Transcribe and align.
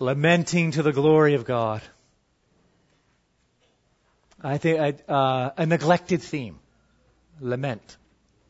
lamenting 0.00 0.70
to 0.72 0.82
the 0.82 0.92
glory 0.92 1.34
of 1.34 1.44
God. 1.44 1.82
I 4.42 4.56
think 4.56 5.02
uh, 5.06 5.50
a 5.56 5.66
neglected 5.66 6.22
theme, 6.22 6.58
lament, 7.38 7.98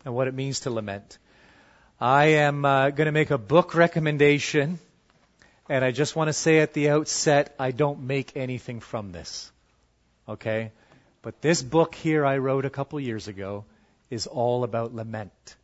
and 0.04 0.14
what 0.14 0.28
it 0.28 0.34
means 0.34 0.60
to 0.60 0.70
lament. 0.70 1.18
I 2.00 2.26
am 2.46 2.64
uh, 2.64 2.90
going 2.90 3.06
to 3.06 3.12
make 3.12 3.32
a 3.32 3.36
book 3.36 3.74
recommendation, 3.74 4.78
and 5.68 5.84
I 5.84 5.90
just 5.90 6.14
want 6.14 6.28
to 6.28 6.32
say 6.32 6.60
at 6.60 6.72
the 6.72 6.90
outset, 6.90 7.52
I 7.58 7.72
don't 7.72 8.04
make 8.04 8.36
anything 8.36 8.78
from 8.78 9.10
this. 9.10 9.50
Okay? 10.28 10.70
But 11.20 11.42
this 11.42 11.62
book 11.62 11.96
here 11.96 12.24
I 12.24 12.38
wrote 12.38 12.64
a 12.64 12.70
couple 12.70 13.00
years 13.00 13.26
ago 13.26 13.64
is 14.08 14.28
all 14.28 14.62
about 14.62 14.94
lament. 14.94 15.56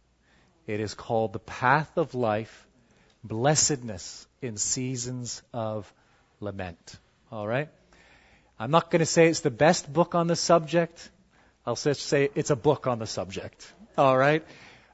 It 0.67 0.81
is 0.81 0.95
called 0.95 1.33
The 1.33 1.39
Path 1.39 1.97
of 1.97 2.17
Life, 2.17 2.66
Blessedness 3.27 4.27
in 4.41 4.57
Seasons 4.57 5.43
of 5.53 5.93
Lament. 6.41 6.99
All 7.31 7.47
right? 7.47 7.69
I'm 8.59 8.71
not 8.71 8.91
going 8.91 9.01
to 9.01 9.07
say 9.07 9.27
it's 9.29 9.41
the 9.41 9.51
best 9.51 9.93
book 9.93 10.15
on 10.15 10.27
the 10.27 10.37
subject. 10.37 11.11
I'll 11.67 11.77
just 11.77 12.03
say 12.03 12.31
it's 12.35 12.51
a 12.51 12.57
book 12.57 12.87
on 12.87 12.99
the 12.99 13.07
subject. 13.07 13.73
All 13.99 14.17
right? 14.17 14.45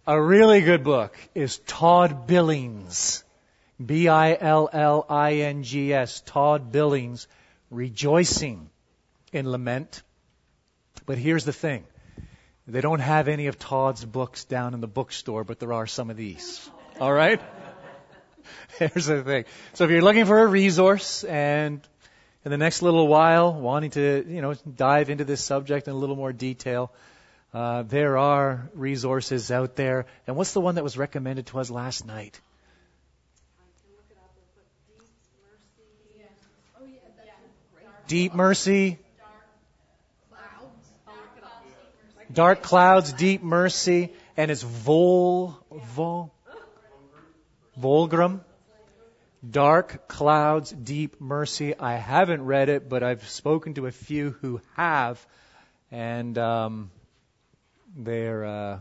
A 0.06 0.20
really 0.20 0.62
good 0.62 0.82
book 0.82 1.16
is 1.34 1.58
Todd 1.58 2.26
Billings. 2.26 3.22
B-I-L-L-I-N-G-S. 3.84 4.62
Todd 6.26 6.72
Billings. 6.72 7.28
Rejoicing 7.70 8.68
in 9.32 9.48
Lament. 9.50 10.02
But 11.06 11.18
here's 11.18 11.44
the 11.44 11.52
thing. 11.52 11.84
They 12.66 12.80
don't 12.80 13.00
have 13.00 13.28
any 13.28 13.48
of 13.48 13.58
Todd's 13.58 14.04
books 14.04 14.44
down 14.44 14.74
in 14.74 14.80
the 14.80 14.86
bookstore, 14.86 15.44
but 15.44 15.58
there 15.58 15.72
are 15.72 15.86
some 15.86 16.10
of 16.10 16.16
these. 16.16 16.70
All 17.00 17.12
right? 17.12 17.40
Here's 18.78 19.06
the 19.06 19.22
thing. 19.22 19.44
So 19.74 19.84
if 19.84 19.90
you're 19.90 20.02
looking 20.02 20.24
for 20.24 20.40
a 20.40 20.46
resource 20.46 21.24
and 21.24 21.80
in 22.44 22.50
the 22.50 22.58
next 22.58 22.82
little 22.82 23.06
while 23.06 23.52
wanting 23.52 23.90
to, 23.90 24.24
you 24.28 24.42
know, 24.42 24.54
dive 24.54 25.10
into 25.10 25.24
this 25.24 25.42
subject 25.42 25.86
in 25.86 25.94
a 25.94 25.96
little 25.96 26.16
more 26.16 26.32
detail, 26.32 26.92
uh, 27.54 27.82
there 27.82 28.18
are 28.18 28.70
resources 28.74 29.50
out 29.50 29.76
there. 29.76 30.06
And 30.26 30.36
what's 30.36 30.52
the 30.52 30.60
one 30.60 30.76
that 30.76 30.84
was 30.84 30.96
recommended 30.96 31.46
to 31.46 31.58
us 31.58 31.70
last 31.70 32.06
night? 32.06 32.40
Deep 38.08 38.34
mercy. 38.34 38.98
Dark 42.32 42.62
clouds, 42.62 43.12
deep 43.12 43.42
mercy, 43.42 44.12
and 44.36 44.50
it's 44.50 44.62
Vol. 44.62 45.56
vol, 45.70 46.32
vol, 47.76 48.08
Volgrum. 48.08 48.40
Dark 49.48 50.06
Clouds, 50.06 50.70
Deep 50.70 51.20
Mercy. 51.20 51.76
I 51.76 51.94
haven't 51.94 52.44
read 52.44 52.68
it, 52.68 52.88
but 52.88 53.02
I've 53.02 53.28
spoken 53.28 53.74
to 53.74 53.86
a 53.86 53.90
few 53.90 54.36
who 54.40 54.60
have, 54.76 55.24
and 55.90 56.38
um, 56.38 56.90
they're 57.96 58.44
uh, 58.44 58.78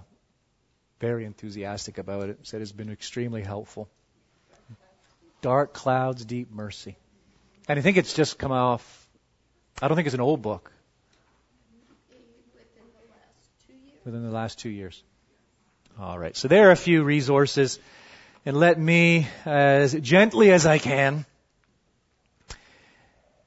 very 0.99 1.25
enthusiastic 1.25 1.97
about 1.97 2.29
it. 2.29 2.39
Said 2.43 2.61
it's 2.61 2.71
been 2.71 2.91
extremely 2.91 3.41
helpful. 3.41 3.89
Dark 5.41 5.73
Clouds, 5.73 6.23
Deep 6.23 6.51
Mercy. 6.51 6.95
And 7.67 7.79
I 7.79 7.81
think 7.81 7.97
it's 7.97 8.13
just 8.13 8.37
come 8.37 8.51
off, 8.51 9.07
I 9.81 9.87
don't 9.87 9.95
think 9.95 10.05
it's 10.05 10.13
an 10.13 10.21
old 10.21 10.43
book. 10.43 10.71
Within 14.05 14.23
the 14.23 14.31
last 14.31 14.59
two 14.59 14.69
years. 14.69 15.03
All 15.99 16.17
right. 16.17 16.35
So 16.35 16.47
there 16.47 16.69
are 16.69 16.71
a 16.71 16.75
few 16.75 17.03
resources 17.03 17.79
and 18.43 18.57
let 18.57 18.79
me, 18.79 19.27
as 19.45 19.93
gently 19.93 20.51
as 20.51 20.65
I 20.65 20.79
can, 20.79 21.25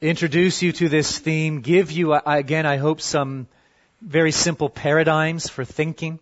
introduce 0.00 0.62
you 0.62 0.70
to 0.70 0.88
this 0.88 1.18
theme, 1.18 1.62
give 1.62 1.90
you, 1.90 2.12
uh, 2.12 2.20
again, 2.24 2.64
I 2.64 2.76
hope, 2.76 3.00
some 3.00 3.48
very 4.00 4.30
simple 4.30 4.68
paradigms 4.68 5.48
for 5.48 5.64
thinking, 5.64 6.20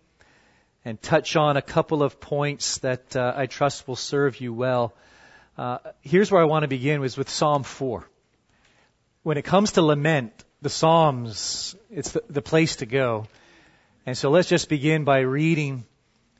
and 0.83 0.99
touch 0.99 1.35
on 1.35 1.55
a 1.55 1.61
couple 1.61 2.01
of 2.01 2.19
points 2.19 2.79
that 2.79 3.15
uh, 3.15 3.33
I 3.35 3.45
trust 3.45 3.87
will 3.87 3.95
serve 3.95 4.41
you 4.41 4.53
well. 4.53 4.93
Uh, 5.55 5.77
here's 6.01 6.31
where 6.31 6.41
I 6.41 6.45
want 6.45 6.63
to 6.63 6.67
begin 6.67 6.99
was 6.99 7.15
with 7.15 7.29
Psalm 7.29 7.61
4. 7.61 8.09
When 9.21 9.37
it 9.37 9.43
comes 9.43 9.73
to 9.73 9.83
lament, 9.83 10.33
the 10.63 10.69
Psalms, 10.69 11.75
it's 11.91 12.11
the, 12.11 12.23
the 12.27 12.41
place 12.41 12.77
to 12.77 12.87
go. 12.87 13.27
And 14.07 14.17
so 14.17 14.31
let's 14.31 14.49
just 14.49 14.67
begin 14.67 15.03
by 15.03 15.19
reading 15.19 15.85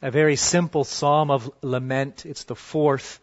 a 0.04 0.12
very 0.12 0.36
simple 0.36 0.84
psalm 0.84 1.32
of 1.32 1.50
lament. 1.62 2.26
It's 2.26 2.44
the 2.44 2.56
fourth, 2.56 3.22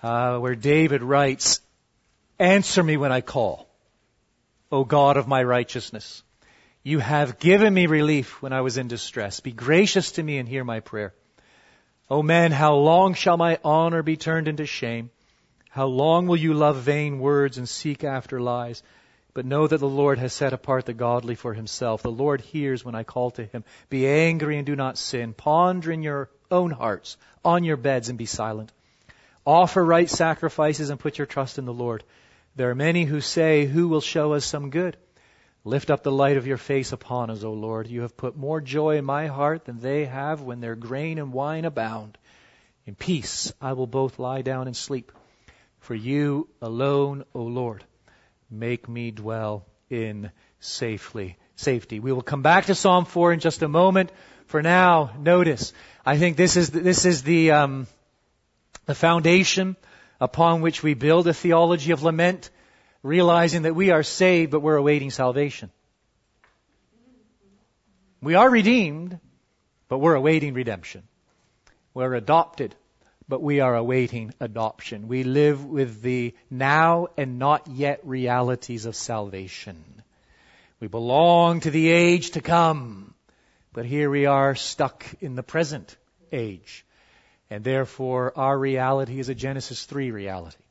uh, 0.00 0.38
where 0.38 0.54
David 0.54 1.02
writes, 1.02 1.60
Answer 2.38 2.84
me 2.84 2.96
when 2.96 3.10
I 3.10 3.20
call, 3.20 3.68
O 4.70 4.84
God 4.84 5.16
of 5.16 5.26
my 5.26 5.42
righteousness. 5.42 6.22
You 6.84 7.00
have 7.00 7.40
given 7.40 7.74
me 7.74 7.86
relief 7.86 8.40
when 8.40 8.52
I 8.52 8.60
was 8.60 8.78
in 8.78 8.86
distress. 8.86 9.40
Be 9.40 9.50
gracious 9.50 10.12
to 10.12 10.22
me 10.22 10.38
and 10.38 10.48
hear 10.48 10.62
my 10.62 10.78
prayer. 10.78 11.14
O 12.08 12.22
man, 12.22 12.52
how 12.52 12.76
long 12.76 13.14
shall 13.14 13.36
my 13.36 13.58
honor 13.64 14.04
be 14.04 14.16
turned 14.16 14.46
into 14.46 14.66
shame? 14.66 15.10
How 15.68 15.86
long 15.86 16.28
will 16.28 16.36
you 16.36 16.54
love 16.54 16.76
vain 16.76 17.18
words 17.18 17.58
and 17.58 17.68
seek 17.68 18.04
after 18.04 18.40
lies? 18.40 18.84
But 19.34 19.46
know 19.46 19.66
that 19.66 19.78
the 19.78 19.88
Lord 19.88 20.18
has 20.18 20.34
set 20.34 20.52
apart 20.52 20.84
the 20.84 20.92
godly 20.92 21.34
for 21.34 21.54
himself. 21.54 22.02
The 22.02 22.10
Lord 22.10 22.42
hears 22.42 22.84
when 22.84 22.94
I 22.94 23.02
call 23.02 23.30
to 23.32 23.44
him. 23.44 23.64
Be 23.88 24.06
angry 24.06 24.58
and 24.58 24.66
do 24.66 24.76
not 24.76 24.98
sin. 24.98 25.32
Ponder 25.32 25.90
in 25.90 26.02
your 26.02 26.28
own 26.50 26.70
hearts 26.70 27.16
on 27.42 27.64
your 27.64 27.78
beds 27.78 28.10
and 28.10 28.18
be 28.18 28.26
silent. 28.26 28.72
Offer 29.46 29.82
right 29.82 30.08
sacrifices 30.08 30.90
and 30.90 31.00
put 31.00 31.16
your 31.16 31.26
trust 31.26 31.58
in 31.58 31.64
the 31.64 31.72
Lord. 31.72 32.04
There 32.56 32.68
are 32.68 32.74
many 32.74 33.04
who 33.04 33.22
say, 33.22 33.64
Who 33.64 33.88
will 33.88 34.02
show 34.02 34.34
us 34.34 34.44
some 34.44 34.68
good? 34.68 34.98
Lift 35.64 35.90
up 35.90 36.02
the 36.02 36.12
light 36.12 36.36
of 36.36 36.46
your 36.46 36.58
face 36.58 36.92
upon 36.92 37.30
us, 37.30 37.42
O 37.42 37.52
Lord. 37.52 37.86
You 37.86 38.02
have 38.02 38.16
put 38.16 38.36
more 38.36 38.60
joy 38.60 38.98
in 38.98 39.04
my 39.04 39.28
heart 39.28 39.64
than 39.64 39.78
they 39.78 40.04
have 40.04 40.42
when 40.42 40.60
their 40.60 40.76
grain 40.76 41.18
and 41.18 41.32
wine 41.32 41.64
abound. 41.64 42.18
In 42.84 42.96
peace 42.96 43.52
I 43.62 43.72
will 43.72 43.86
both 43.86 44.18
lie 44.18 44.42
down 44.42 44.66
and 44.66 44.76
sleep. 44.76 45.10
For 45.80 45.94
you 45.94 46.48
alone, 46.60 47.24
O 47.34 47.42
Lord 47.42 47.84
make 48.52 48.88
me 48.88 49.10
dwell 49.10 49.66
in 49.90 50.30
safely 50.60 51.36
safety. 51.56 52.00
We 52.00 52.12
will 52.12 52.22
come 52.22 52.42
back 52.42 52.66
to 52.66 52.74
Psalm 52.74 53.04
4 53.04 53.32
in 53.32 53.40
just 53.40 53.62
a 53.62 53.68
moment. 53.68 54.12
For 54.46 54.62
now, 54.62 55.12
notice, 55.18 55.72
I 56.04 56.18
think 56.18 56.36
this 56.36 56.56
is 56.56 56.70
this 56.70 57.04
is 57.06 57.22
the 57.22 57.52
um, 57.52 57.86
the 58.86 58.94
foundation 58.94 59.76
upon 60.20 60.60
which 60.60 60.82
we 60.82 60.94
build 60.94 61.26
a 61.26 61.34
theology 61.34 61.92
of 61.92 62.02
lament, 62.02 62.50
realizing 63.02 63.62
that 63.62 63.74
we 63.74 63.90
are 63.90 64.02
saved, 64.02 64.50
but 64.50 64.60
we're 64.60 64.76
awaiting 64.76 65.10
salvation. 65.10 65.70
We 68.20 68.34
are 68.34 68.48
redeemed, 68.48 69.18
but 69.88 69.98
we're 69.98 70.14
awaiting 70.14 70.54
redemption. 70.54 71.02
We're 71.92 72.14
adopted, 72.14 72.74
but 73.32 73.40
we 73.40 73.60
are 73.60 73.74
awaiting 73.74 74.34
adoption. 74.40 75.08
We 75.08 75.24
live 75.24 75.64
with 75.64 76.02
the 76.02 76.34
now 76.50 77.06
and 77.16 77.38
not 77.38 77.66
yet 77.66 78.00
realities 78.04 78.84
of 78.84 78.94
salvation. 78.94 79.82
We 80.80 80.88
belong 80.88 81.60
to 81.60 81.70
the 81.70 81.88
age 81.88 82.32
to 82.32 82.42
come, 82.42 83.14
but 83.72 83.86
here 83.86 84.10
we 84.10 84.26
are 84.26 84.54
stuck 84.54 85.06
in 85.22 85.34
the 85.34 85.42
present 85.42 85.96
age. 86.30 86.84
And 87.48 87.64
therefore, 87.64 88.34
our 88.36 88.58
reality 88.58 89.18
is 89.18 89.30
a 89.30 89.34
Genesis 89.34 89.82
3 89.86 90.10
reality. 90.10 90.62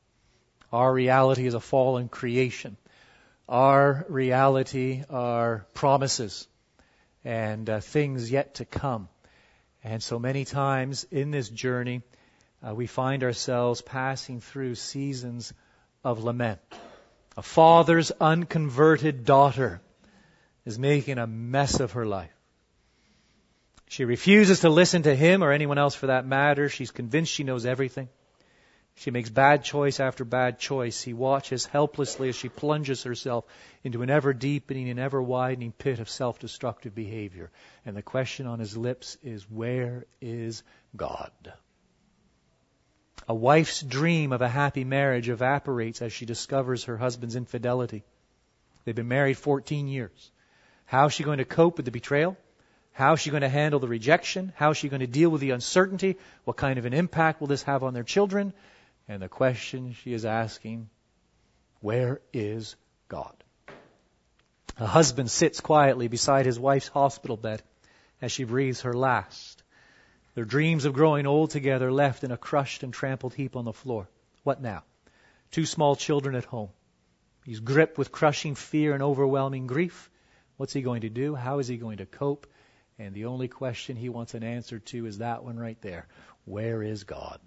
Our 0.71 0.93
reality 0.93 1.47
is 1.47 1.55
a 1.55 1.59
fallen 1.59 2.09
creation. 2.09 2.77
Our 3.49 4.05
reality 4.07 5.01
are 5.09 5.65
promises 5.73 6.47
and 7.25 7.67
uh, 7.67 7.79
things 7.79 8.31
yet 8.31 8.53
to 8.55 8.65
come. 8.65 9.09
And 9.83 10.03
so 10.03 10.19
many 10.19 10.45
times 10.45 11.07
in 11.09 11.31
this 11.31 11.49
journey, 11.49 12.03
uh, 12.65 12.73
we 12.73 12.87
find 12.87 13.23
ourselves 13.23 13.81
passing 13.81 14.41
through 14.41 14.75
seasons 14.75 15.53
of 16.03 16.23
lament. 16.23 16.59
A 17.37 17.41
father's 17.41 18.11
unconverted 18.11 19.25
daughter 19.25 19.81
is 20.65 20.77
making 20.77 21.17
a 21.17 21.27
mess 21.27 21.79
of 21.79 21.93
her 21.93 22.05
life. 22.05 22.31
She 23.87 24.05
refuses 24.05 24.61
to 24.61 24.69
listen 24.69 25.03
to 25.03 25.15
him 25.15 25.43
or 25.43 25.51
anyone 25.51 25.77
else 25.77 25.95
for 25.95 26.07
that 26.07 26.25
matter. 26.25 26.69
She's 26.69 26.91
convinced 26.91 27.31
she 27.31 27.43
knows 27.43 27.65
everything. 27.65 28.09
She 28.95 29.11
makes 29.11 29.29
bad 29.29 29.63
choice 29.63 29.99
after 29.99 30.23
bad 30.23 30.59
choice. 30.59 31.01
He 31.01 31.13
watches 31.13 31.65
helplessly 31.65 32.29
as 32.29 32.35
she 32.35 32.49
plunges 32.49 33.03
herself 33.03 33.45
into 33.83 34.01
an 34.01 34.09
ever 34.09 34.33
deepening 34.33 34.89
and 34.89 34.99
ever 34.99 35.21
widening 35.21 35.71
pit 35.71 35.99
of 35.99 36.09
self 36.09 36.39
destructive 36.39 36.93
behavior. 36.93 37.49
And 37.85 37.95
the 37.95 38.01
question 38.01 38.47
on 38.47 38.59
his 38.59 38.77
lips 38.77 39.17
is, 39.23 39.49
Where 39.49 40.05
is 40.21 40.63
God? 40.95 41.31
A 43.27 43.33
wife's 43.33 43.81
dream 43.81 44.31
of 44.33 44.41
a 44.41 44.49
happy 44.49 44.83
marriage 44.83 45.29
evaporates 45.29 46.01
as 46.01 46.11
she 46.11 46.25
discovers 46.25 46.85
her 46.85 46.97
husband's 46.97 47.35
infidelity. 47.35 48.03
They've 48.83 48.95
been 48.95 49.07
married 49.07 49.37
14 49.37 49.87
years. 49.87 50.31
How 50.85 51.05
is 51.05 51.13
she 51.13 51.23
going 51.23 51.37
to 51.37 51.45
cope 51.45 51.77
with 51.77 51.85
the 51.85 51.91
betrayal? 51.91 52.35
How 52.93 53.13
is 53.13 53.21
she 53.21 53.29
going 53.29 53.41
to 53.41 53.49
handle 53.49 53.79
the 53.79 53.87
rejection? 53.87 54.51
How 54.55 54.71
is 54.71 54.77
she 54.77 54.89
going 54.89 54.99
to 54.99 55.07
deal 55.07 55.29
with 55.29 55.41
the 55.41 55.51
uncertainty? 55.51 56.17
What 56.43 56.57
kind 56.57 56.77
of 56.77 56.85
an 56.85 56.93
impact 56.93 57.39
will 57.39 57.47
this 57.47 57.63
have 57.63 57.83
on 57.83 57.93
their 57.93 58.03
children? 58.03 58.53
And 59.07 59.21
the 59.21 59.29
question 59.29 59.93
she 59.93 60.13
is 60.13 60.25
asking 60.25 60.89
Where 61.79 62.19
is 62.33 62.75
God? 63.07 63.35
A 64.77 64.85
husband 64.85 65.29
sits 65.29 65.61
quietly 65.61 66.07
beside 66.07 66.45
his 66.45 66.59
wife's 66.59 66.87
hospital 66.87 67.37
bed 67.37 67.61
as 68.21 68.31
she 68.31 68.43
breathes 68.43 68.81
her 68.81 68.93
last. 68.93 69.50
Their 70.33 70.45
dreams 70.45 70.85
of 70.85 70.93
growing 70.93 71.27
old 71.27 71.49
together 71.49 71.91
left 71.91 72.23
in 72.23 72.31
a 72.31 72.37
crushed 72.37 72.83
and 72.83 72.93
trampled 72.93 73.33
heap 73.33 73.55
on 73.55 73.65
the 73.65 73.73
floor. 73.73 74.07
What 74.43 74.61
now? 74.61 74.83
Two 75.51 75.65
small 75.65 75.95
children 75.95 76.35
at 76.35 76.45
home. 76.45 76.69
He's 77.43 77.59
gripped 77.59 77.97
with 77.97 78.11
crushing 78.11 78.55
fear 78.55 78.93
and 78.93 79.03
overwhelming 79.03 79.67
grief. 79.67 80.09
What's 80.57 80.73
he 80.73 80.81
going 80.81 81.01
to 81.01 81.09
do? 81.09 81.35
How 81.35 81.59
is 81.59 81.67
he 81.67 81.77
going 81.77 81.97
to 81.97 82.05
cope? 82.05 82.47
And 82.97 83.13
the 83.13 83.25
only 83.25 83.47
question 83.47 83.95
he 83.95 84.09
wants 84.09 84.33
an 84.33 84.43
answer 84.43 84.79
to 84.79 85.05
is 85.05 85.17
that 85.17 85.43
one 85.43 85.57
right 85.57 85.81
there. 85.81 86.07
Where 86.45 86.81
is 86.83 87.03
God? 87.03 87.39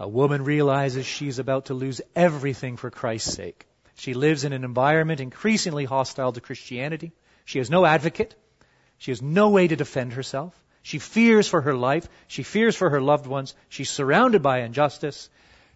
A 0.00 0.08
woman 0.08 0.44
realizes 0.44 1.06
she's 1.06 1.38
about 1.38 1.66
to 1.66 1.74
lose 1.74 2.00
everything 2.14 2.76
for 2.76 2.90
Christ's 2.90 3.34
sake. 3.34 3.66
She 3.94 4.14
lives 4.14 4.44
in 4.44 4.52
an 4.52 4.64
environment 4.64 5.20
increasingly 5.20 5.84
hostile 5.84 6.32
to 6.32 6.40
Christianity. 6.40 7.12
She 7.44 7.58
has 7.58 7.70
no 7.70 7.86
advocate. 7.86 8.34
She 8.98 9.10
has 9.10 9.22
no 9.22 9.50
way 9.50 9.68
to 9.68 9.76
defend 9.76 10.14
herself. 10.14 10.54
She 10.86 11.00
fears 11.00 11.48
for 11.48 11.62
her 11.62 11.74
life. 11.74 12.08
She 12.28 12.44
fears 12.44 12.76
for 12.76 12.90
her 12.90 13.00
loved 13.00 13.26
ones. 13.26 13.56
She's 13.68 13.90
surrounded 13.90 14.40
by 14.40 14.60
injustice. 14.60 15.28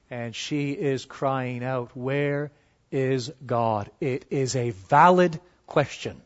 And 0.09 0.37
she 0.37 0.71
is 0.71 1.05
crying 1.05 1.65
out, 1.65 1.97
Where 1.97 2.53
is 2.93 3.33
God? 3.45 3.91
It 4.01 4.27
is 4.31 4.55
a 4.55 4.71
valid 4.71 5.41
question. 5.67 6.23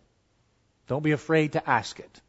Don't 0.87 1.03
be 1.03 1.13
afraid 1.13 1.53
to 1.53 1.67
ask 1.67 1.99
it. 1.99 2.21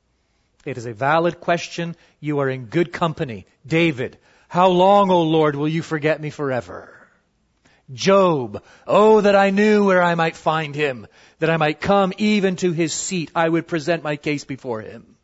It 0.63 0.77
is 0.77 0.85
a 0.85 0.93
valid 0.93 1.41
question. 1.41 1.97
You 2.21 2.39
are 2.39 2.49
in 2.49 2.67
good 2.67 2.93
company. 2.93 3.47
David, 3.67 4.17
how 4.47 4.69
long, 4.69 5.11
O 5.11 5.23
Lord, 5.23 5.57
will 5.57 5.67
you 5.67 5.81
forget 5.81 6.21
me 6.21 6.29
forever? 6.29 6.89
Job, 7.91 8.63
oh 8.87 9.19
that 9.19 9.35
I 9.35 9.49
knew 9.49 9.83
where 9.83 10.01
I 10.01 10.15
might 10.15 10.37
find 10.37 10.73
him, 10.73 11.05
that 11.39 11.49
I 11.49 11.57
might 11.57 11.81
come 11.81 12.13
even 12.17 12.55
to 12.57 12.71
his 12.71 12.93
seat, 12.93 13.29
I 13.35 13.49
would 13.49 13.67
present 13.67 14.03
my 14.03 14.15
case 14.15 14.45
before 14.45 14.79
him. 14.79 15.14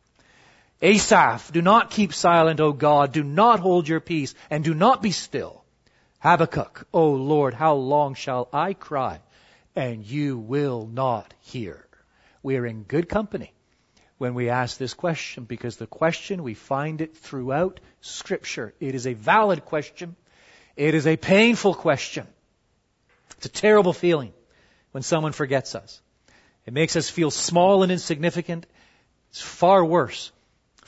Asaph, 0.82 1.52
do 1.52 1.62
not 1.62 1.90
keep 1.90 2.12
silent, 2.12 2.58
O 2.58 2.72
God, 2.72 3.12
do 3.12 3.22
not 3.22 3.60
hold 3.60 3.86
your 3.86 4.00
peace, 4.00 4.34
and 4.50 4.64
do 4.64 4.74
not 4.74 5.00
be 5.00 5.12
still. 5.12 5.64
Habakkuk, 6.18 6.88
O 6.92 7.12
Lord, 7.12 7.54
how 7.54 7.74
long 7.74 8.14
shall 8.14 8.48
I 8.52 8.74
cry, 8.74 9.20
and 9.76 10.04
you 10.04 10.38
will 10.38 10.88
not 10.92 11.34
hear? 11.40 11.86
We 12.42 12.56
are 12.56 12.66
in 12.66 12.82
good 12.82 13.08
company 13.08 13.52
when 14.18 14.34
we 14.34 14.50
ask 14.50 14.76
this 14.76 14.92
question 14.92 15.44
because 15.44 15.76
the 15.76 15.86
question, 15.86 16.42
we 16.42 16.54
find 16.54 17.00
it 17.00 17.16
throughout 17.16 17.78
Scripture. 18.00 18.74
It 18.80 18.96
is 18.96 19.06
a 19.06 19.14
valid 19.14 19.64
question. 19.64 20.16
It 20.76 20.94
is 20.94 21.06
a 21.06 21.16
painful 21.16 21.74
question. 21.74 22.26
It's 23.36 23.46
a 23.46 23.50
terrible 23.50 23.92
feeling 23.92 24.32
when 24.90 25.04
someone 25.04 25.32
forgets 25.32 25.76
us. 25.76 26.00
It 26.66 26.72
makes 26.72 26.96
us 26.96 27.08
feel 27.08 27.30
small 27.30 27.84
and 27.84 27.92
insignificant. 27.92 28.66
It's 29.30 29.40
far 29.40 29.84
worse 29.84 30.32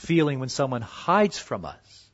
feeling 0.05 0.41
when 0.41 0.49
someone 0.49 0.83
hides 0.83 1.39
from 1.39 1.65
us. 1.65 2.11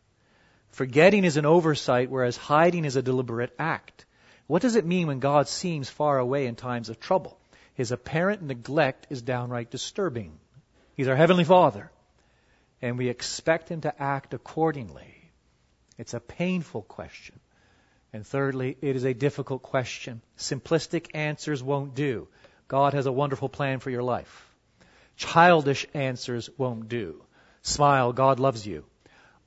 Forgetting 0.71 1.25
is 1.25 1.37
an 1.37 1.47
oversight, 1.47 2.11
whereas 2.11 2.37
hiding 2.37 2.85
is 2.85 2.97
a 2.97 3.03
deliberate 3.03 3.55
act. 3.59 4.07
What 4.47 4.63
does 4.63 4.77
it 4.77 4.87
mean 4.87 5.07
when 5.07 5.21
God 5.21 5.49
seems 5.49 5.91
far 5.91 6.19
away 6.19 6.47
in 6.47 6.57
times 6.57 6.89
of 6.89 6.99
trouble? 6.99 7.39
His 7.75 7.93
apparent 7.93 8.43
neglect 8.43 9.07
is 9.11 9.23
downright 9.23 9.71
disturbing. 9.71 10.39
He's 10.97 11.09
our 11.09 11.17
Heavenly 11.17 11.45
Father, 11.45 11.91
and 12.83 12.99
we 12.99 13.09
expect 13.09 13.69
Him 13.69 13.83
to 13.83 14.03
act 14.03 14.35
accordingly. 14.35 15.15
It's 15.99 16.15
a 16.15 16.21
painful 16.21 16.83
question. 16.83 17.39
And 18.13 18.27
thirdly, 18.27 18.77
it 18.81 18.97
is 18.97 19.05
a 19.05 19.15
difficult 19.15 19.63
question. 19.63 20.21
Simplistic 20.37 21.07
answers 21.15 21.63
won't 21.63 21.95
do. 21.95 22.29
God 22.69 22.95
has 22.95 23.07
a 23.07 23.13
wonderful 23.13 23.49
plan 23.49 23.79
for 23.79 23.91
your 23.91 24.03
life. 24.03 24.49
Childish 25.17 25.87
answers 25.95 26.51
won't 26.57 26.89
do. 26.89 27.23
Smile, 27.63 28.13
God 28.13 28.41
loves 28.41 28.67
you. 28.67 28.85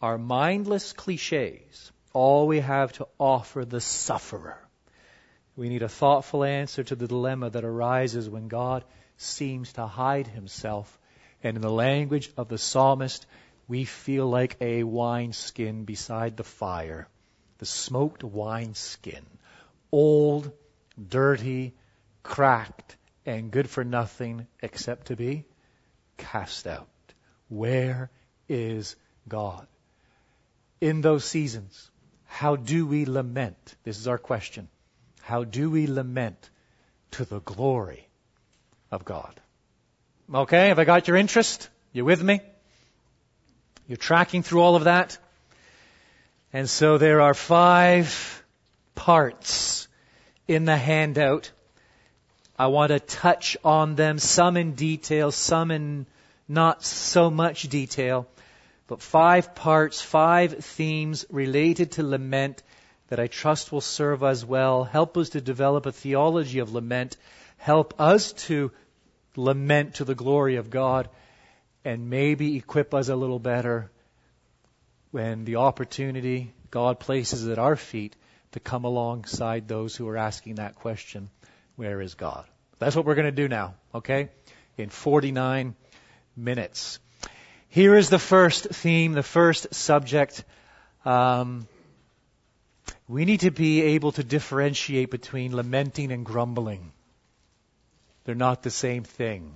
Are 0.02 0.18
mindless 0.18 0.94
cliches 0.94 1.92
all 2.14 2.48
we 2.48 2.60
have 2.60 2.94
to 2.94 3.08
offer 3.20 3.66
the 3.66 3.82
sufferer? 3.82 4.58
We 5.56 5.70
need 5.70 5.84
a 5.84 5.90
thoughtful 5.90 6.44
answer 6.44 6.84
to 6.84 6.96
the 6.96 7.08
dilemma 7.08 7.50
that 7.50 7.64
arises 7.64 8.30
when 8.30 8.48
God 8.48 8.84
seems 9.18 9.74
to 9.74 9.86
hide 9.86 10.28
himself. 10.28 11.00
And 11.44 11.58
in 11.58 11.62
the 11.62 11.72
language 11.72 12.32
of 12.38 12.50
the 12.50 12.58
psalmist, 12.58 13.26
we 13.68 13.86
feel 13.86 14.28
like 14.28 14.58
a 14.62 14.84
wineskin 14.84 15.86
beside 15.86 16.38
the 16.38 16.44
fire 16.44 17.08
the 17.60 17.66
smoked 17.68 18.26
wineskin, 18.26 19.26
old, 19.90 20.52
dirty, 21.08 21.74
cracked, 22.22 22.98
and 23.26 23.52
good 23.52 23.70
for 23.70 23.86
nothing 23.86 24.48
except 24.62 25.08
to 25.08 25.16
be 25.16 25.46
cast 26.18 26.68
out. 26.68 26.88
Where 27.54 28.10
is 28.50 28.96
God? 29.30 29.68
In 30.82 31.02
those 31.02 31.24
seasons, 31.24 31.92
how 32.26 32.56
do 32.56 32.88
we 32.88 33.06
lament? 33.06 33.76
This 33.84 34.00
is 34.00 34.08
our 34.08 34.18
question. 34.18 34.70
How 35.22 35.44
do 35.44 35.70
we 35.70 35.86
lament 35.86 36.50
to 37.12 37.26
the 37.26 37.40
glory 37.40 38.08
of 38.90 39.06
God? 39.06 39.40
Okay, 40.34 40.70
have 40.70 40.80
I 40.80 40.84
got 40.84 41.08
your 41.08 41.16
interest? 41.16 41.70
You 41.92 42.06
with 42.06 42.24
me? 42.24 42.42
You're 43.88 43.98
tracking 43.98 44.42
through 44.42 44.62
all 44.62 44.76
of 44.76 44.86
that? 44.86 45.20
And 46.54 46.68
so 46.68 46.98
there 46.98 47.22
are 47.22 47.36
five 47.36 48.44
parts 48.96 49.88
in 50.48 50.66
the 50.66 50.78
handout. 50.78 51.52
I 52.58 52.68
want 52.68 52.90
to 52.90 53.00
touch 53.00 53.58
on 53.64 53.94
them, 53.94 54.18
some 54.18 54.58
in 54.58 54.74
detail, 54.74 55.32
some 55.32 55.70
in 55.70 56.08
not 56.48 56.84
so 56.84 57.30
much 57.30 57.64
detail, 57.64 58.28
but 58.88 59.02
five 59.02 59.56
parts, 59.56 60.02
five 60.02 60.64
themes 60.64 61.26
related 61.30 61.94
to 61.94 62.04
lament 62.04 62.64
that 63.08 63.20
I 63.20 63.28
trust 63.28 63.72
will 63.72 63.82
serve 63.82 64.24
us 64.24 64.44
well, 64.44 64.84
help 64.84 65.18
us 65.18 65.30
to 65.30 65.42
develop 65.42 65.86
a 65.86 65.92
theology 65.92 66.60
of 66.60 66.74
lament, 66.74 67.18
help 67.58 68.00
us 68.00 68.34
to 68.34 68.72
lament 69.36 69.96
to 69.96 70.06
the 70.06 70.16
glory 70.16 70.58
of 70.58 70.70
God, 70.70 71.10
and 71.86 72.10
maybe 72.10 72.56
equip 72.56 72.94
us 72.94 73.10
a 73.10 73.16
little 73.16 73.40
better 73.40 73.92
when 75.12 75.46
the 75.46 75.58
opportunity 75.58 76.54
God 76.72 77.00
places 77.00 77.48
at 77.48 77.60
our 77.60 77.76
feet 77.76 78.16
to 78.54 78.60
come 78.60 78.84
alongside 78.84 79.68
those 79.68 79.96
who 79.96 80.08
are 80.10 80.18
asking 80.18 80.56
that 80.56 80.76
question, 80.76 81.30
where 81.76 82.02
is 82.02 82.16
God? 82.16 82.46
That's 82.80 82.96
what 82.96 83.06
we're 83.06 83.16
going 83.16 83.26
to 83.26 83.32
do 83.32 83.48
now, 83.48 83.76
okay? 83.94 84.30
In 84.78 84.90
49 84.90 85.76
minutes. 86.36 87.00
Here 87.70 87.96
is 87.96 88.10
the 88.10 88.20
first 88.20 88.66
theme, 88.66 89.14
the 89.14 89.24
first 89.24 89.74
subject. 89.74 90.44
Um, 91.06 91.68
we 93.08 93.26
need 93.26 93.42
to 93.42 93.52
be 93.52 93.82
able 93.82 94.12
to 94.14 94.24
differentiate 94.24 95.12
between 95.12 95.56
lamenting 95.56 96.12
and 96.12 96.26
grumbling. 96.26 96.92
They're 98.24 98.36
not 98.36 98.64
the 98.64 98.70
same 98.70 99.04
thing. 99.04 99.54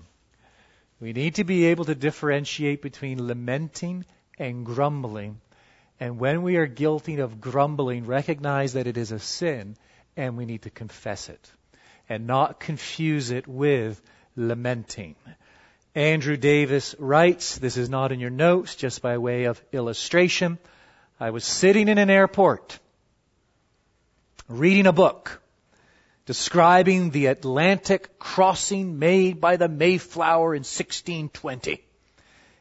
We 1.00 1.14
need 1.14 1.36
to 1.36 1.44
be 1.44 1.66
able 1.66 1.86
to 1.86 1.96
differentiate 1.96 2.82
between 2.82 3.26
lamenting 3.28 4.06
and 4.40 4.66
grumbling 4.66 5.40
and 6.00 6.20
when 6.20 6.44
we 6.44 6.58
are 6.58 6.68
guilty 6.68 7.20
of 7.20 7.42
grumbling, 7.42 8.06
recognize 8.06 8.74
that 8.74 8.88
it 8.88 8.98
is 8.98 9.12
a 9.12 9.20
sin 9.20 9.76
and 10.16 10.38
we 10.38 10.46
need 10.46 10.64
to 10.64 10.70
confess 10.70 11.30
it 11.30 11.52
and 12.08 12.28
not 12.28 12.60
confuse 12.60 13.32
it 13.32 13.48
with 13.48 14.02
lamenting. 14.36 15.16
Andrew 15.98 16.38
Davis 16.38 16.94
writes, 17.00 17.58
this 17.58 17.76
is 17.76 17.90
not 17.90 18.12
in 18.12 18.20
your 18.20 18.30
notes, 18.30 18.76
just 18.76 19.02
by 19.02 19.18
way 19.18 19.46
of 19.46 19.60
illustration. 19.72 20.60
I 21.20 21.32
was 21.32 21.44
sitting 21.44 21.88
in 21.88 21.98
an 21.98 22.12
airport 22.12 22.78
reading 24.48 24.86
a 24.86 24.94
book 24.94 25.42
describing 26.28 27.10
the 27.10 27.26
Atlantic 27.26 28.20
crossing 28.20 29.00
made 29.00 29.42
by 29.42 29.56
the 29.56 29.68
Mayflower 29.68 30.54
in 30.54 30.60
1620. 30.60 31.84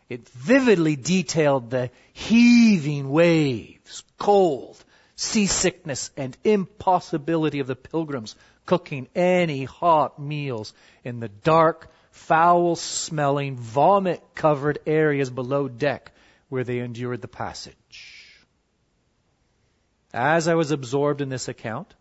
It 0.08 0.26
vividly 0.30 0.96
detailed 0.96 1.68
the 1.68 1.90
heaving 2.14 3.10
waves, 3.10 4.02
cold, 4.16 4.82
seasickness, 5.14 6.10
and 6.16 6.34
impossibility 6.42 7.58
of 7.58 7.66
the 7.66 7.76
pilgrims 7.76 8.34
cooking 8.64 9.08
any 9.14 9.64
hot 9.64 10.18
meals 10.18 10.72
in 11.04 11.20
the 11.20 11.28
dark, 11.28 11.90
foul 12.16 12.74
smelling, 12.76 13.56
vomit 13.56 14.22
covered 14.34 14.78
areas 14.86 15.30
below 15.30 15.68
deck 15.68 16.12
where 16.48 16.64
they 16.64 16.78
endured 16.78 17.22
the 17.22 17.28
passage. 17.28 18.34
As 20.12 20.48
I 20.48 20.54
was 20.54 20.70
absorbed 20.70 21.20
in 21.20 21.28
this 21.28 21.48
account, 21.48 21.94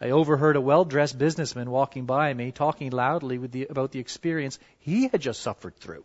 I 0.00 0.10
overheard 0.10 0.56
a 0.56 0.60
well 0.60 0.84
dressed 0.84 1.18
businessman 1.18 1.70
walking 1.70 2.04
by 2.04 2.34
me 2.34 2.52
talking 2.52 2.90
loudly 2.90 3.38
the, 3.38 3.66
about 3.70 3.90
the 3.90 4.00
experience 4.00 4.58
he 4.78 5.08
had 5.08 5.20
just 5.20 5.40
suffered 5.40 5.76
through. 5.76 6.04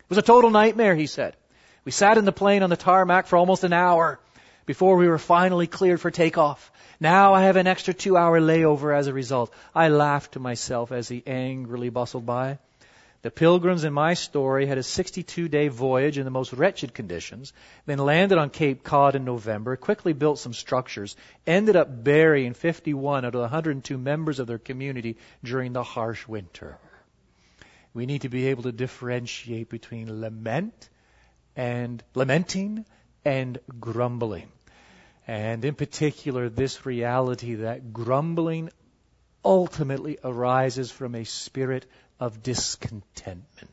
It 0.00 0.08
was 0.08 0.18
a 0.18 0.22
total 0.22 0.50
nightmare, 0.50 0.94
he 0.94 1.06
said. 1.06 1.36
We 1.84 1.92
sat 1.92 2.16
in 2.16 2.24
the 2.24 2.32
plane 2.32 2.62
on 2.62 2.70
the 2.70 2.76
tarmac 2.76 3.26
for 3.26 3.36
almost 3.36 3.64
an 3.64 3.72
hour 3.72 4.20
before 4.66 4.96
we 4.96 5.08
were 5.08 5.18
finally 5.18 5.66
cleared 5.66 6.00
for 6.00 6.10
takeoff. 6.10 6.70
Now 7.00 7.34
I 7.34 7.42
have 7.42 7.56
an 7.56 7.66
extra 7.66 7.92
two 7.92 8.16
hour 8.16 8.40
layover 8.40 8.96
as 8.96 9.08
a 9.08 9.12
result. 9.12 9.52
I 9.74 9.88
laughed 9.88 10.32
to 10.32 10.40
myself 10.40 10.92
as 10.92 11.08
he 11.08 11.22
angrily 11.26 11.88
bustled 11.88 12.24
by. 12.24 12.58
The 13.22 13.30
pilgrims 13.30 13.84
in 13.84 13.92
my 13.92 14.14
story 14.14 14.64
had 14.64 14.78
a 14.78 14.82
62 14.82 15.48
day 15.48 15.68
voyage 15.68 16.16
in 16.16 16.24
the 16.24 16.30
most 16.30 16.54
wretched 16.54 16.94
conditions, 16.94 17.52
then 17.84 17.98
landed 17.98 18.38
on 18.38 18.48
Cape 18.48 18.82
Cod 18.82 19.14
in 19.14 19.26
November, 19.26 19.76
quickly 19.76 20.14
built 20.14 20.38
some 20.38 20.54
structures, 20.54 21.16
ended 21.46 21.76
up 21.76 22.02
burying 22.02 22.54
51 22.54 23.26
out 23.26 23.34
of 23.34 23.40
102 23.42 23.98
members 23.98 24.38
of 24.38 24.46
their 24.46 24.58
community 24.58 25.18
during 25.44 25.74
the 25.74 25.82
harsh 25.82 26.26
winter. 26.26 26.78
We 27.92 28.06
need 28.06 28.22
to 28.22 28.30
be 28.30 28.46
able 28.46 28.62
to 28.62 28.72
differentiate 28.72 29.68
between 29.68 30.20
lament 30.20 30.88
and 31.56 32.02
lamenting 32.14 32.86
and 33.24 33.58
grumbling. 33.78 34.48
And 35.26 35.62
in 35.64 35.74
particular, 35.74 36.48
this 36.48 36.86
reality 36.86 37.56
that 37.56 37.92
grumbling 37.92 38.70
ultimately 39.44 40.18
arises 40.24 40.90
from 40.90 41.14
a 41.14 41.24
spirit 41.24 41.86
of 42.20 42.42
discontentment. 42.42 43.70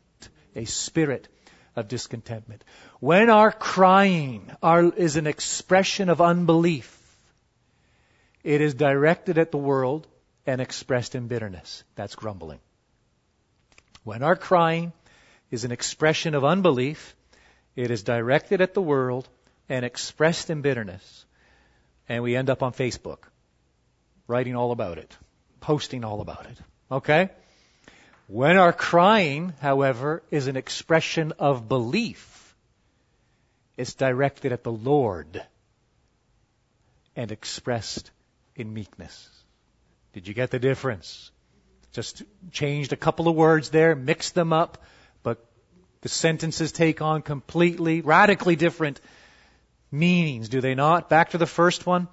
A 0.55 0.65
spirit 0.65 1.27
of 1.75 1.87
discontentment. 1.87 2.63
When 2.99 3.29
our 3.29 3.51
crying 3.51 4.49
is 4.95 5.17
an 5.17 5.27
expression 5.27 6.09
of 6.09 6.21
unbelief, 6.21 6.93
it 8.43 8.61
is 8.61 8.73
directed 8.73 9.37
at 9.37 9.51
the 9.51 9.57
world 9.57 10.07
and 10.47 10.61
expressed 10.61 11.13
in 11.13 11.27
bitterness. 11.27 11.83
That's 11.95 12.15
grumbling. 12.15 12.59
When 14.03 14.23
our 14.23 14.37
crying 14.37 14.93
is 15.51 15.65
an 15.65 15.71
expression 15.71 16.33
of 16.33 16.45
unbelief, 16.45 17.15
it 17.75 17.91
is 17.91 18.03
directed 18.03 18.61
at 18.61 18.73
the 18.73 18.81
world 18.81 19.27
and 19.69 19.85
expressed 19.85 20.49
in 20.49 20.61
bitterness. 20.61 21.25
And 22.09 22.23
we 22.23 22.35
end 22.35 22.49
up 22.49 22.63
on 22.63 22.71
Facebook, 22.71 23.19
writing 24.27 24.55
all 24.55 24.71
about 24.71 24.97
it, 24.97 25.15
posting 25.59 26.05
all 26.05 26.21
about 26.21 26.45
it. 26.45 26.57
Okay? 26.89 27.29
When 28.27 28.57
our 28.57 28.73
crying, 28.73 29.53
however, 29.61 30.21
is 30.29 30.47
an 30.47 30.57
expression 30.57 31.31
of 31.39 31.69
belief, 31.69 32.55
it's 33.77 33.93
directed 33.93 34.51
at 34.51 34.63
the 34.63 34.71
Lord 34.71 35.41
and 37.15 37.31
expressed 37.31 38.11
in 38.55 38.73
meekness. 38.73 39.29
Did 40.11 40.27
you 40.27 40.33
get 40.33 40.51
the 40.51 40.59
difference? 40.59 41.31
Just 41.93 42.23
changed 42.51 42.91
a 42.91 42.97
couple 42.97 43.29
of 43.29 43.35
words 43.35 43.69
there, 43.69 43.95
mixed 43.95 44.35
them 44.35 44.51
up, 44.51 44.83
but 45.23 45.45
the 46.01 46.09
sentences 46.09 46.73
take 46.73 47.01
on 47.01 47.21
completely, 47.21 48.01
radically 48.01 48.57
different 48.57 48.99
meanings, 49.89 50.49
do 50.49 50.59
they 50.59 50.75
not? 50.75 51.09
Back 51.09 51.29
to 51.29 51.37
the 51.37 51.45
first 51.45 51.85
one. 51.85 52.09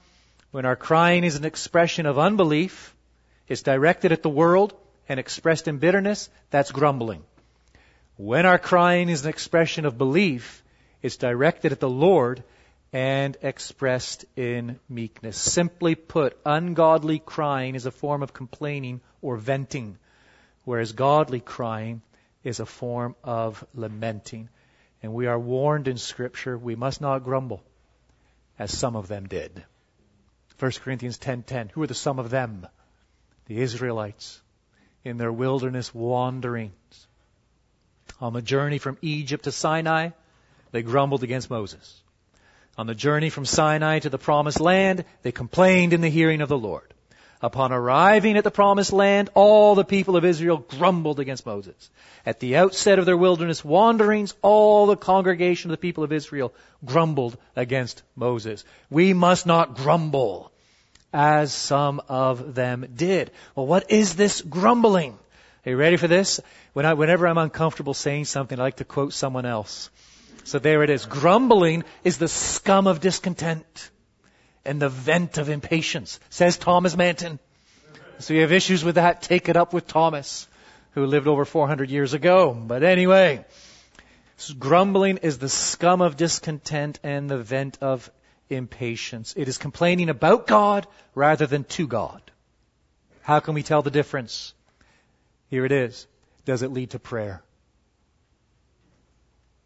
When 0.52 0.64
our 0.64 0.76
crying 0.76 1.24
is 1.24 1.34
an 1.34 1.44
expression 1.44 2.06
of 2.06 2.20
unbelief, 2.20 2.94
it's 3.48 3.62
directed 3.62 4.12
at 4.12 4.22
the 4.22 4.30
world 4.30 4.74
and 5.08 5.20
expressed 5.20 5.68
in 5.68 5.78
bitterness, 5.78 6.28
that's 6.50 6.72
grumbling. 6.72 7.22
When 8.16 8.46
our 8.46 8.58
crying 8.58 9.08
is 9.08 9.24
an 9.24 9.30
expression 9.30 9.86
of 9.86 9.98
belief, 9.98 10.62
it's 11.02 11.16
directed 11.16 11.72
at 11.72 11.80
the 11.80 11.90
Lord 11.90 12.44
and 12.92 13.36
expressed 13.42 14.24
in 14.36 14.78
meekness. 14.88 15.36
Simply 15.36 15.96
put, 15.96 16.38
ungodly 16.46 17.18
crying 17.18 17.74
is 17.74 17.86
a 17.86 17.90
form 17.90 18.22
of 18.22 18.32
complaining 18.32 19.00
or 19.20 19.36
venting, 19.36 19.98
whereas 20.64 20.92
godly 20.92 21.40
crying 21.40 22.02
is 22.44 22.60
a 22.60 22.66
form 22.66 23.16
of 23.24 23.66
lamenting. 23.74 24.48
And 25.02 25.12
we 25.12 25.26
are 25.26 25.38
warned 25.38 25.88
in 25.88 25.98
Scripture 25.98 26.56
we 26.56 26.76
must 26.76 27.00
not 27.00 27.24
grumble, 27.24 27.62
as 28.58 28.76
some 28.76 28.94
of 28.94 29.08
them 29.08 29.26
did. 29.26 29.64
1 30.60 30.70
Corinthians 30.82 31.18
10:10. 31.18 31.70
Who 31.72 31.82
are 31.82 31.88
the 31.88 31.94
some 31.94 32.20
of 32.20 32.30
them? 32.30 32.66
The 33.46 33.60
Israelites 33.60 34.40
in 35.04 35.18
their 35.18 35.32
wilderness 35.32 35.94
wanderings. 35.94 37.06
On 38.20 38.32
the 38.32 38.42
journey 38.42 38.78
from 38.78 38.98
Egypt 39.02 39.44
to 39.44 39.52
Sinai, 39.52 40.10
they 40.72 40.82
grumbled 40.82 41.22
against 41.22 41.50
Moses. 41.50 42.02
On 42.76 42.86
the 42.86 42.94
journey 42.94 43.30
from 43.30 43.44
Sinai 43.44 43.98
to 44.00 44.10
the 44.10 44.18
promised 44.18 44.60
land, 44.60 45.04
they 45.22 45.30
complained 45.32 45.92
in 45.92 46.00
the 46.00 46.08
hearing 46.08 46.40
of 46.40 46.48
the 46.48 46.58
Lord. 46.58 46.92
Upon 47.42 47.72
arriving 47.72 48.38
at 48.38 48.44
the 48.44 48.50
promised 48.50 48.92
land, 48.92 49.28
all 49.34 49.74
the 49.74 49.84
people 49.84 50.16
of 50.16 50.24
Israel 50.24 50.56
grumbled 50.56 51.20
against 51.20 51.44
Moses. 51.44 51.90
At 52.24 52.40
the 52.40 52.56
outset 52.56 52.98
of 52.98 53.04
their 53.04 53.18
wilderness 53.18 53.62
wanderings, 53.62 54.34
all 54.40 54.86
the 54.86 54.96
congregation 54.96 55.70
of 55.70 55.74
the 55.74 55.80
people 55.80 56.04
of 56.04 56.12
Israel 56.12 56.54
grumbled 56.84 57.36
against 57.54 58.02
Moses. 58.16 58.64
We 58.88 59.12
must 59.12 59.44
not 59.44 59.76
grumble 59.76 60.53
as 61.14 61.52
some 61.52 62.02
of 62.08 62.56
them 62.56 62.86
did. 62.94 63.30
Well, 63.54 63.66
what 63.66 63.90
is 63.90 64.16
this 64.16 64.42
grumbling? 64.42 65.16
Are 65.64 65.70
you 65.70 65.76
ready 65.76 65.96
for 65.96 66.08
this? 66.08 66.40
When 66.72 66.84
I, 66.84 66.94
whenever 66.94 67.28
I'm 67.28 67.38
uncomfortable 67.38 67.94
saying 67.94 68.24
something, 68.24 68.58
I 68.58 68.64
like 68.64 68.76
to 68.76 68.84
quote 68.84 69.12
someone 69.12 69.46
else. 69.46 69.90
So 70.42 70.58
there 70.58 70.82
it 70.82 70.90
is. 70.90 71.06
Grumbling 71.06 71.84
is 72.02 72.18
the 72.18 72.26
scum 72.26 72.88
of 72.88 73.00
discontent 73.00 73.90
and 74.64 74.82
the 74.82 74.88
vent 74.88 75.38
of 75.38 75.48
impatience, 75.48 76.18
says 76.30 76.58
Thomas 76.58 76.96
Manton. 76.96 77.38
So 78.18 78.34
you 78.34 78.40
have 78.40 78.52
issues 78.52 78.84
with 78.84 78.96
that, 78.96 79.22
take 79.22 79.48
it 79.48 79.56
up 79.56 79.72
with 79.72 79.86
Thomas, 79.86 80.48
who 80.92 81.06
lived 81.06 81.28
over 81.28 81.44
400 81.44 81.90
years 81.90 82.12
ago. 82.12 82.52
But 82.52 82.82
anyway, 82.82 83.44
grumbling 84.58 85.18
is 85.18 85.38
the 85.38 85.48
scum 85.48 86.00
of 86.00 86.16
discontent 86.16 86.98
and 87.04 87.30
the 87.30 87.38
vent 87.38 87.78
of 87.80 88.10
impatience. 88.48 89.34
It 89.36 89.48
is 89.48 89.58
complaining 89.58 90.08
about 90.08 90.46
God 90.46 90.86
rather 91.14 91.46
than 91.46 91.64
to 91.64 91.86
God. 91.86 92.20
How 93.22 93.40
can 93.40 93.54
we 93.54 93.62
tell 93.62 93.82
the 93.82 93.90
difference? 93.90 94.52
Here 95.48 95.64
it 95.64 95.72
is. 95.72 96.06
Does 96.44 96.62
it 96.62 96.72
lead 96.72 96.90
to 96.90 96.98
prayer? 96.98 97.42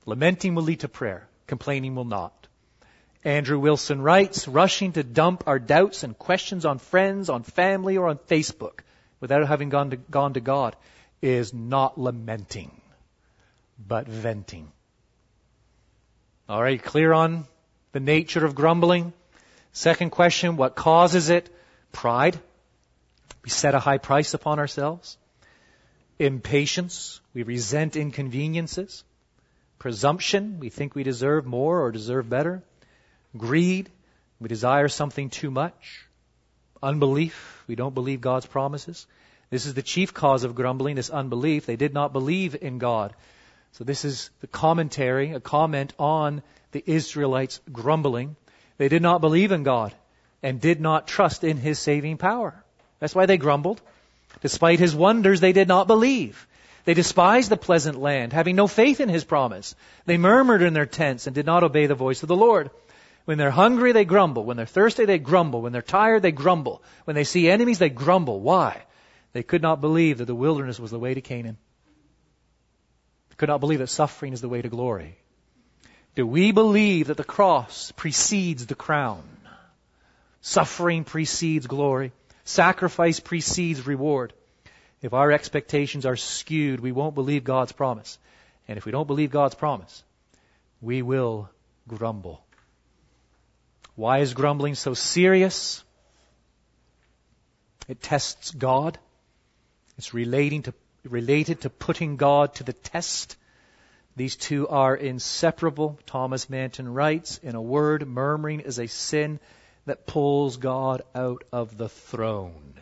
Lamenting 0.06 0.54
will 0.54 0.62
lead 0.62 0.80
to 0.80 0.88
prayer. 0.88 1.28
Complaining 1.46 1.94
will 1.94 2.04
not. 2.04 2.46
Andrew 3.24 3.58
Wilson 3.58 4.00
writes, 4.00 4.46
rushing 4.46 4.92
to 4.92 5.02
dump 5.02 5.44
our 5.46 5.58
doubts 5.58 6.02
and 6.04 6.16
questions 6.18 6.64
on 6.64 6.78
friends, 6.78 7.28
on 7.28 7.42
family, 7.42 7.96
or 7.96 8.08
on 8.08 8.18
Facebook 8.18 8.80
without 9.20 9.46
having 9.46 9.68
gone 9.68 9.90
to, 9.90 9.96
gone 9.96 10.34
to 10.34 10.40
God 10.40 10.76
is 11.20 11.52
not 11.52 11.98
lamenting, 11.98 12.80
but 13.78 14.06
venting. 14.06 14.70
All 16.48 16.62
right, 16.62 16.82
clear 16.82 17.12
on 17.12 17.46
the 17.92 18.00
nature 18.00 18.44
of 18.44 18.54
grumbling? 18.54 19.12
Second 19.72 20.10
question, 20.10 20.56
what 20.56 20.74
causes 20.74 21.30
it? 21.30 21.54
Pride. 21.92 22.38
We 23.44 23.50
set 23.50 23.74
a 23.74 23.78
high 23.78 23.98
price 23.98 24.34
upon 24.34 24.58
ourselves. 24.58 25.16
Impatience. 26.18 27.20
We 27.34 27.42
resent 27.42 27.96
inconveniences. 27.96 29.04
Presumption, 29.78 30.58
we 30.58 30.70
think 30.70 30.94
we 30.94 31.04
deserve 31.04 31.46
more 31.46 31.80
or 31.80 31.92
deserve 31.92 32.28
better. 32.28 32.62
Greed, 33.36 33.88
we 34.40 34.48
desire 34.48 34.88
something 34.88 35.30
too 35.30 35.50
much. 35.50 36.04
Unbelief, 36.82 37.62
we 37.68 37.76
don't 37.76 37.94
believe 37.94 38.20
God's 38.20 38.46
promises. 38.46 39.06
This 39.50 39.66
is 39.66 39.74
the 39.74 39.82
chief 39.82 40.12
cause 40.12 40.44
of 40.44 40.54
grumbling, 40.54 40.96
this 40.96 41.10
unbelief. 41.10 41.66
They 41.66 41.76
did 41.76 41.94
not 41.94 42.12
believe 42.12 42.56
in 42.60 42.78
God. 42.78 43.14
So 43.72 43.84
this 43.84 44.04
is 44.04 44.30
the 44.40 44.46
commentary, 44.46 45.32
a 45.32 45.40
comment 45.40 45.92
on 45.98 46.42
the 46.72 46.82
Israelites 46.86 47.60
grumbling. 47.72 48.36
They 48.76 48.88
did 48.88 49.02
not 49.02 49.20
believe 49.20 49.52
in 49.52 49.62
God 49.62 49.94
and 50.42 50.60
did 50.60 50.80
not 50.80 51.08
trust 51.08 51.44
in 51.44 51.56
His 51.56 51.78
saving 51.78 52.16
power. 52.16 52.54
That's 53.00 53.14
why 53.14 53.26
they 53.26 53.38
grumbled. 53.38 53.80
Despite 54.40 54.78
His 54.78 54.94
wonders, 54.94 55.40
they 55.40 55.52
did 55.52 55.68
not 55.68 55.86
believe. 55.86 56.46
They 56.88 56.94
despised 56.94 57.50
the 57.50 57.58
pleasant 57.58 58.00
land, 58.00 58.32
having 58.32 58.56
no 58.56 58.66
faith 58.66 59.00
in 59.00 59.10
his 59.10 59.22
promise. 59.22 59.74
They 60.06 60.16
murmured 60.16 60.62
in 60.62 60.72
their 60.72 60.86
tents 60.86 61.26
and 61.26 61.34
did 61.34 61.44
not 61.44 61.62
obey 61.62 61.84
the 61.84 61.94
voice 61.94 62.22
of 62.22 62.28
the 62.28 62.34
Lord. 62.36 62.70
When 63.26 63.36
they're 63.36 63.50
hungry, 63.50 63.92
they 63.92 64.06
grumble. 64.06 64.44
When 64.44 64.56
they're 64.56 64.64
thirsty, 64.64 65.04
they 65.04 65.18
grumble. 65.18 65.60
When 65.60 65.72
they're 65.72 65.82
tired, 65.82 66.22
they 66.22 66.32
grumble. 66.32 66.82
When 67.04 67.14
they 67.14 67.24
see 67.24 67.50
enemies, 67.50 67.78
they 67.78 67.90
grumble. 67.90 68.40
Why? 68.40 68.80
They 69.34 69.42
could 69.42 69.60
not 69.60 69.82
believe 69.82 70.16
that 70.16 70.24
the 70.24 70.34
wilderness 70.34 70.80
was 70.80 70.90
the 70.90 70.98
way 70.98 71.12
to 71.12 71.20
Canaan. 71.20 71.58
They 73.28 73.36
could 73.36 73.50
not 73.50 73.60
believe 73.60 73.80
that 73.80 73.88
suffering 73.88 74.32
is 74.32 74.40
the 74.40 74.48
way 74.48 74.62
to 74.62 74.70
glory. 74.70 75.18
Do 76.18 76.26
we 76.26 76.50
believe 76.50 77.06
that 77.06 77.16
the 77.16 77.22
cross 77.22 77.92
precedes 77.92 78.66
the 78.66 78.74
crown? 78.74 79.22
Suffering 80.40 81.04
precedes 81.04 81.68
glory. 81.68 82.10
Sacrifice 82.42 83.20
precedes 83.20 83.86
reward. 83.86 84.32
If 85.00 85.14
our 85.14 85.30
expectations 85.30 86.04
are 86.06 86.16
skewed, 86.16 86.80
we 86.80 86.90
won't 86.90 87.14
believe 87.14 87.44
God's 87.44 87.70
promise. 87.70 88.18
And 88.66 88.76
if 88.76 88.84
we 88.84 88.90
don't 88.90 89.06
believe 89.06 89.30
God's 89.30 89.54
promise, 89.54 90.02
we 90.80 91.02
will 91.02 91.50
grumble. 91.86 92.42
Why 93.94 94.18
is 94.18 94.34
grumbling 94.34 94.74
so 94.74 94.94
serious? 94.94 95.84
It 97.86 98.02
tests 98.02 98.50
God. 98.50 98.98
It's 99.98 100.12
relating 100.14 100.62
to, 100.62 100.74
related 101.04 101.60
to 101.60 101.70
putting 101.70 102.16
God 102.16 102.54
to 102.54 102.64
the 102.64 102.72
test. 102.72 103.36
These 104.18 104.34
two 104.34 104.66
are 104.66 104.96
inseparable. 104.96 105.96
Thomas 106.04 106.50
Manton 106.50 106.92
writes, 106.92 107.38
in 107.38 107.54
a 107.54 107.62
word, 107.62 108.04
murmuring 108.04 108.58
is 108.58 108.80
a 108.80 108.88
sin 108.88 109.38
that 109.86 110.08
pulls 110.08 110.56
God 110.56 111.02
out 111.14 111.44
of 111.52 111.78
the 111.78 111.88
throne. 111.88 112.74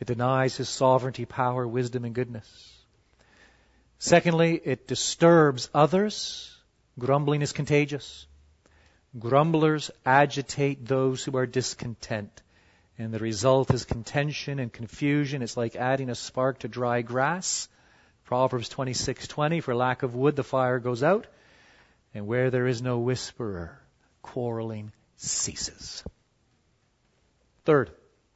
It 0.00 0.08
denies 0.08 0.56
his 0.56 0.68
sovereignty, 0.68 1.24
power, 1.24 1.68
wisdom, 1.68 2.04
and 2.04 2.16
goodness. 2.16 2.84
Secondly, 4.00 4.60
it 4.64 4.88
disturbs 4.88 5.70
others. 5.72 6.52
Grumbling 6.98 7.42
is 7.42 7.52
contagious. 7.52 8.26
Grumblers 9.16 9.92
agitate 10.04 10.84
those 10.84 11.22
who 11.22 11.36
are 11.36 11.46
discontent. 11.46 12.42
And 12.98 13.14
the 13.14 13.20
result 13.20 13.72
is 13.72 13.84
contention 13.84 14.58
and 14.58 14.72
confusion. 14.72 15.42
It's 15.42 15.56
like 15.56 15.76
adding 15.76 16.10
a 16.10 16.16
spark 16.16 16.58
to 16.58 16.68
dry 16.68 17.02
grass. 17.02 17.68
Proverbs 18.32 18.70
26:20 18.70 19.62
for 19.62 19.74
lack 19.74 20.02
of 20.02 20.14
wood 20.14 20.36
the 20.36 20.42
fire 20.42 20.78
goes 20.78 21.02
out 21.02 21.26
and 22.14 22.26
where 22.26 22.50
there 22.50 22.66
is 22.66 22.80
no 22.80 22.98
whisperer 22.98 23.78
quarreling 24.22 24.90
ceases. 25.18 26.02
Third, 27.66 27.90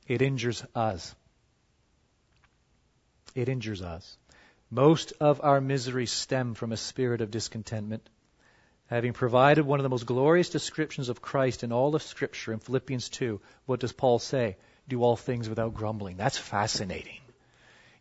it 0.06 0.20
injures 0.20 0.62
us. 0.74 1.14
It 3.34 3.48
injures 3.48 3.80
us. 3.80 4.18
Most 4.70 5.14
of 5.18 5.40
our 5.42 5.62
miseries 5.62 6.12
stem 6.12 6.52
from 6.52 6.72
a 6.72 6.76
spirit 6.76 7.22
of 7.22 7.30
discontentment. 7.30 8.06
Having 8.88 9.14
provided 9.14 9.64
one 9.64 9.80
of 9.80 9.82
the 9.82 9.88
most 9.96 10.04
glorious 10.04 10.50
descriptions 10.50 11.08
of 11.08 11.22
Christ 11.22 11.64
in 11.64 11.72
all 11.72 11.94
of 11.94 12.02
Scripture 12.02 12.52
in 12.52 12.58
Philippians 12.58 13.08
2, 13.08 13.40
what 13.64 13.80
does 13.80 13.94
Paul 13.94 14.18
say? 14.18 14.58
Do 14.86 15.02
all 15.02 15.16
things 15.16 15.48
without 15.48 15.72
grumbling. 15.72 16.18
That's 16.18 16.36
fascinating. 16.36 17.20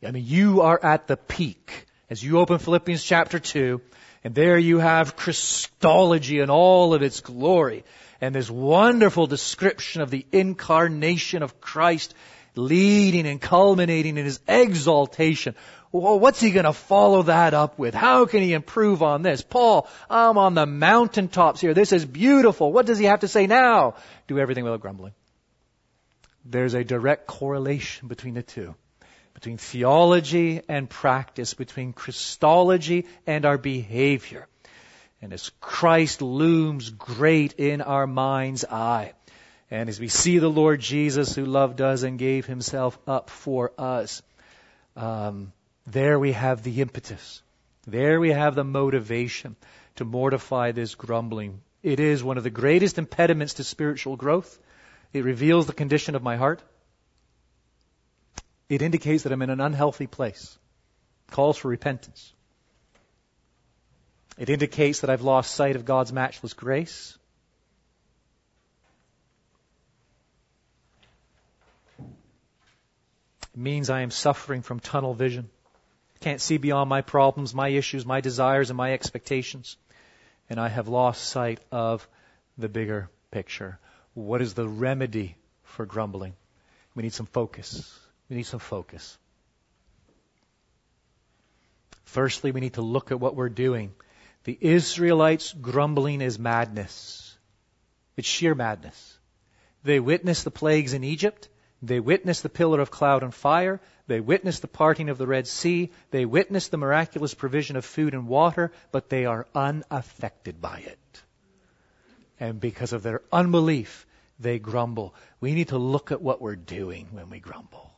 I 0.06 0.12
mean, 0.12 0.26
you 0.26 0.62
are 0.62 0.80
at 0.82 1.08
the 1.08 1.18
peak 1.18 1.88
as 2.10 2.24
you 2.24 2.40
open 2.40 2.60
Philippians 2.60 3.04
chapter 3.04 3.40
2, 3.40 3.82
and 4.24 4.36
there 4.36 4.58
you 4.58 4.80
have 4.80 5.16
Christology 5.16 6.40
in 6.40 6.50
all 6.50 6.94
of 6.94 7.02
its 7.02 7.22
glory, 7.22 7.84
and 8.22 8.34
this 8.34 8.50
wonderful 8.50 9.28
description 9.28 10.02
of 10.02 10.12
the 10.12 10.26
incarnation 10.32 11.44
of 11.44 11.60
Christ 11.60 12.14
leading 12.56 13.28
and 13.28 13.42
culminating 13.42 14.18
in 14.18 14.26
his 14.26 14.40
exaltation. 14.48 15.56
Well, 15.92 16.20
what's 16.20 16.42
he 16.42 16.52
going 16.52 16.66
to 16.66 16.74
follow 16.74 17.24
that 17.24 17.54
up 17.54 17.80
with? 17.80 17.94
How 17.94 18.26
can 18.26 18.42
he 18.42 18.54
improve 18.54 19.02
on 19.02 19.22
this? 19.22 19.42
Paul, 19.42 19.88
I'm 20.10 20.38
on 20.38 20.54
the 20.54 20.66
mountaintops 20.66 21.62
here. 21.62 21.74
This 21.74 21.94
is 21.94 22.06
beautiful. 22.06 22.72
What 22.72 22.86
does 22.86 22.98
he 22.98 23.06
have 23.06 23.22
to 23.22 23.28
say 23.28 23.48
now? 23.48 23.96
Do 24.28 24.38
everything 24.38 24.64
without 24.64 24.82
grumbling. 24.82 25.14
There's 26.44 26.74
a 26.74 26.84
direct 26.84 27.28
correlation 27.28 28.08
between 28.08 28.34
the 28.34 28.44
two 28.44 28.76
between 29.36 29.58
theology 29.58 30.62
and 30.68 30.90
practice, 30.90 31.54
between 31.54 31.94
Christology 31.94 33.06
and 33.28 33.46
our 33.46 33.60
behavior. 33.60 34.48
And 35.22 35.34
as 35.34 35.52
Christ 35.60 36.22
looms 36.22 36.90
great 36.90 37.54
in 37.54 37.82
our 37.82 38.08
mind's 38.08 38.66
eye, 38.66 39.14
and 39.70 39.90
as 39.90 40.00
we 40.00 40.08
see 40.08 40.40
the 40.40 40.50
Lord 40.50 40.80
Jesus 40.80 41.36
who 41.36 41.46
loved 41.46 41.82
us 41.82 42.04
and 42.04 42.18
gave 42.18 42.46
himself 42.46 42.98
up 43.08 43.30
for 43.30 43.72
us, 43.78 44.22
um, 44.96 45.52
there 45.86 46.18
we 46.18 46.32
have 46.32 46.64
the 46.64 46.82
impetus. 46.82 47.42
There 47.86 48.20
we 48.20 48.32
have 48.32 48.56
the 48.56 48.64
motivation 48.64 49.58
to 49.98 50.06
mortify 50.06 50.72
this 50.72 50.96
grumbling. 50.96 51.62
It 51.84 52.00
is 52.00 52.24
one 52.24 52.38
of 52.38 52.44
the 52.44 52.50
greatest 52.50 52.98
impediments 52.98 53.56
to 53.56 53.64
spiritual 53.64 54.16
growth. 54.16 54.58
It 55.12 55.26
reveals 55.26 55.68
the 55.68 55.74
condition 55.74 56.16
of 56.16 56.24
my 56.24 56.38
heart. 56.38 56.62
It 58.68 58.82
indicates 58.82 59.24
that 59.24 59.32
I'm 59.32 59.42
in 59.42 59.50
an 59.50 59.62
unhealthy 59.62 60.08
place. 60.08 60.58
Calls 61.32 61.58
for 61.58 61.68
repentance. 61.68 62.34
It 64.38 64.50
indicates 64.50 65.02
that 65.02 65.10
I've 65.10 65.22
lost 65.22 65.54
sight 65.54 65.76
of 65.76 65.86
God's 65.86 66.12
matchless 66.12 66.54
grace. 66.54 67.18
It 72.00 73.60
means 73.60 73.90
I 73.90 74.02
am 74.02 74.12
suffering 74.12 74.62
from 74.62 74.80
tunnel 74.80 75.14
vision. 75.14 75.50
Can't 76.20 76.42
see 76.42 76.58
beyond 76.58 76.90
my 76.90 77.02
problems, 77.02 77.54
my 77.54 77.70
issues, 77.70 78.06
my 78.06 78.20
desires, 78.20 78.70
and 78.70 78.78
my 78.78 78.94
expectations. 78.94 79.78
And 80.50 80.60
I 80.60 80.68
have 80.68 80.88
lost 80.88 81.24
sight 81.24 81.60
of 81.72 82.08
the 82.58 82.68
bigger 82.68 83.10
picture. 83.32 83.80
What 84.14 84.42
is 84.42 84.54
the 84.54 84.68
remedy 84.68 85.38
for 85.64 85.86
grumbling? 85.86 86.34
We 86.94 87.04
need 87.04 87.14
some 87.14 87.26
focus. 87.28 87.98
We 88.30 88.38
need 88.38 88.44
some 88.44 88.60
focus. 88.60 89.18
Firstly, 92.06 92.52
we 92.52 92.62
need 92.62 92.76
to 92.76 92.82
look 92.82 93.12
at 93.12 93.20
what 93.20 93.36
we're 93.36 93.50
doing. 93.50 93.94
The 94.46 94.58
Israelites 94.62 95.54
grumbling 95.54 96.22
is 96.22 96.40
madness. 96.40 97.38
It's 98.16 98.28
sheer 98.28 98.56
madness. 98.56 99.20
They 99.84 100.00
witnessed 100.00 100.44
the 100.44 100.52
plagues 100.52 100.94
in 100.94 101.04
Egypt. 101.04 101.50
They 101.82 102.00
witnessed 102.00 102.44
the 102.44 102.50
pillar 102.50 102.80
of 102.80 102.90
cloud 102.90 103.22
and 103.24 103.34
fire. 103.34 103.82
They 104.08 104.20
witnessed 104.20 104.62
the 104.62 104.68
parting 104.68 105.10
of 105.10 105.18
the 105.18 105.28
Red 105.28 105.48
Sea. 105.48 105.92
They 106.12 106.26
witnessed 106.26 106.72
the 106.72 106.78
miraculous 106.78 107.34
provision 107.34 107.76
of 107.76 107.86
food 107.86 108.14
and 108.14 108.28
water, 108.28 108.72
but 108.92 109.10
they 109.10 109.26
are 109.26 109.48
unaffected 109.54 110.62
by 110.62 110.80
it. 110.80 111.24
And 112.40 112.60
because 112.60 112.94
of 112.94 113.04
their 113.04 113.22
unbelief, 113.32 114.06
they 114.40 114.60
grumble. 114.60 115.16
We 115.40 115.54
need 115.54 115.70
to 115.70 115.78
look 115.78 116.12
at 116.12 116.22
what 116.22 116.42
we're 116.42 116.56
doing 116.56 117.08
when 117.12 117.30
we 117.30 117.40
grumble. 117.40 117.95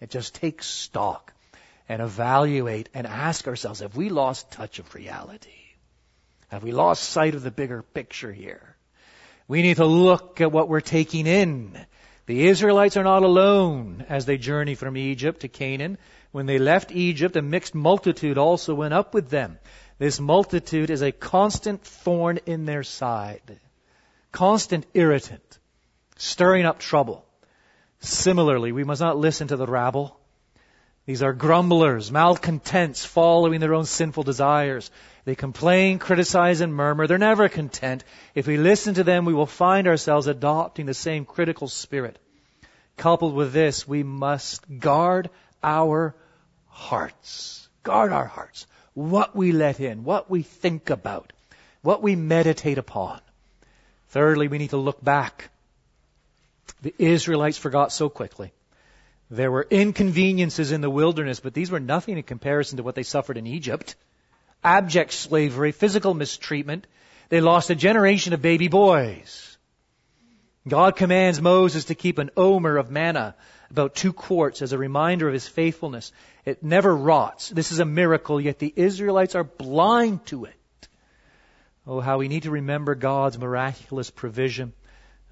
It 0.00 0.10
just 0.10 0.34
takes 0.34 0.66
stock 0.66 1.32
and 1.88 2.00
evaluate 2.00 2.88
and 2.94 3.06
ask 3.06 3.46
ourselves, 3.46 3.80
have 3.80 3.96
we 3.96 4.08
lost 4.08 4.50
touch 4.50 4.78
of 4.78 4.94
reality? 4.94 5.50
Have 6.48 6.62
we 6.62 6.72
lost 6.72 7.04
sight 7.04 7.34
of 7.34 7.42
the 7.42 7.50
bigger 7.50 7.82
picture 7.82 8.32
here? 8.32 8.76
We 9.46 9.62
need 9.62 9.76
to 9.76 9.86
look 9.86 10.40
at 10.40 10.52
what 10.52 10.68
we're 10.68 10.80
taking 10.80 11.26
in. 11.26 11.78
The 12.26 12.46
Israelites 12.46 12.96
are 12.96 13.04
not 13.04 13.24
alone 13.24 14.06
as 14.08 14.24
they 14.24 14.38
journey 14.38 14.76
from 14.76 14.96
Egypt 14.96 15.40
to 15.40 15.48
Canaan. 15.48 15.98
When 16.30 16.46
they 16.46 16.58
left 16.58 16.92
Egypt, 16.92 17.34
a 17.36 17.42
mixed 17.42 17.74
multitude 17.74 18.38
also 18.38 18.74
went 18.74 18.94
up 18.94 19.12
with 19.14 19.30
them. 19.30 19.58
This 19.98 20.20
multitude 20.20 20.90
is 20.90 21.02
a 21.02 21.12
constant 21.12 21.82
thorn 21.82 22.38
in 22.46 22.64
their 22.64 22.84
side, 22.84 23.58
constant 24.32 24.86
irritant, 24.94 25.58
stirring 26.16 26.64
up 26.64 26.78
trouble. 26.78 27.26
Similarly, 28.00 28.72
we 28.72 28.84
must 28.84 29.00
not 29.00 29.18
listen 29.18 29.48
to 29.48 29.56
the 29.56 29.66
rabble. 29.66 30.18
These 31.06 31.22
are 31.22 31.32
grumblers, 31.32 32.10
malcontents, 32.10 33.04
following 33.04 33.60
their 33.60 33.74
own 33.74 33.84
sinful 33.84 34.22
desires. 34.22 34.90
They 35.24 35.34
complain, 35.34 35.98
criticize, 35.98 36.60
and 36.60 36.74
murmur. 36.74 37.06
They're 37.06 37.18
never 37.18 37.48
content. 37.48 38.04
If 38.34 38.46
we 38.46 38.56
listen 38.56 38.94
to 38.94 39.04
them, 39.04 39.24
we 39.24 39.34
will 39.34 39.46
find 39.46 39.86
ourselves 39.86 40.26
adopting 40.26 40.86
the 40.86 40.94
same 40.94 41.24
critical 41.24 41.68
spirit. 41.68 42.18
Coupled 42.96 43.34
with 43.34 43.52
this, 43.52 43.86
we 43.86 44.02
must 44.02 44.78
guard 44.78 45.30
our 45.62 46.14
hearts. 46.68 47.68
Guard 47.82 48.12
our 48.12 48.26
hearts. 48.26 48.66
What 48.94 49.34
we 49.36 49.52
let 49.52 49.80
in, 49.80 50.04
what 50.04 50.30
we 50.30 50.42
think 50.42 50.90
about, 50.90 51.32
what 51.82 52.02
we 52.02 52.16
meditate 52.16 52.78
upon. 52.78 53.20
Thirdly, 54.08 54.48
we 54.48 54.58
need 54.58 54.70
to 54.70 54.76
look 54.76 55.02
back 55.02 55.50
the 56.82 56.94
Israelites 56.98 57.58
forgot 57.58 57.92
so 57.92 58.08
quickly. 58.08 58.52
There 59.30 59.50
were 59.50 59.66
inconveniences 59.70 60.72
in 60.72 60.80
the 60.80 60.90
wilderness, 60.90 61.40
but 61.40 61.54
these 61.54 61.70
were 61.70 61.80
nothing 61.80 62.16
in 62.16 62.22
comparison 62.24 62.78
to 62.78 62.82
what 62.82 62.94
they 62.94 63.04
suffered 63.04 63.36
in 63.36 63.46
Egypt. 63.46 63.94
Abject 64.64 65.12
slavery, 65.12 65.72
physical 65.72 66.14
mistreatment. 66.14 66.86
They 67.28 67.40
lost 67.40 67.70
a 67.70 67.76
generation 67.76 68.32
of 68.32 68.42
baby 68.42 68.68
boys. 68.68 69.56
God 70.66 70.96
commands 70.96 71.40
Moses 71.40 71.86
to 71.86 71.94
keep 71.94 72.18
an 72.18 72.30
omer 72.36 72.76
of 72.76 72.90
manna, 72.90 73.34
about 73.70 73.94
two 73.94 74.12
quarts, 74.12 74.62
as 74.62 74.72
a 74.72 74.78
reminder 74.78 75.26
of 75.26 75.32
his 75.32 75.48
faithfulness. 75.48 76.12
It 76.44 76.62
never 76.62 76.94
rots. 76.94 77.48
This 77.48 77.72
is 77.72 77.78
a 77.78 77.84
miracle, 77.84 78.40
yet 78.40 78.58
the 78.58 78.72
Israelites 78.74 79.34
are 79.34 79.44
blind 79.44 80.26
to 80.26 80.44
it. 80.46 80.88
Oh, 81.86 82.00
how 82.00 82.18
we 82.18 82.28
need 82.28 82.42
to 82.42 82.50
remember 82.50 82.94
God's 82.94 83.38
miraculous 83.38 84.10
provision. 84.10 84.72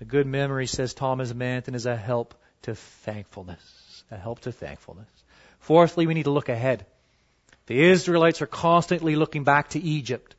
A 0.01 0.05
good 0.05 0.27
memory, 0.27 0.67
says 0.67 0.95
Thomas 0.95 1.35
Manton, 1.35 1.75
is 1.75 1.87
a 1.87 1.97
help 1.97 2.35
to 2.63 2.75
thankfulness. 2.75 4.05
A 4.11 4.17
help 4.17 4.41
to 4.41 4.53
thankfulness. 4.53 5.09
Fourthly, 5.61 6.07
we 6.07 6.15
need 6.15 6.25
to 6.25 6.31
look 6.31 6.49
ahead. 6.49 6.87
The 7.67 7.83
Israelites 7.83 8.41
are 8.41 8.47
constantly 8.47 9.17
looking 9.17 9.45
back 9.45 9.71
to 9.71 9.81
Egypt. 9.81 10.35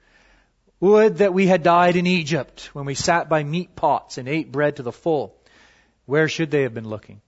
Would 0.79 1.17
that 1.17 1.33
we 1.33 1.45
had 1.45 1.61
died 1.61 1.97
in 1.97 2.07
Egypt 2.07 2.69
when 2.73 2.85
we 2.85 2.95
sat 2.95 3.27
by 3.27 3.43
meat 3.43 3.75
pots 3.75 4.17
and 4.17 4.27
ate 4.27 4.51
bread 4.51 4.77
to 4.77 4.83
the 4.83 4.93
full. 4.93 5.35
Where 6.05 6.29
should 6.29 6.51
they 6.51 6.63
have 6.63 6.73
been 6.73 6.87
looking? 6.87 7.21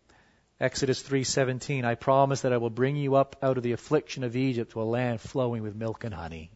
Exodus 0.60 1.04
3:17 1.04 1.84
I 1.84 1.96
promise 1.96 2.42
that 2.42 2.54
I 2.54 2.58
will 2.58 2.70
bring 2.70 2.96
you 2.96 3.16
up 3.16 3.36
out 3.44 3.58
of 3.58 3.64
the 3.64 3.74
affliction 3.74 4.24
of 4.24 4.36
Egypt 4.36 4.72
to 4.72 4.82
a 4.82 4.84
land 4.84 5.20
flowing 5.20 5.64
with 5.64 5.76
milk 5.76 6.04
and 6.04 6.14
honey. 6.14 6.50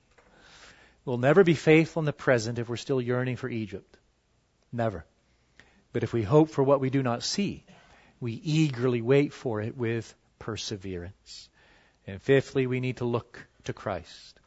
We'll 1.04 1.18
never 1.18 1.44
be 1.44 1.54
faithful 1.54 2.02
in 2.02 2.06
the 2.06 2.14
present 2.14 2.60
if 2.60 2.70
we're 2.70 2.78
still 2.78 3.02
yearning 3.02 3.36
for 3.36 3.50
Egypt. 3.50 3.98
Never. 4.72 5.06
But 5.96 6.04
if 6.04 6.12
we 6.12 6.24
hope 6.24 6.50
for 6.50 6.62
what 6.62 6.82
we 6.82 6.90
do 6.90 7.02
not 7.02 7.24
see, 7.24 7.64
we 8.20 8.34
eagerly 8.34 9.02
wait 9.02 9.32
for 9.32 9.62
it 9.62 9.78
with 9.78 10.14
perseverance. 10.40 11.48
And 12.06 12.22
fifthly, 12.22 12.68
we 12.68 12.82
need 12.82 12.98
to 12.98 13.06
look 13.06 13.48
to 13.64 13.72
Christ. 13.72 14.38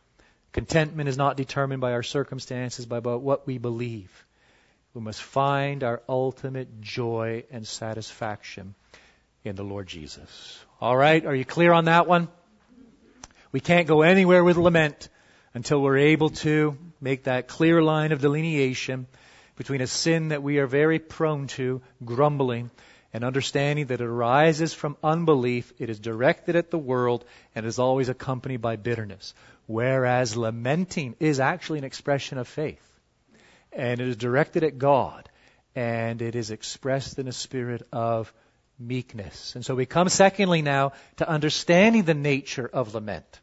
Contentment 0.52 1.08
is 1.08 1.16
not 1.16 1.38
determined 1.38 1.80
by 1.80 1.92
our 1.92 2.02
circumstances, 2.02 2.84
but 2.84 3.02
by 3.02 3.14
what 3.14 3.46
we 3.46 3.56
believe. 3.56 4.26
We 4.92 5.00
must 5.00 5.22
find 5.22 5.82
our 5.84 6.02
ultimate 6.06 6.82
joy 6.82 7.44
and 7.50 7.66
satisfaction 7.66 8.74
in 9.42 9.56
the 9.56 9.64
Lord 9.64 9.86
Jesus. 9.86 10.62
All 10.82 10.98
right, 10.98 11.24
are 11.24 11.34
you 11.34 11.46
clear 11.46 11.72
on 11.72 11.86
that 11.86 12.06
one? 12.06 12.28
We 13.52 13.60
can't 13.60 13.88
go 13.88 14.02
anywhere 14.02 14.44
with 14.44 14.58
lament 14.58 15.08
until 15.54 15.80
we're 15.80 15.96
able 15.96 16.28
to 16.44 16.76
make 17.00 17.24
that 17.24 17.48
clear 17.48 17.82
line 17.82 18.12
of 18.12 18.20
delineation 18.20 19.06
between 19.58 19.80
a 19.80 19.86
sin 19.88 20.28
that 20.28 20.42
we 20.42 20.58
are 20.58 20.68
very 20.68 21.00
prone 21.00 21.48
to, 21.48 21.82
grumbling, 22.04 22.70
and 23.12 23.24
understanding 23.24 23.86
that 23.86 24.00
it 24.00 24.06
arises 24.06 24.72
from 24.72 24.96
unbelief, 25.02 25.72
it 25.78 25.90
is 25.90 25.98
directed 25.98 26.54
at 26.54 26.70
the 26.70 26.78
world, 26.78 27.24
and 27.56 27.66
is 27.66 27.80
always 27.80 28.08
accompanied 28.08 28.62
by 28.62 28.76
bitterness. 28.76 29.34
Whereas 29.66 30.36
lamenting 30.36 31.16
is 31.18 31.40
actually 31.40 31.78
an 31.78 31.84
expression 31.84 32.38
of 32.38 32.46
faith. 32.46 32.80
And 33.72 34.00
it 34.00 34.06
is 34.06 34.16
directed 34.16 34.62
at 34.62 34.78
God, 34.78 35.28
and 35.74 36.22
it 36.22 36.36
is 36.36 36.52
expressed 36.52 37.18
in 37.18 37.26
a 37.26 37.32
spirit 37.32 37.82
of 37.92 38.32
meekness. 38.78 39.56
And 39.56 39.64
so 39.64 39.74
we 39.74 39.86
come 39.86 40.08
secondly 40.08 40.62
now 40.62 40.92
to 41.16 41.28
understanding 41.28 42.04
the 42.04 42.14
nature 42.14 42.70
of 42.72 42.94
lament. 42.94 43.40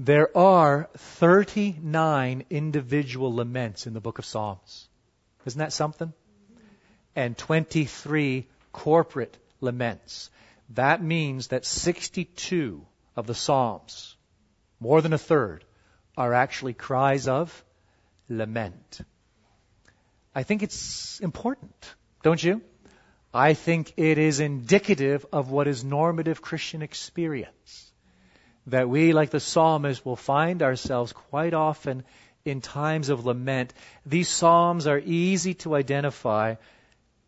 There 0.00 0.36
are 0.36 0.88
39 0.96 2.44
individual 2.50 3.34
laments 3.34 3.88
in 3.88 3.94
the 3.94 4.00
book 4.00 4.20
of 4.20 4.24
Psalms. 4.24 4.88
Isn't 5.44 5.58
that 5.58 5.72
something? 5.72 6.12
And 7.16 7.36
23 7.36 8.46
corporate 8.70 9.36
laments. 9.60 10.30
That 10.70 11.02
means 11.02 11.48
that 11.48 11.64
62 11.64 12.86
of 13.16 13.26
the 13.26 13.34
Psalms, 13.34 14.16
more 14.78 15.02
than 15.02 15.12
a 15.12 15.18
third, 15.18 15.64
are 16.16 16.32
actually 16.32 16.74
cries 16.74 17.26
of 17.26 17.64
lament. 18.28 19.00
I 20.32 20.44
think 20.44 20.62
it's 20.62 21.18
important, 21.18 21.94
don't 22.22 22.42
you? 22.42 22.62
I 23.34 23.54
think 23.54 23.94
it 23.96 24.16
is 24.16 24.38
indicative 24.38 25.26
of 25.32 25.50
what 25.50 25.66
is 25.66 25.82
normative 25.82 26.40
Christian 26.40 26.82
experience 26.82 27.87
that 28.68 28.88
we, 28.88 29.12
like 29.12 29.30
the 29.30 29.40
psalmist, 29.40 30.04
will 30.04 30.16
find 30.16 30.62
ourselves 30.62 31.12
quite 31.12 31.54
often 31.54 32.04
in 32.44 32.60
times 32.60 33.08
of 33.08 33.24
lament. 33.24 33.72
These 34.06 34.28
psalms 34.28 34.86
are 34.86 34.98
easy 34.98 35.54
to 35.54 35.74
identify. 35.74 36.56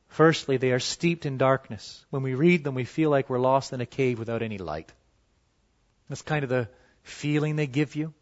Firstly, 0.09 0.57
they 0.57 0.73
are 0.73 0.81
steeped 0.81 1.27
in 1.27 1.39
darkness. 1.39 2.05
When 2.11 2.23
we 2.23 2.35
read 2.35 2.65
them, 2.65 2.75
we 2.75 2.85
feel 2.85 3.11
like 3.11 3.31
we're 3.31 3.39
lost 3.39 3.73
in 3.73 3.81
a 3.81 3.87
cave 3.87 4.19
without 4.19 4.43
any 4.43 4.59
light. 4.59 4.93
That's 6.09 6.23
kind 6.23 6.43
of 6.43 6.51
the 6.51 6.69
feeling 7.03 7.57
they 7.57 7.67
give 7.67 7.95
you. 7.97 8.13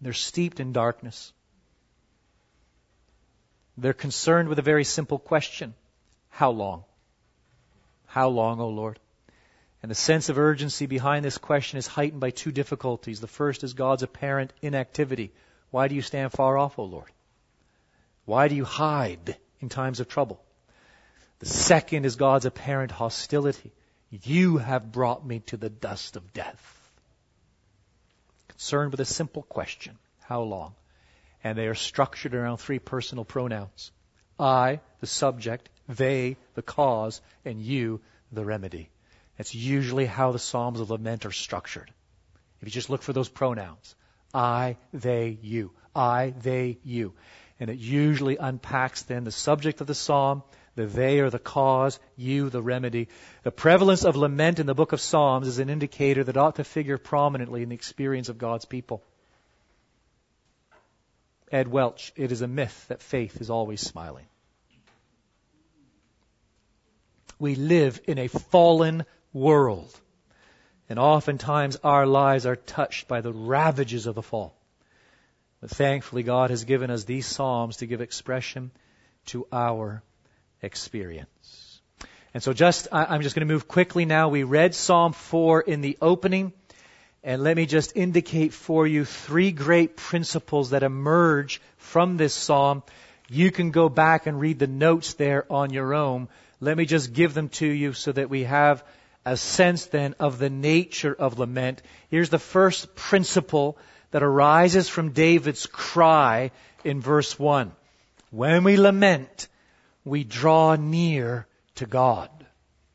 They're 0.00 0.12
steeped 0.12 0.60
in 0.60 0.72
darkness. 0.72 1.32
They're 3.78 3.92
concerned 3.92 4.48
with 4.48 4.58
a 4.58 4.62
very 4.62 4.84
simple 4.84 5.18
question 5.18 5.74
How 6.30 6.50
long? 6.50 6.84
How 8.06 8.28
long, 8.28 8.60
O 8.60 8.68
Lord? 8.68 9.00
And 9.86 9.90
the 9.92 9.94
sense 9.94 10.28
of 10.28 10.36
urgency 10.36 10.86
behind 10.86 11.24
this 11.24 11.38
question 11.38 11.78
is 11.78 11.86
heightened 11.86 12.20
by 12.20 12.30
two 12.30 12.50
difficulties. 12.50 13.20
The 13.20 13.28
first 13.28 13.62
is 13.62 13.72
God's 13.72 14.02
apparent 14.02 14.52
inactivity. 14.60 15.32
Why 15.70 15.86
do 15.86 15.94
you 15.94 16.02
stand 16.02 16.32
far 16.32 16.58
off, 16.58 16.80
O 16.80 16.82
Lord? 16.82 17.12
Why 18.24 18.48
do 18.48 18.56
you 18.56 18.64
hide 18.64 19.36
in 19.60 19.68
times 19.68 20.00
of 20.00 20.08
trouble? 20.08 20.42
The 21.38 21.46
second 21.46 22.04
is 22.04 22.16
God's 22.16 22.46
apparent 22.46 22.90
hostility. 22.90 23.70
You 24.10 24.56
have 24.56 24.90
brought 24.90 25.24
me 25.24 25.38
to 25.50 25.56
the 25.56 25.70
dust 25.70 26.16
of 26.16 26.32
death. 26.32 26.90
Concerned 28.48 28.90
with 28.90 28.98
a 28.98 29.04
simple 29.04 29.44
question 29.44 29.96
how 30.18 30.40
long? 30.40 30.74
And 31.44 31.56
they 31.56 31.68
are 31.68 31.76
structured 31.76 32.34
around 32.34 32.56
three 32.56 32.80
personal 32.80 33.24
pronouns 33.24 33.92
I, 34.36 34.80
the 34.98 35.06
subject, 35.06 35.68
they, 35.88 36.38
the 36.54 36.62
cause, 36.62 37.20
and 37.44 37.62
you, 37.62 38.00
the 38.32 38.44
remedy. 38.44 38.90
That's 39.36 39.54
usually 39.54 40.06
how 40.06 40.32
the 40.32 40.38
Psalms 40.38 40.80
of 40.80 40.90
Lament 40.90 41.26
are 41.26 41.32
structured. 41.32 41.92
If 42.60 42.68
you 42.68 42.72
just 42.72 42.90
look 42.90 43.02
for 43.02 43.12
those 43.12 43.28
pronouns 43.28 43.94
I, 44.34 44.76
they, 44.92 45.38
you. 45.40 45.72
I, 45.94 46.34
they, 46.42 46.78
you. 46.84 47.14
And 47.58 47.70
it 47.70 47.78
usually 47.78 48.36
unpacks 48.36 49.02
then 49.02 49.24
the 49.24 49.30
subject 49.30 49.80
of 49.80 49.86
the 49.86 49.94
psalm, 49.94 50.42
the 50.74 50.84
they 50.84 51.20
are 51.20 51.30
the 51.30 51.38
cause, 51.38 51.98
you 52.16 52.50
the 52.50 52.62
remedy. 52.62 53.08
The 53.44 53.50
prevalence 53.50 54.04
of 54.04 54.14
lament 54.14 54.58
in 54.58 54.66
the 54.66 54.74
book 54.74 54.92
of 54.92 55.00
Psalms 55.00 55.48
is 55.48 55.58
an 55.58 55.70
indicator 55.70 56.22
that 56.24 56.36
ought 56.36 56.56
to 56.56 56.64
figure 56.64 56.98
prominently 56.98 57.62
in 57.62 57.70
the 57.70 57.74
experience 57.74 58.28
of 58.28 58.36
God's 58.36 58.66
people. 58.66 59.02
Ed 61.50 61.68
Welch, 61.68 62.12
it 62.14 62.30
is 62.30 62.42
a 62.42 62.48
myth 62.48 62.86
that 62.88 63.00
faith 63.00 63.40
is 63.40 63.48
always 63.48 63.80
smiling. 63.80 64.26
We 67.38 67.54
live 67.54 68.00
in 68.06 68.18
a 68.18 68.28
fallen 68.28 69.04
world. 69.36 69.92
And 70.88 70.98
oftentimes 70.98 71.76
our 71.84 72.06
lives 72.06 72.46
are 72.46 72.56
touched 72.56 73.06
by 73.06 73.20
the 73.20 73.32
ravages 73.32 74.06
of 74.06 74.14
the 74.14 74.22
fall. 74.22 74.56
But 75.60 75.70
thankfully, 75.70 76.22
God 76.22 76.50
has 76.50 76.64
given 76.64 76.90
us 76.90 77.04
these 77.04 77.26
Psalms 77.26 77.78
to 77.78 77.86
give 77.86 78.00
expression 78.00 78.70
to 79.26 79.46
our 79.52 80.02
experience. 80.62 81.80
And 82.32 82.42
so 82.42 82.52
just, 82.52 82.88
I'm 82.92 83.22
just 83.22 83.34
going 83.34 83.46
to 83.46 83.52
move 83.52 83.66
quickly 83.66 84.04
now. 84.04 84.28
We 84.28 84.42
read 84.42 84.74
Psalm 84.74 85.12
4 85.12 85.62
in 85.62 85.80
the 85.80 85.98
opening. 86.00 86.52
And 87.24 87.42
let 87.42 87.56
me 87.56 87.66
just 87.66 87.96
indicate 87.96 88.52
for 88.52 88.86
you 88.86 89.04
three 89.04 89.50
great 89.50 89.96
principles 89.96 90.70
that 90.70 90.84
emerge 90.84 91.60
from 91.76 92.16
this 92.16 92.34
psalm. 92.34 92.84
You 93.28 93.50
can 93.50 93.70
go 93.72 93.88
back 93.88 94.26
and 94.26 94.38
read 94.38 94.60
the 94.60 94.68
notes 94.68 95.14
there 95.14 95.50
on 95.50 95.72
your 95.72 95.94
own. 95.94 96.28
Let 96.60 96.76
me 96.76 96.86
just 96.86 97.12
give 97.12 97.34
them 97.34 97.48
to 97.60 97.66
you 97.66 97.92
so 97.92 98.12
that 98.12 98.30
we 98.30 98.44
have 98.44 98.84
a 99.26 99.36
sense 99.36 99.86
then 99.86 100.14
of 100.20 100.38
the 100.38 100.48
nature 100.48 101.12
of 101.12 101.38
lament. 101.38 101.82
Here's 102.08 102.30
the 102.30 102.38
first 102.38 102.94
principle 102.94 103.76
that 104.12 104.22
arises 104.22 104.88
from 104.88 105.10
David's 105.10 105.66
cry 105.66 106.52
in 106.84 107.00
verse 107.00 107.36
1. 107.36 107.72
When 108.30 108.62
we 108.62 108.76
lament, 108.76 109.48
we 110.04 110.22
draw 110.22 110.76
near 110.76 111.48
to 111.74 111.86
God. 111.86 112.30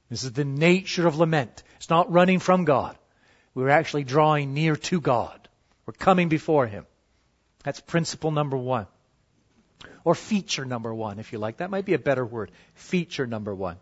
This 0.10 0.24
is 0.24 0.32
the 0.32 0.46
nature 0.46 1.06
of 1.06 1.18
lament. 1.18 1.64
It's 1.76 1.90
not 1.90 2.12
running 2.12 2.40
from 2.40 2.64
God. 2.64 2.98
We're 3.54 3.70
actually 3.70 4.06
drawing 4.06 4.54
near 4.54 4.78
to 4.78 5.02
God. 5.02 5.50
We're 5.86 5.94
coming 5.94 6.30
before 6.30 6.66
Him. 6.66 6.86
That's 7.66 7.82
principle 7.82 8.32
number 8.32 8.56
one. 8.56 8.88
Or 10.06 10.16
feature 10.16 10.64
number 10.64 10.94
one, 10.94 11.20
if 11.20 11.34
you 11.34 11.40
like. 11.40 11.58
That 11.58 11.70
might 11.70 11.86
be 11.86 11.94
a 11.94 12.00
better 12.00 12.26
word. 12.26 12.52
Feature 12.76 13.28
number 13.28 13.54
one. 13.54 13.78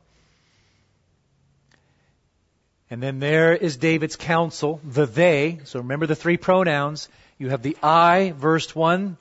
And 2.89 3.04
then 3.04 3.19
there 3.19 3.56
is 3.56 3.78
David's 3.78 4.15
counsel, 4.15 4.82
the 4.84 5.06
they. 5.06 5.60
So 5.65 5.80
remember 5.80 6.08
the 6.08 6.15
three 6.15 6.38
pronouns. 6.38 7.08
You 7.38 7.49
have 7.49 7.62
the 7.62 7.78
I, 7.84 8.34
verse 8.36 8.75
1, 8.75 9.17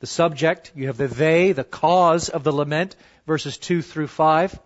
the 0.00 0.06
subject. 0.06 0.72
You 0.74 0.88
have 0.88 0.98
the 0.98 1.08
they, 1.08 1.52
the 1.52 1.64
cause 1.64 2.28
of 2.28 2.44
the 2.44 2.52
lament, 2.52 2.96
verses 3.26 3.56
2 3.56 3.80
through 3.80 4.08
5. 4.08 4.58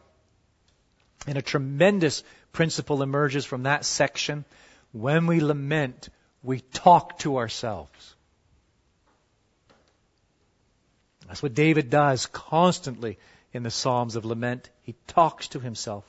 And 1.29 1.39
a 1.39 1.43
tremendous 1.43 2.25
principle 2.53 3.03
emerges 3.03 3.45
from 3.45 3.63
that 3.63 3.85
section. 3.85 4.45
When 4.91 5.27
we 5.27 5.39
lament, 5.39 6.09
we 6.43 6.61
talk 6.61 7.19
to 7.21 7.37
ourselves. 7.37 8.15
That's 11.29 11.43
what 11.43 11.55
David 11.55 11.89
does 11.91 12.27
constantly 12.27 13.19
in 13.53 13.63
the 13.63 13.71
Psalms 13.71 14.17
of 14.17 14.25
Lament. 14.25 14.69
He 14.83 14.97
talks 15.07 15.49
to 15.49 15.61
himself. 15.61 16.05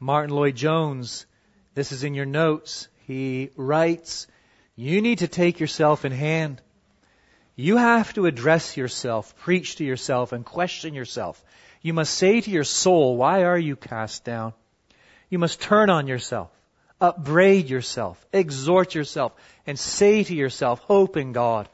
Martyn 0.00 0.30
Lloyd-Jones, 0.34 1.26
this 1.74 1.90
is 1.90 2.04
in 2.04 2.14
your 2.14 2.26
notes, 2.26 2.88
he 3.06 3.50
writes, 3.56 4.26
you 4.76 5.02
need 5.02 5.18
to 5.18 5.28
take 5.28 5.58
yourself 5.58 6.04
in 6.04 6.12
hand. 6.12 6.62
You 7.56 7.78
have 7.78 8.14
to 8.14 8.26
address 8.26 8.76
yourself, 8.76 9.34
preach 9.38 9.76
to 9.76 9.84
yourself, 9.84 10.32
and 10.32 10.44
question 10.44 10.94
yourself. 10.94 11.42
You 11.82 11.94
must 11.94 12.14
say 12.14 12.40
to 12.40 12.50
your 12.50 12.62
soul, 12.62 13.16
why 13.16 13.42
are 13.42 13.58
you 13.58 13.74
cast 13.74 14.22
down? 14.24 14.52
You 15.30 15.40
must 15.40 15.60
turn 15.60 15.90
on 15.90 16.06
yourself, 16.06 16.50
upbraid 17.00 17.68
yourself, 17.68 18.24
exhort 18.32 18.94
yourself, 18.94 19.32
and 19.66 19.76
say 19.76 20.22
to 20.22 20.34
yourself, 20.34 20.78
hope 20.80 21.16
in 21.16 21.32
God, 21.32 21.68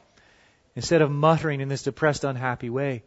instead 0.75 1.03
of 1.03 1.11
muttering 1.11 1.61
in 1.61 1.69
this 1.69 1.83
depressed, 1.83 2.23
unhappy 2.23 2.71
way. 2.71 3.03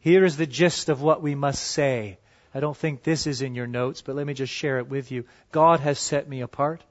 Here 0.00 0.24
is 0.24 0.36
the 0.36 0.46
gist 0.46 0.90
of 0.90 1.00
what 1.00 1.22
we 1.22 1.34
must 1.34 1.62
say 1.62 2.18
I 2.54 2.60
don't 2.60 2.76
think 2.76 3.02
this 3.02 3.26
is 3.26 3.42
in 3.42 3.54
your 3.54 3.66
notes, 3.66 4.02
but 4.02 4.16
let 4.16 4.26
me 4.26 4.34
just 4.34 4.52
share 4.52 4.78
it 4.78 4.88
with 4.88 5.10
you. 5.12 5.24
God 5.52 5.80
has 5.80 5.98
set 5.98 6.28
me 6.28 6.40
apart. 6.40 6.82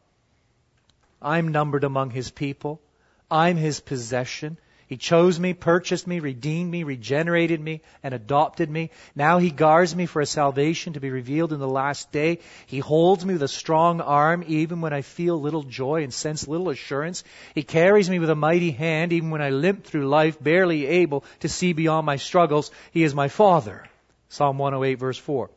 I'm 1.22 1.50
numbered 1.50 1.84
among 1.84 2.12
His 2.12 2.32
people. 2.32 2.82
I'm 3.30 3.58
His 3.58 3.80
possession. 3.80 4.58
He 4.88 4.98
chose 4.98 5.40
me, 5.40 5.54
purchased 5.54 6.08
me, 6.08 6.20
redeemed 6.20 6.72
me, 6.72 6.82
regenerated 6.84 7.62
me, 7.62 7.82
and 8.02 8.12
adopted 8.12 8.72
me. 8.72 8.90
Now 9.16 9.38
He 9.38 9.52
guards 9.52 9.96
me 9.96 10.08
for 10.08 10.20
a 10.20 10.26
salvation 10.26 10.94
to 10.94 11.00
be 11.00 11.12
revealed 11.12 11.54
in 11.54 11.60
the 11.60 11.68
last 11.68 12.12
day. 12.12 12.40
He 12.66 12.80
holds 12.80 13.24
me 13.24 13.34
with 13.34 13.44
a 13.44 13.48
strong 13.48 14.02
arm 14.02 14.44
even 14.48 14.82
when 14.82 14.94
I 14.94 15.02
feel 15.02 15.40
little 15.40 15.62
joy 15.62 16.04
and 16.04 16.12
sense 16.12 16.48
little 16.48 16.70
assurance. 16.70 17.24
He 17.54 17.62
carries 17.62 18.10
me 18.10 18.18
with 18.18 18.32
a 18.32 18.36
mighty 18.36 18.72
hand 18.72 19.14
even 19.14 19.30
when 19.30 19.44
I 19.44 19.52
limp 19.52 19.84
through 19.84 20.08
life, 20.08 20.42
barely 20.42 20.88
able 20.88 21.24
to 21.42 21.50
see 21.50 21.74
beyond 21.74 22.08
my 22.08 22.16
struggles. 22.16 22.72
He 22.92 23.04
is 23.04 23.14
my 23.14 23.28
Father. 23.28 23.84
Psalm 24.30 24.58
108 24.58 24.96
verse 24.96 25.18
4. 25.18 25.50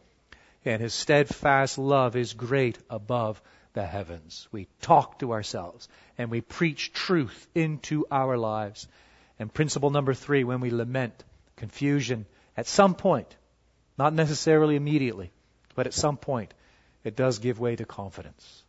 And 0.64 0.80
His 0.80 0.94
steadfast 0.94 1.78
love 1.78 2.16
is 2.16 2.32
great 2.32 2.78
above 2.90 3.40
the 3.74 3.87
heavens. 3.87 4.48
We 4.52 4.68
talk 4.80 5.18
to 5.20 5.32
ourselves 5.32 5.88
and 6.18 6.30
we 6.30 6.40
preach 6.40 6.92
truth 6.92 7.48
into 7.54 8.06
our 8.11 8.37
lives. 8.37 8.87
And 9.38 9.52
principle 9.52 9.90
number 9.90 10.14
three, 10.14 10.44
when 10.44 10.61
we 10.61 10.70
lament 10.70 11.24
confusion, 11.56 12.26
at 12.56 12.66
some 12.66 12.94
point, 12.94 13.35
not 13.98 14.12
necessarily 14.12 14.76
immediately, 14.76 15.30
but 15.74 15.87
at 15.87 15.94
some 15.94 16.16
point, 16.16 16.52
it 17.04 17.16
does 17.16 17.38
give 17.38 17.58
way 17.58 17.76
to 17.76 17.85
confidence. 17.85 18.62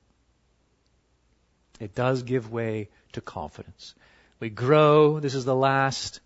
It 1.80 1.96
does 1.96 2.24
give 2.24 2.52
way 2.52 2.90
to 3.14 3.22
confidence. 3.22 3.94
We 4.40 4.50
grow. 4.50 5.20
This 5.20 5.36
is 5.36 5.46
the 5.46 5.56
last 5.56 6.20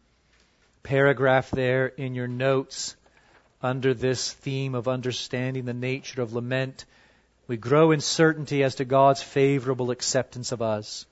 paragraph 0.83 1.51
there 1.51 1.87
in 1.87 2.15
your 2.15 2.27
notes 2.27 2.95
under 3.61 3.93
this 3.93 4.31
theme 4.31 4.75
of 4.75 4.87
understanding 4.87 5.65
the 5.65 5.73
nature 5.73 6.21
of 6.21 6.33
lament. 6.33 6.85
We 7.47 7.57
grow 7.57 7.91
in 7.91 8.01
certainty 8.01 8.63
as 8.63 8.75
to 8.75 8.85
God's 8.85 9.21
favorable 9.21 9.91
acceptance 9.91 10.51
of 10.51 10.61
us. 10.61 11.05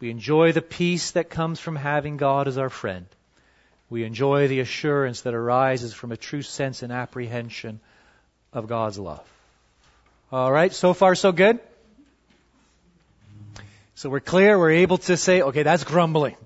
We 0.00 0.10
enjoy 0.10 0.52
the 0.52 0.62
peace 0.62 1.12
that 1.12 1.30
comes 1.30 1.60
from 1.60 1.76
having 1.76 2.16
God 2.16 2.48
as 2.48 2.58
our 2.58 2.70
friend. 2.70 3.06
We 3.88 4.04
enjoy 4.04 4.48
the 4.48 4.60
assurance 4.60 5.22
that 5.22 5.34
arises 5.34 5.92
from 5.92 6.12
a 6.12 6.16
true 6.16 6.42
sense 6.42 6.82
and 6.82 6.92
apprehension 6.92 7.80
of 8.52 8.66
God's 8.66 8.98
love. 8.98 9.26
All 10.32 10.50
right, 10.50 10.72
so 10.72 10.94
far 10.94 11.14
so 11.14 11.30
good? 11.30 11.60
So 13.94 14.08
we're 14.08 14.20
clear, 14.20 14.58
we're 14.58 14.70
able 14.70 14.98
to 14.98 15.16
say, 15.16 15.42
okay, 15.42 15.62
that's 15.62 15.84
grumbling. 15.84 16.36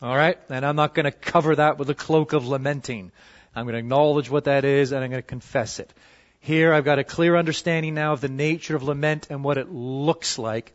All 0.00 0.16
right, 0.16 0.38
and 0.48 0.64
I'm 0.64 0.76
not 0.76 0.94
going 0.94 1.04
to 1.04 1.10
cover 1.10 1.56
that 1.56 1.76
with 1.76 1.90
a 1.90 1.94
cloak 1.94 2.32
of 2.32 2.46
lamenting. 2.46 3.12
I'm 3.54 3.64
going 3.64 3.74
to 3.74 3.78
acknowledge 3.78 4.30
what 4.30 4.44
that 4.44 4.64
is 4.64 4.92
and 4.92 5.02
I'm 5.02 5.10
going 5.10 5.22
to 5.22 5.26
confess 5.26 5.78
it. 5.78 5.92
Here 6.40 6.72
I've 6.72 6.84
got 6.84 6.98
a 6.98 7.04
clear 7.04 7.36
understanding 7.36 7.94
now 7.94 8.12
of 8.12 8.20
the 8.20 8.28
nature 8.28 8.76
of 8.76 8.82
lament 8.82 9.26
and 9.30 9.44
what 9.44 9.58
it 9.58 9.70
looks 9.70 10.38
like. 10.38 10.72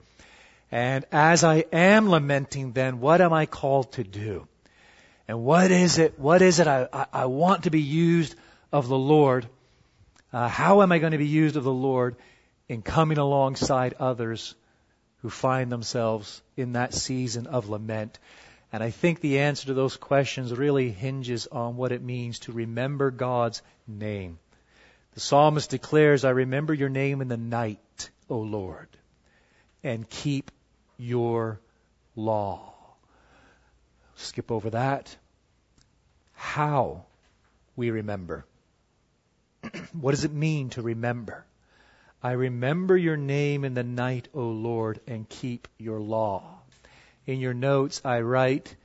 And 0.71 1.05
as 1.11 1.43
I 1.43 1.65
am 1.71 2.09
lamenting, 2.09 2.73
then 2.73 2.99
what 2.99 3.21
am 3.21 3.33
I 3.33 3.45
called 3.45 3.93
to 3.93 4.03
do? 4.03 4.47
And 5.27 5.43
what 5.43 5.71
is 5.71 5.97
it? 5.97 6.19
What 6.19 6.41
is 6.41 6.59
it 6.59 6.67
I, 6.67 6.87
I, 6.91 7.05
I 7.13 7.25
want 7.25 7.63
to 7.63 7.71
be 7.71 7.81
used 7.81 8.35
of 8.71 8.87
the 8.87 8.97
Lord? 8.97 9.47
Uh, 10.31 10.47
how 10.47 10.81
am 10.81 10.91
I 10.91 10.99
going 10.99 11.13
to 11.13 11.17
be 11.17 11.27
used 11.27 11.55
of 11.55 11.63
the 11.63 11.73
Lord 11.73 12.15
in 12.67 12.81
coming 12.81 13.17
alongside 13.17 13.95
others 13.99 14.53
who 15.21 15.29
find 15.29 15.71
themselves 15.71 16.41
in 16.57 16.73
that 16.73 16.93
season 16.93 17.47
of 17.47 17.69
lament? 17.69 18.19
And 18.75 18.83
I 18.83 18.89
think 18.89 19.21
the 19.21 19.39
answer 19.39 19.67
to 19.67 19.73
those 19.73 19.95
questions 19.95 20.51
really 20.53 20.91
hinges 20.91 21.47
on 21.47 21.77
what 21.77 21.93
it 21.93 22.03
means 22.03 22.39
to 22.39 22.51
remember 22.51 23.09
God's 23.09 23.61
name. 23.87 24.37
The 25.13 25.21
psalmist 25.21 25.69
declares, 25.69 26.25
I 26.25 26.31
remember 26.31 26.73
your 26.73 26.89
name 26.89 27.21
in 27.21 27.29
the 27.29 27.37
night, 27.37 28.09
O 28.29 28.39
Lord 28.39 28.89
and 29.85 30.09
keep 30.09 30.49
your 30.97 31.59
law. 32.15 32.73
Skip 34.15 34.51
over 34.51 34.71
that. 34.71 35.15
How 36.33 37.05
we 37.75 37.91
remember. 37.91 38.45
what 39.93 40.11
does 40.11 40.25
it 40.25 40.33
mean 40.33 40.69
to 40.71 40.81
remember? 40.81 41.45
I 42.23 42.31
remember 42.31 42.97
your 42.97 43.15
name 43.15 43.63
in 43.63 43.75
the 43.75 43.83
night, 43.83 44.27
O 44.33 44.49
Lord, 44.49 44.99
and 45.05 45.29
keep 45.29 45.67
your 45.77 45.99
law. 45.99 46.61
In 47.27 47.39
your 47.39 47.53
notes, 47.53 48.01
I 48.05 48.21
write, 48.21 48.75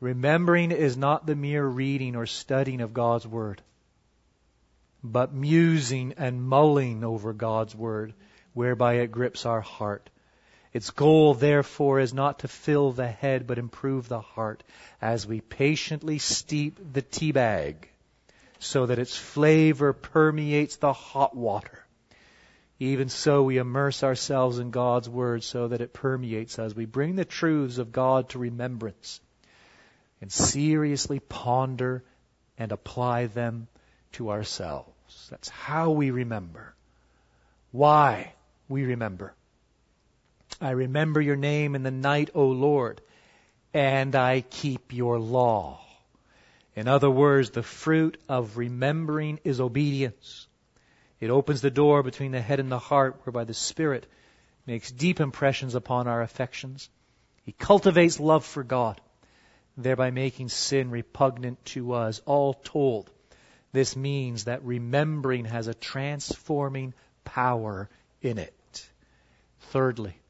remembering 0.00 0.72
is 0.72 0.96
not 0.96 1.26
the 1.26 1.36
mere 1.36 1.64
reading 1.64 2.16
or 2.16 2.26
studying 2.26 2.80
of 2.80 2.92
God's 2.94 3.26
Word, 3.26 3.62
but 5.02 5.32
musing 5.32 6.14
and 6.16 6.42
mulling 6.42 7.04
over 7.04 7.32
God's 7.32 7.74
Word, 7.74 8.14
whereby 8.52 8.94
it 8.94 9.12
grips 9.12 9.46
our 9.46 9.60
heart. 9.60 10.10
Its 10.72 10.90
goal, 10.90 11.34
therefore, 11.34 12.00
is 12.00 12.12
not 12.12 12.40
to 12.40 12.48
fill 12.48 12.90
the 12.90 13.06
head, 13.06 13.46
but 13.46 13.58
improve 13.58 14.08
the 14.08 14.20
heart 14.20 14.64
as 15.00 15.26
we 15.26 15.40
patiently 15.40 16.18
steep 16.18 16.80
the 16.92 17.02
tea 17.02 17.30
bag 17.30 17.88
so 18.58 18.86
that 18.86 18.98
its 18.98 19.16
flavor 19.16 19.92
permeates 19.92 20.76
the 20.76 20.92
hot 20.92 21.36
water. 21.36 21.83
Even 22.80 23.08
so, 23.08 23.42
we 23.44 23.58
immerse 23.58 24.02
ourselves 24.02 24.58
in 24.58 24.70
God's 24.70 25.08
Word 25.08 25.44
so 25.44 25.68
that 25.68 25.80
it 25.80 25.92
permeates 25.92 26.58
us. 26.58 26.74
We 26.74 26.86
bring 26.86 27.14
the 27.14 27.24
truths 27.24 27.78
of 27.78 27.92
God 27.92 28.30
to 28.30 28.38
remembrance 28.38 29.20
and 30.20 30.32
seriously 30.32 31.20
ponder 31.20 32.02
and 32.58 32.72
apply 32.72 33.26
them 33.26 33.68
to 34.12 34.30
ourselves. 34.30 35.28
That's 35.30 35.48
how 35.48 35.90
we 35.90 36.10
remember. 36.10 36.74
Why 37.70 38.32
we 38.68 38.84
remember. 38.84 39.34
I 40.60 40.70
remember 40.70 41.20
your 41.20 41.36
name 41.36 41.74
in 41.74 41.82
the 41.82 41.90
night, 41.90 42.30
O 42.34 42.46
Lord, 42.46 43.00
and 43.72 44.14
I 44.14 44.40
keep 44.40 44.92
your 44.92 45.18
law. 45.18 45.80
In 46.76 46.88
other 46.88 47.10
words, 47.10 47.50
the 47.50 47.62
fruit 47.62 48.18
of 48.28 48.56
remembering 48.56 49.40
is 49.44 49.60
obedience. 49.60 50.46
It 51.24 51.30
opens 51.30 51.62
the 51.62 51.70
door 51.70 52.02
between 52.02 52.32
the 52.32 52.42
head 52.42 52.60
and 52.60 52.70
the 52.70 52.78
heart, 52.78 53.18
whereby 53.24 53.44
the 53.44 53.54
Spirit 53.54 54.06
makes 54.66 54.90
deep 54.92 55.20
impressions 55.20 55.74
upon 55.74 56.06
our 56.06 56.20
affections. 56.20 56.90
He 57.44 57.52
cultivates 57.52 58.20
love 58.20 58.44
for 58.44 58.62
God, 58.62 59.00
thereby 59.74 60.10
making 60.10 60.50
sin 60.50 60.90
repugnant 60.90 61.64
to 61.72 61.94
us. 61.94 62.20
All 62.26 62.52
told, 62.52 63.10
this 63.72 63.96
means 63.96 64.44
that 64.44 64.66
remembering 64.66 65.46
has 65.46 65.66
a 65.66 65.72
transforming 65.72 66.92
power 67.24 67.88
in 68.20 68.36
it. 68.36 68.90
Thirdly, 69.70 70.20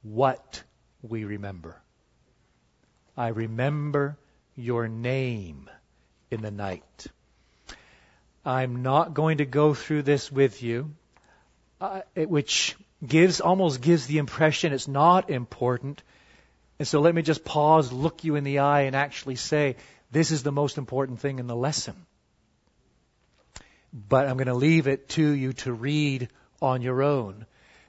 what 0.00 0.62
we 1.02 1.24
remember. 1.24 1.78
I 3.18 3.28
remember 3.28 4.16
your 4.56 4.88
name 4.88 5.68
in 6.30 6.40
the 6.40 6.50
night. 6.50 7.06
I'm 8.44 8.82
not 8.82 9.14
going 9.14 9.38
to 9.38 9.44
go 9.44 9.72
through 9.72 10.02
this 10.02 10.30
with 10.30 10.62
you, 10.62 10.90
uh, 11.80 12.00
which 12.16 12.76
gives 13.04 13.40
almost 13.40 13.80
gives 13.80 14.06
the 14.06 14.18
impression 14.18 14.72
it's 14.72 14.88
not 14.88 15.30
important. 15.30 16.02
And 16.78 16.88
so 16.88 17.00
let 17.00 17.14
me 17.14 17.22
just 17.22 17.44
pause, 17.44 17.92
look 17.92 18.24
you 18.24 18.34
in 18.34 18.44
the 18.44 18.60
eye, 18.60 18.82
and 18.82 18.96
actually 18.96 19.36
say, 19.36 19.76
this 20.10 20.30
is 20.30 20.42
the 20.42 20.52
most 20.52 20.78
important 20.78 21.20
thing 21.20 21.38
in 21.38 21.46
the 21.46 21.56
lesson. 21.56 21.94
But 23.92 24.26
I'm 24.26 24.36
going 24.36 24.48
to 24.48 24.54
leave 24.54 24.88
it 24.88 25.08
to 25.10 25.26
you 25.26 25.52
to 25.54 25.72
read 25.72 26.28
on 26.60 26.82
your 26.82 27.02
own. 27.02 27.46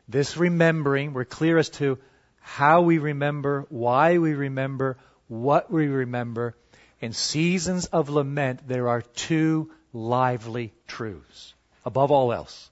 This 0.08 0.38
remembering, 0.38 1.14
we're 1.14 1.26
clear 1.26 1.58
as 1.58 1.70
to 1.70 1.98
how 2.40 2.82
we 2.82 2.98
remember, 2.98 3.66
why 3.70 4.18
we 4.18 4.34
remember, 4.34 4.98
what 5.28 5.72
we 5.72 5.88
remember. 5.88 6.56
In 7.00 7.14
seasons 7.14 7.86
of 7.88 8.10
lament, 8.10 8.68
there 8.68 8.90
are 8.90 9.02
two 9.02 9.72
lively 9.94 10.74
truths. 10.88 11.54
Above 11.86 12.12
all 12.12 12.34
else, 12.34 12.70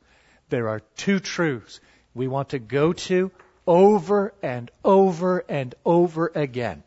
there 0.49 0.69
are 0.69 0.81
two 0.97 1.19
truths 1.19 1.79
we 2.13 2.27
want 2.27 2.49
to 2.49 2.59
go 2.59 2.93
to 2.93 3.31
over 3.65 4.33
and 4.41 4.71
over 4.83 5.45
and 5.47 5.75
over 5.85 6.31
again. 6.33 6.83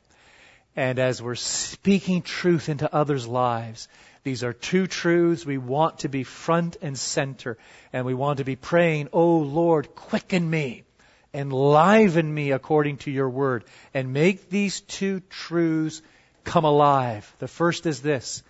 And 0.76 0.98
as 0.98 1.22
we're 1.22 1.36
speaking 1.36 2.22
truth 2.22 2.68
into 2.68 2.92
others' 2.92 3.28
lives, 3.28 3.88
these 4.24 4.42
are 4.42 4.52
two 4.52 4.86
truths 4.86 5.46
we 5.46 5.58
want 5.58 6.00
to 6.00 6.08
be 6.08 6.24
front 6.24 6.76
and 6.82 6.98
center. 6.98 7.58
And 7.92 8.04
we 8.04 8.14
want 8.14 8.38
to 8.38 8.44
be 8.44 8.56
praying, 8.56 9.10
Oh 9.12 9.38
Lord, 9.38 9.94
quicken 9.94 10.48
me, 10.48 10.84
enliven 11.32 12.32
me 12.32 12.50
according 12.50 12.96
to 12.98 13.10
your 13.10 13.28
word, 13.28 13.64
and 13.92 14.12
make 14.12 14.50
these 14.50 14.80
two 14.80 15.20
truths 15.30 16.02
come 16.42 16.64
alive. 16.64 17.32
The 17.38 17.48
first 17.48 17.86
is 17.86 18.02
this. 18.02 18.42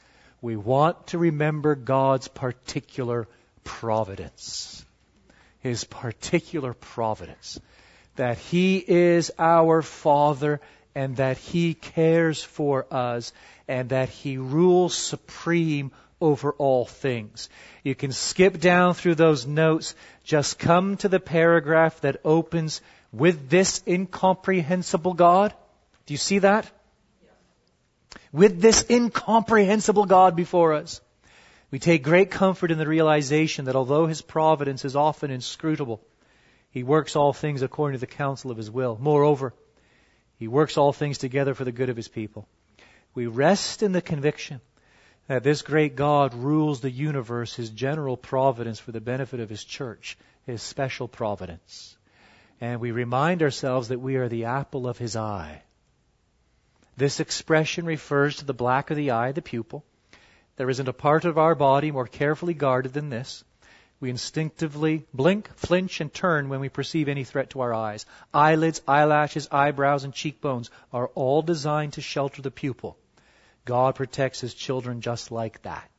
We 0.45 0.57
want 0.57 1.07
to 1.07 1.17
remember 1.17 1.75
God's 1.75 2.29
particular 2.29 3.27
providence. 3.65 4.85
His 5.61 5.85
particular 5.85 6.75
providence. 6.75 7.59
That 8.17 8.37
He 8.37 8.77
is 8.77 9.33
our 9.39 9.81
Father 9.81 10.61
and 10.95 11.17
that 11.17 11.39
He 11.39 11.73
cares 11.73 12.43
for 12.43 12.85
us 12.91 13.33
and 13.69 13.89
that 13.89 14.11
He 14.11 14.37
rules 14.37 14.95
supreme 14.95 15.93
over 16.21 16.53
all 16.53 16.85
things. 16.85 17.49
You 17.83 17.95
can 17.95 18.13
skip 18.13 18.61
down 18.61 18.93
through 18.93 19.15
those 19.15 19.47
notes. 19.47 19.95
Just 20.25 20.59
come 20.59 20.99
to 20.99 21.09
the 21.09 21.21
paragraph 21.21 22.03
that 22.03 22.21
opens 22.23 22.83
with 23.15 23.49
this 23.49 23.83
incomprehensible 23.87 25.15
God. 25.15 25.55
Do 26.05 26.13
you 26.13 26.19
see 26.19 26.41
that? 26.41 26.71
With 28.33 28.61
this 28.61 28.85
incomprehensible 28.89 30.07
God 30.07 30.37
before 30.37 30.75
us, 30.75 31.01
we 31.71 31.79
take 31.79 32.03
great 32.03 32.31
comfort 32.31 32.71
in 32.71 32.79
the 32.79 32.87
realization 32.87 33.65
that 33.65 33.77
although 33.77 34.07
His 34.07 34.23
providence 34.23 34.85
is 34.85 34.97
often 34.97 35.31
inscrutable, 35.31 36.01
He 36.71 36.83
works 36.83 37.17
all 37.17 37.33
things 37.33 37.63
according 37.63 37.99
to 37.99 38.01
the 38.01 38.07
counsel 38.07 38.51
of 38.51 38.57
His 38.57 38.71
will. 38.71 38.97
Moreover, 39.01 39.55
He 40.39 40.49
works 40.49 40.77
all 40.77 40.93
things 40.93 41.19
together 41.19 41.55
for 41.55 41.65
the 41.65 41.73
good 41.73 41.89
of 41.89 41.97
His 41.97 42.09
people. 42.09 42.47
We 43.15 43.27
rest 43.27 43.83
in 43.83 43.93
the 43.93 44.03
conviction 44.03 44.61
that 45.27 45.43
this 45.43 45.63
great 45.63 45.97
God 45.97 46.35
rules 46.35 46.81
the 46.81 46.91
universe, 46.91 47.55
His 47.55 47.71
general 47.71 48.17
providence 48.17 48.79
for 48.79 48.93
the 48.93 49.01
benefit 49.01 49.41
of 49.41 49.49
His 49.49 49.65
church, 49.65 50.19
His 50.47 50.63
special 50.63 51.09
providence. 51.09 51.97
And 52.61 52.81
we 52.81 52.91
remind 52.91 53.43
ourselves 53.43 53.89
that 53.89 54.01
we 54.01 54.17
are 54.17 54.29
the 54.29 54.45
apple 54.45 54.87
of 54.87 54.99
His 54.99 55.17
eye. 55.17 55.63
This 56.97 57.21
expression 57.21 57.87
refers 57.87 58.37
to 58.37 58.45
the 58.45 58.55
black 58.55 58.91
of 58.91 58.97
the 58.97 59.11
eye, 59.11 59.33
the 59.33 59.43
pupil. 59.43 59.85
There 60.57 60.71
isn't 60.71 60.89
a 60.89 60.93
part 60.93 61.25
of 61.25 61.39
our 61.39 61.55
body 61.55 61.91
more 61.91 62.07
carefully 62.07 62.55
guarded 62.55 62.93
than 62.93 63.11
this. 63.11 63.43
We 64.01 64.11
instinctively 64.11 65.07
blink, 65.13 65.49
flinch, 65.57 66.01
and 66.01 66.13
turn 66.13 66.49
when 66.49 66.61
we 66.61 66.69
perceive 66.69 67.09
any 67.09 67.25
threat 67.25 67.51
to 67.51 67.61
our 67.61 67.75
eyes. 67.75 68.07
Eyelids, 68.33 68.83
eyelashes, 68.87 69.49
eyebrows, 69.51 70.05
and 70.05 70.13
cheekbones 70.13 70.71
are 70.93 71.09
all 71.15 71.43
designed 71.43 71.95
to 71.95 72.01
shelter 72.01 72.43
the 72.43 72.51
pupil. 72.51 72.97
God 73.65 73.95
protects 73.95 74.41
his 74.41 74.55
children 74.55 75.01
just 75.01 75.31
like 75.31 75.63
that. 75.63 75.91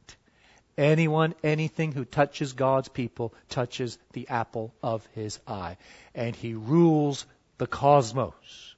Anyone, 0.77 1.35
anything 1.43 1.93
who 1.93 2.05
touches 2.05 2.53
God's 2.53 2.89
people 2.89 3.33
touches 3.49 3.97
the 4.13 4.27
apple 4.27 4.73
of 4.83 5.05
his 5.13 5.39
eye. 5.47 5.77
And 6.13 6.35
he 6.35 6.53
rules 6.53 7.25
the 7.57 7.67
cosmos, 7.67 8.75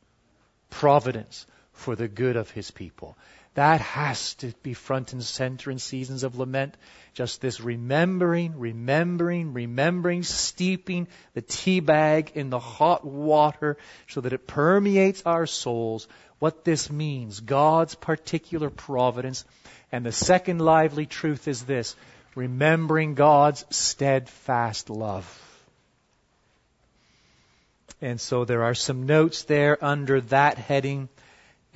providence, 0.69 1.45
for 1.77 1.95
the 1.95 2.07
good 2.07 2.35
of 2.35 2.51
his 2.51 2.71
people. 2.71 3.17
That 3.53 3.81
has 3.81 4.35
to 4.35 4.53
be 4.61 4.75
front 4.75 5.13
and 5.13 5.23
center 5.23 5.71
in 5.71 5.79
seasons 5.79 6.21
of 6.21 6.37
lament. 6.37 6.75
Just 7.13 7.41
this 7.41 7.59
remembering, 7.59 8.59
remembering, 8.59 9.53
remembering, 9.53 10.21
steeping 10.21 11.07
the 11.33 11.41
tea 11.41 11.79
bag 11.79 12.33
in 12.35 12.51
the 12.51 12.59
hot 12.59 13.03
water 13.03 13.77
so 14.07 14.21
that 14.21 14.33
it 14.33 14.45
permeates 14.45 15.23
our 15.25 15.47
souls. 15.47 16.07
What 16.37 16.65
this 16.65 16.91
means, 16.91 17.39
God's 17.39 17.95
particular 17.95 18.69
providence. 18.69 19.43
And 19.91 20.05
the 20.05 20.11
second 20.11 20.59
lively 20.59 21.07
truth 21.07 21.47
is 21.47 21.63
this, 21.63 21.95
remembering 22.35 23.15
God's 23.15 23.65
steadfast 23.71 24.91
love. 24.91 25.25
And 28.01 28.21
so 28.21 28.45
there 28.45 28.63
are 28.63 28.75
some 28.75 29.07
notes 29.07 29.43
there 29.43 29.83
under 29.83 30.21
that 30.21 30.59
heading 30.59 31.09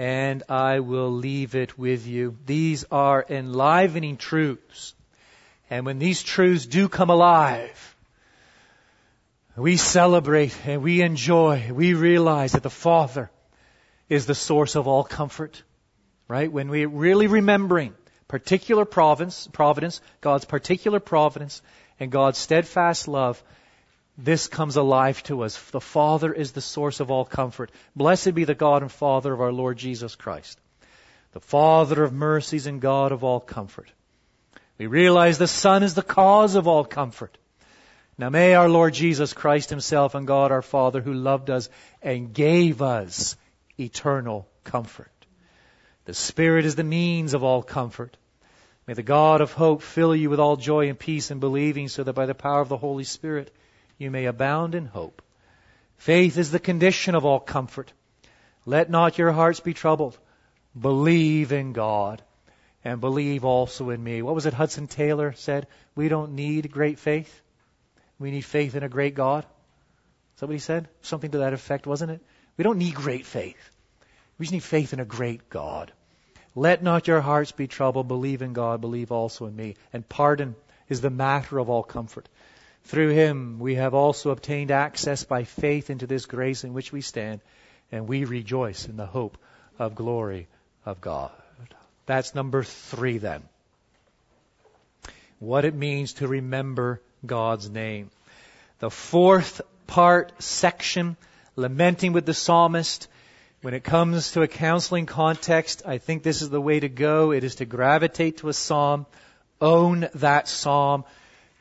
and 0.01 0.41
I 0.49 0.79
will 0.79 1.11
leave 1.11 1.53
it 1.53 1.77
with 1.77 2.07
you. 2.07 2.35
These 2.47 2.85
are 2.91 3.23
enlivening 3.29 4.17
truths. 4.17 4.95
And 5.69 5.85
when 5.85 5.99
these 5.99 6.23
truths 6.23 6.65
do 6.65 6.89
come 6.89 7.11
alive, 7.11 7.95
we 9.55 9.77
celebrate 9.77 10.57
and 10.65 10.81
we 10.81 11.03
enjoy, 11.03 11.71
we 11.71 11.93
realize 11.93 12.53
that 12.53 12.63
the 12.63 12.71
Father 12.71 13.29
is 14.09 14.25
the 14.25 14.33
source 14.33 14.75
of 14.75 14.87
all 14.87 15.03
comfort. 15.03 15.61
Right? 16.27 16.51
When 16.51 16.69
we're 16.69 16.87
really 16.87 17.27
remembering 17.27 17.93
particular 18.27 18.85
providence, 18.85 19.47
providence, 19.53 20.01
God's 20.19 20.45
particular 20.45 20.99
providence, 20.99 21.61
and 21.99 22.11
God's 22.11 22.39
steadfast 22.39 23.07
love, 23.07 23.43
this 24.23 24.47
comes 24.47 24.75
alive 24.75 25.21
to 25.23 25.41
us. 25.41 25.59
The 25.71 25.81
Father 25.81 26.31
is 26.31 26.51
the 26.51 26.61
source 26.61 26.99
of 26.99 27.09
all 27.09 27.25
comfort. 27.25 27.71
Blessed 27.95 28.35
be 28.35 28.43
the 28.43 28.55
God 28.55 28.83
and 28.83 28.91
Father 28.91 29.33
of 29.33 29.41
our 29.41 29.51
Lord 29.51 29.77
Jesus 29.77 30.15
Christ, 30.15 30.59
the 31.33 31.39
Father 31.39 32.03
of 32.03 32.13
mercies 32.13 32.67
and 32.67 32.79
God 32.79 33.11
of 33.11 33.23
all 33.23 33.39
comfort. 33.39 33.91
We 34.77 34.87
realize 34.87 35.37
the 35.37 35.47
Son 35.47 35.83
is 35.83 35.95
the 35.95 36.03
cause 36.03 36.55
of 36.55 36.67
all 36.67 36.85
comfort. 36.85 37.37
Now 38.17 38.29
may 38.29 38.53
our 38.53 38.69
Lord 38.69 38.93
Jesus 38.93 39.33
Christ 39.33 39.69
Himself 39.69 40.13
and 40.13 40.27
God 40.27 40.51
our 40.51 40.61
Father, 40.61 41.01
who 41.01 41.13
loved 41.13 41.49
us 41.49 41.69
and 42.01 42.33
gave 42.33 42.81
us 42.81 43.35
eternal 43.79 44.47
comfort. 44.63 45.11
The 46.05 46.13
Spirit 46.13 46.65
is 46.65 46.75
the 46.75 46.83
means 46.83 47.33
of 47.33 47.43
all 47.43 47.63
comfort. 47.63 48.17
May 48.85 48.93
the 48.93 49.03
God 49.03 49.41
of 49.41 49.53
hope 49.53 49.81
fill 49.81 50.15
you 50.15 50.29
with 50.29 50.39
all 50.39 50.57
joy 50.57 50.89
and 50.89 50.99
peace 50.99 51.31
in 51.31 51.39
believing, 51.39 51.87
so 51.87 52.03
that 52.03 52.13
by 52.13 52.25
the 52.25 52.35
power 52.35 52.61
of 52.61 52.69
the 52.69 52.77
Holy 52.77 53.03
Spirit 53.03 53.53
you 54.01 54.11
may 54.11 54.25
abound 54.25 54.75
in 54.75 54.85
hope. 54.85 55.21
Faith 55.97 56.37
is 56.37 56.51
the 56.51 56.59
condition 56.59 57.15
of 57.15 57.25
all 57.25 57.39
comfort. 57.39 57.93
Let 58.65 58.89
not 58.89 59.17
your 59.17 59.31
hearts 59.31 59.59
be 59.59 59.73
troubled. 59.73 60.17
Believe 60.79 61.51
in 61.51 61.73
God 61.73 62.21
and 62.83 62.99
believe 62.99 63.45
also 63.45 63.89
in 63.91 64.03
me. 64.03 64.21
What 64.21 64.35
was 64.35 64.45
it 64.45 64.53
Hudson 64.53 64.87
Taylor 64.87 65.33
said? 65.33 65.67
We 65.95 66.09
don't 66.09 66.33
need 66.33 66.71
great 66.71 66.97
faith. 66.97 67.41
We 68.17 68.31
need 68.31 68.45
faith 68.45 68.75
in 68.75 68.83
a 68.83 68.89
great 68.89 69.15
God. 69.15 69.43
Is 69.43 70.39
that 70.39 70.47
what 70.47 70.53
he 70.53 70.59
said? 70.59 70.87
Something 71.01 71.31
to 71.31 71.39
that 71.39 71.53
effect, 71.53 71.85
wasn't 71.85 72.11
it? 72.11 72.21
We 72.57 72.63
don't 72.63 72.77
need 72.77 72.95
great 72.95 73.25
faith. 73.25 73.69
We 74.37 74.45
just 74.45 74.53
need 74.53 74.63
faith 74.63 74.93
in 74.93 74.99
a 74.99 75.05
great 75.05 75.49
God. 75.49 75.91
Let 76.55 76.83
not 76.83 77.07
your 77.07 77.21
hearts 77.21 77.51
be 77.51 77.67
troubled. 77.67 78.07
Believe 78.07 78.41
in 78.41 78.53
God. 78.53 78.81
Believe 78.81 79.11
also 79.11 79.45
in 79.45 79.55
me. 79.55 79.75
And 79.93 80.07
pardon 80.07 80.55
is 80.89 81.01
the 81.01 81.09
matter 81.09 81.59
of 81.59 81.69
all 81.69 81.83
comfort. 81.83 82.27
Through 82.85 83.09
him 83.09 83.59
we 83.59 83.75
have 83.75 83.93
also 83.93 84.31
obtained 84.31 84.71
access 84.71 85.23
by 85.23 85.43
faith 85.43 85.89
into 85.89 86.07
this 86.07 86.25
grace 86.25 86.63
in 86.63 86.73
which 86.73 86.91
we 86.91 87.01
stand, 87.01 87.41
and 87.91 88.07
we 88.07 88.25
rejoice 88.25 88.87
in 88.87 88.97
the 88.97 89.05
hope 89.05 89.37
of 89.79 89.95
glory 89.95 90.47
of 90.85 91.01
God. 91.01 91.31
That's 92.05 92.35
number 92.35 92.63
three 92.63 93.17
then. 93.17 93.43
What 95.39 95.65
it 95.65 95.73
means 95.73 96.13
to 96.13 96.27
remember 96.27 97.01
God's 97.25 97.69
name. 97.69 98.09
The 98.79 98.89
fourth 98.89 99.61
part 99.87 100.33
section, 100.41 101.17
lamenting 101.55 102.13
with 102.13 102.25
the 102.25 102.33
psalmist. 102.33 103.07
When 103.61 103.73
it 103.73 103.83
comes 103.83 104.31
to 104.31 104.41
a 104.41 104.47
counseling 104.47 105.05
context, 105.05 105.83
I 105.85 105.99
think 105.99 106.23
this 106.23 106.41
is 106.41 106.49
the 106.49 106.61
way 106.61 106.79
to 106.79 106.89
go. 106.89 107.31
It 107.31 107.43
is 107.43 107.55
to 107.55 107.65
gravitate 107.65 108.37
to 108.37 108.49
a 108.49 108.53
psalm, 108.53 109.05
own 109.59 110.09
that 110.15 110.47
psalm, 110.47 111.05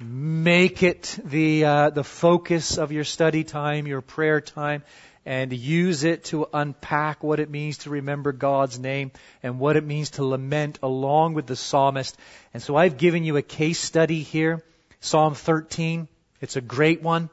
Make 0.03 0.83
it 0.83 1.19
the, 1.23 1.65
uh, 1.67 1.91
the 1.91 2.05
focus 2.05 2.79
of 2.79 2.91
your 2.91 3.05
study 3.05 3.45
time, 3.45 3.87
your 3.87 4.01
prayer 4.01 4.41
time, 4.41 4.83
and 5.27 5.53
use 5.53 6.05
it 6.05 6.25
to 6.25 6.49
unpack 6.55 7.23
what 7.23 7.39
it 7.39 7.51
means 7.51 7.77
to 7.79 7.91
remember 7.91 8.33
God's 8.33 8.79
name 8.79 9.13
and 9.43 9.59
what 9.59 9.77
it 9.77 9.85
means 9.85 10.13
to 10.13 10.25
lament 10.25 10.79
along 10.83 11.35
with 11.35 11.47
the 11.47 11.55
psalmist. 11.55 12.17
And 12.55 12.63
so 12.63 12.77
I've 12.77 12.97
given 12.97 13.25
you 13.25 13.37
a 13.37 13.43
case 13.43 13.79
study 13.79 14.23
here, 14.23 14.65
Psalm 15.01 15.35
13. 15.35 16.09
It's 16.41 16.57
a 16.57 16.63
great 16.63 17.03
one. 17.03 17.29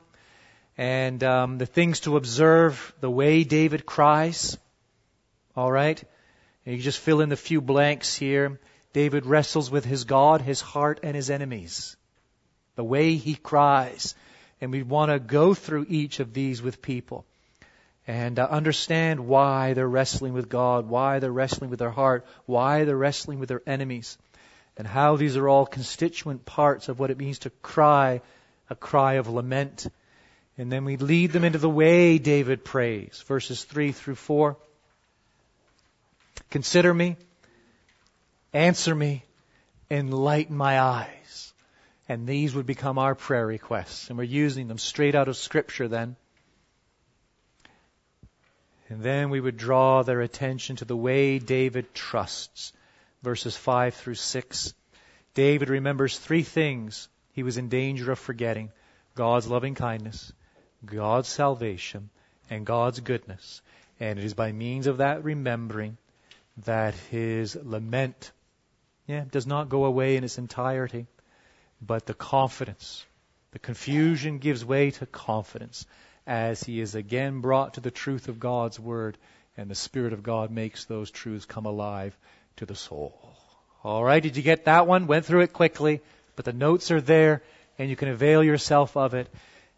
And 0.77 1.23
um, 1.23 1.59
the 1.59 1.65
things 1.65 2.01
to 2.01 2.17
observe, 2.17 2.93
the 2.99 3.09
way 3.09 3.45
David 3.45 3.85
cries. 3.85 4.57
All 5.55 5.71
right? 5.71 6.03
And 6.65 6.75
you 6.75 6.81
just 6.81 6.99
fill 6.99 7.21
in 7.21 7.29
the 7.29 7.37
few 7.37 7.61
blanks 7.61 8.13
here. 8.13 8.59
David 8.91 9.25
wrestles 9.25 9.71
with 9.71 9.85
his 9.85 10.03
God, 10.03 10.41
his 10.41 10.59
heart, 10.59 10.99
and 11.01 11.15
his 11.15 11.29
enemies 11.29 11.95
the 12.77 12.83
way 12.83 13.15
he 13.15 13.35
cries. 13.35 14.15
And 14.61 14.71
we 14.71 14.83
want 14.83 15.11
to 15.11 15.19
go 15.19 15.53
through 15.53 15.87
each 15.89 16.21
of 16.21 16.33
these 16.33 16.61
with 16.61 16.81
people 16.81 17.25
and 18.07 18.39
uh, 18.39 18.47
understand 18.49 19.27
why 19.27 19.73
they're 19.73 19.87
wrestling 19.87 20.31
with 20.31 20.47
God, 20.47 20.87
why 20.87 21.19
they're 21.19 21.31
wrestling 21.31 21.69
with 21.69 21.79
their 21.79 21.91
heart, 21.91 22.25
why 22.45 22.85
they're 22.85 22.95
wrestling 22.95 23.39
with 23.39 23.49
their 23.49 23.61
enemies, 23.67 24.17
and 24.77 24.87
how 24.87 25.17
these 25.17 25.35
are 25.35 25.49
all 25.49 25.65
constituent 25.65 26.45
parts 26.45 26.87
of 26.87 26.99
what 26.99 27.11
it 27.11 27.17
means 27.17 27.39
to 27.39 27.49
cry 27.61 28.21
a 28.69 28.75
cry 28.75 29.13
of 29.13 29.27
lament. 29.27 29.87
And 30.57 30.71
then 30.71 30.85
we 30.85 30.97
lead 30.97 31.31
them 31.31 31.43
into 31.43 31.59
the 31.59 31.69
way 31.69 32.17
David 32.17 32.63
prays, 32.63 33.23
verses 33.27 33.63
3 33.63 33.91
through 33.91 34.15
4. 34.15 34.55
Consider 36.49 36.93
me, 36.93 37.17
answer 38.53 38.95
me, 38.95 39.23
enlighten 39.89 40.55
my 40.55 40.79
eyes 40.79 41.46
and 42.09 42.25
these 42.25 42.55
would 42.55 42.65
become 42.65 42.97
our 42.97 43.15
prayer 43.15 43.45
requests. 43.45 44.09
And 44.09 44.17
we're 44.17 44.23
using 44.23 44.67
them 44.67 44.77
straight 44.77 45.15
out 45.15 45.27
of 45.27 45.35
Scripture 45.35 45.87
then. 45.87 46.15
And 48.89 49.01
then 49.03 49.29
we 49.29 49.41
would 49.41 49.57
draw 49.57 50.03
their 50.03 50.21
attention 50.21 50.77
to 50.77 50.85
the 50.85 50.95
way 50.95 51.39
David 51.39 51.93
trusts. 51.93 52.71
Verses 53.23 53.57
5 53.57 53.93
through 53.93 54.15
6. 54.15 54.73
David 55.33 55.69
remembers 55.69 56.17
three 56.17 56.43
things 56.43 57.09
he 57.33 57.43
was 57.43 57.57
in 57.57 57.67
danger 57.67 58.11
of 58.11 58.19
forgetting 58.19 58.71
God's 59.15 59.47
loving 59.47 59.75
kindness, 59.75 60.31
God's 60.85 61.27
salvation, 61.27 62.09
and 62.49 62.65
God's 62.65 63.01
goodness. 63.01 63.61
And 63.99 64.17
it 64.17 64.23
is 64.23 64.33
by 64.33 64.51
means 64.53 64.87
of 64.87 64.97
that 64.97 65.23
remembering 65.23 65.97
that 66.65 66.93
his 67.11 67.57
lament 67.61 68.31
yeah, 69.07 69.25
does 69.29 69.45
not 69.45 69.69
go 69.69 69.85
away 69.85 70.15
in 70.15 70.23
its 70.23 70.37
entirety 70.37 71.07
but 71.81 72.05
the 72.05 72.13
confidence. 72.13 73.05
The 73.51 73.59
confusion 73.59 74.39
gives 74.39 74.65
way 74.65 74.91
to 74.91 75.05
confidence 75.05 75.85
as 76.25 76.61
he 76.61 76.81
is 76.81 76.95
again 76.95 77.41
brought 77.41 77.75
to 77.75 77.81
the 77.81 77.91
truth 77.91 78.27
of 78.27 78.39
God's 78.39 78.79
Word, 78.79 79.17
and 79.55 79.69
the 79.69 79.75
Spirit 79.75 80.13
of 80.13 80.23
God 80.23 80.51
makes 80.51 80.85
those 80.85 81.09
truths 81.09 81.45
come 81.45 81.65
alive 81.65 82.15
to 82.57 82.65
the 82.65 82.75
soul. 82.75 83.17
All 83.83 84.03
right, 84.03 84.21
did 84.21 84.35
you 84.35 84.43
get 84.43 84.65
that 84.65 84.87
one? 84.87 85.07
Went 85.07 85.25
through 85.25 85.41
it 85.41 85.53
quickly, 85.53 86.01
but 86.35 86.45
the 86.45 86.53
notes 86.53 86.91
are 86.91 87.01
there 87.01 87.41
and 87.79 87.89
you 87.89 87.95
can 87.95 88.09
avail 88.09 88.43
yourself 88.43 88.97
of 88.97 89.13
it. 89.13 89.27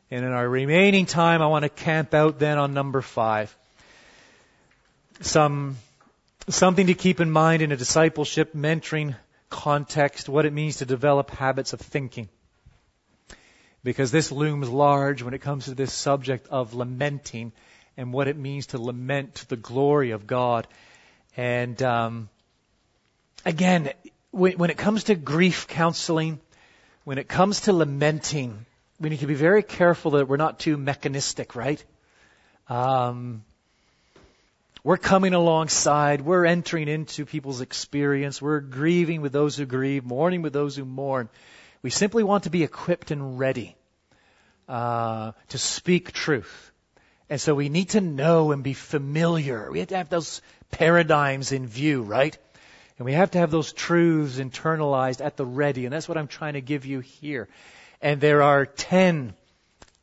And 0.10 0.26
in 0.26 0.32
our 0.32 0.48
remaining 0.48 1.06
time, 1.06 1.42
I 1.42 1.48
want 1.48 1.64
to 1.64 1.70
camp 1.70 2.14
out 2.14 2.40
then 2.40 2.58
on 2.58 2.74
number 2.74 3.02
five. 3.02 3.56
Some, 5.22 5.78
something 6.48 6.88
to 6.88 6.94
keep 6.94 7.20
in 7.20 7.30
mind 7.30 7.62
in 7.62 7.72
a 7.72 7.78
discipleship 7.78 8.54
mentoring 8.54 9.16
context, 9.50 10.30
what 10.30 10.46
it 10.46 10.54
means 10.54 10.78
to 10.78 10.86
develop 10.86 11.30
habits 11.32 11.74
of 11.74 11.80
thinking. 11.82 12.30
Because 13.84 14.12
this 14.12 14.32
looms 14.32 14.70
large 14.70 15.24
when 15.24 15.34
it 15.34 15.40
comes 15.40 15.66
to 15.66 15.74
this 15.74 15.94
subject 15.94 16.48
of 16.50 16.74
lamenting 16.74 17.52
and 17.96 18.14
what 18.14 18.28
it 18.28 18.38
means 18.38 18.68
to 18.68 18.82
lament 18.82 19.46
the 19.50 19.56
glory 19.56 20.12
of 20.12 20.28
God. 20.28 20.68
And 21.38 21.82
um, 21.82 22.30
again, 23.46 23.92
when, 24.32 24.54
when 24.54 24.70
it 24.70 24.78
comes 24.78 25.06
to 25.06 25.16
grief 25.16 25.68
counseling, 25.68 26.40
when 27.04 27.18
it 27.18 27.28
comes 27.28 27.62
to 27.62 27.74
lamenting, 27.74 28.66
we 29.00 29.10
need 29.10 29.20
to 29.20 29.28
be 29.28 29.34
very 29.34 29.64
careful 29.64 30.12
that 30.12 30.28
we're 30.28 30.38
not 30.38 30.60
too 30.60 30.78
mechanistic, 30.78 31.56
right? 31.56 31.84
Um, 32.68 33.44
we're 34.84 34.98
coming 34.98 35.34
alongside. 35.34 36.22
We're 36.22 36.46
entering 36.46 36.88
into 36.88 37.26
people's 37.26 37.62
experience. 37.62 38.42
We're 38.42 38.62
grieving 38.62 39.22
with 39.22 39.34
those 39.34 39.58
who 39.58 39.66
grieve, 39.66 40.06
mourning 40.06 40.42
with 40.42 40.54
those 40.54 40.76
who 40.76 40.86
mourn. 40.86 41.30
We 41.82 41.90
simply 41.90 42.24
want 42.24 42.44
to 42.44 42.50
be 42.50 42.64
equipped 42.64 43.12
and 43.12 43.38
ready 43.40 43.76
uh, 44.68 45.34
to 45.50 45.58
speak 45.58 46.12
truth. 46.12 46.72
And 47.30 47.40
so 47.40 47.54
we 47.54 47.70
need 47.70 47.90
to 47.90 48.02
know 48.02 48.52
and 48.52 48.64
be 48.64 48.74
familiar. 48.74 49.70
We 49.72 49.80
have 49.80 49.90
to 49.90 49.98
have 49.98 50.10
those 50.10 50.42
paradigms 50.72 51.52
in 51.52 51.68
view, 51.68 52.02
right? 52.02 52.38
And 52.98 53.06
we 53.06 53.14
have 53.14 53.32
to 53.32 53.38
have 53.38 53.52
those 53.52 53.72
truths 53.72 54.38
internalized 54.38 55.24
at 55.24 55.38
the 55.38 55.46
ready. 55.46 55.86
And 55.86 55.94
that's 55.94 56.08
what 56.08 56.18
I'm 56.18 56.28
trying 56.28 56.54
to 56.54 56.62
give 56.62 56.86
you 56.86 57.02
here. 57.02 57.48
And 58.02 58.20
there 58.20 58.42
are 58.42 58.66
10 58.66 59.34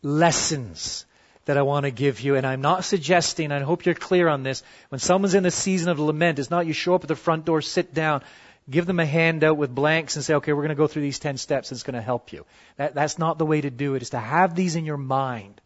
lessons 0.02 1.04
that 1.46 1.56
I 1.56 1.62
want 1.62 1.84
to 1.84 1.90
give 1.90 2.20
you. 2.20 2.36
And 2.36 2.46
I'm 2.46 2.60
not 2.60 2.84
suggesting, 2.84 3.50
I 3.50 3.60
hope 3.60 3.86
you're 3.86 3.94
clear 3.94 4.28
on 4.28 4.42
this, 4.42 4.62
when 4.90 4.98
someone's 4.98 5.34
in 5.34 5.46
a 5.46 5.50
season 5.50 5.88
of 5.88 5.98
lament, 5.98 6.38
it's 6.38 6.50
not 6.50 6.66
you 6.66 6.72
show 6.72 6.94
up 6.94 7.04
at 7.04 7.08
the 7.08 7.16
front 7.16 7.44
door, 7.44 7.62
sit 7.62 7.94
down, 7.94 8.22
give 8.68 8.86
them 8.86 9.00
a 9.00 9.06
handout 9.06 9.56
with 9.56 9.74
blanks 9.74 10.16
and 10.16 10.24
say, 10.24 10.34
okay, 10.34 10.52
we're 10.52 10.62
going 10.62 10.68
to 10.70 10.74
go 10.74 10.88
through 10.88 11.02
these 11.02 11.20
10 11.20 11.36
steps 11.38 11.70
and 11.70 11.76
it's 11.76 11.84
going 11.84 11.94
to 11.94 12.02
help 12.02 12.32
you. 12.32 12.44
That, 12.76 12.94
that's 12.94 13.18
not 13.18 13.38
the 13.38 13.46
way 13.46 13.60
to 13.60 13.70
do 13.70 13.94
it. 13.94 14.02
It's 14.02 14.10
to 14.10 14.18
have 14.18 14.54
these 14.54 14.76
in 14.76 14.84
your 14.84 14.96
mind 14.96 15.60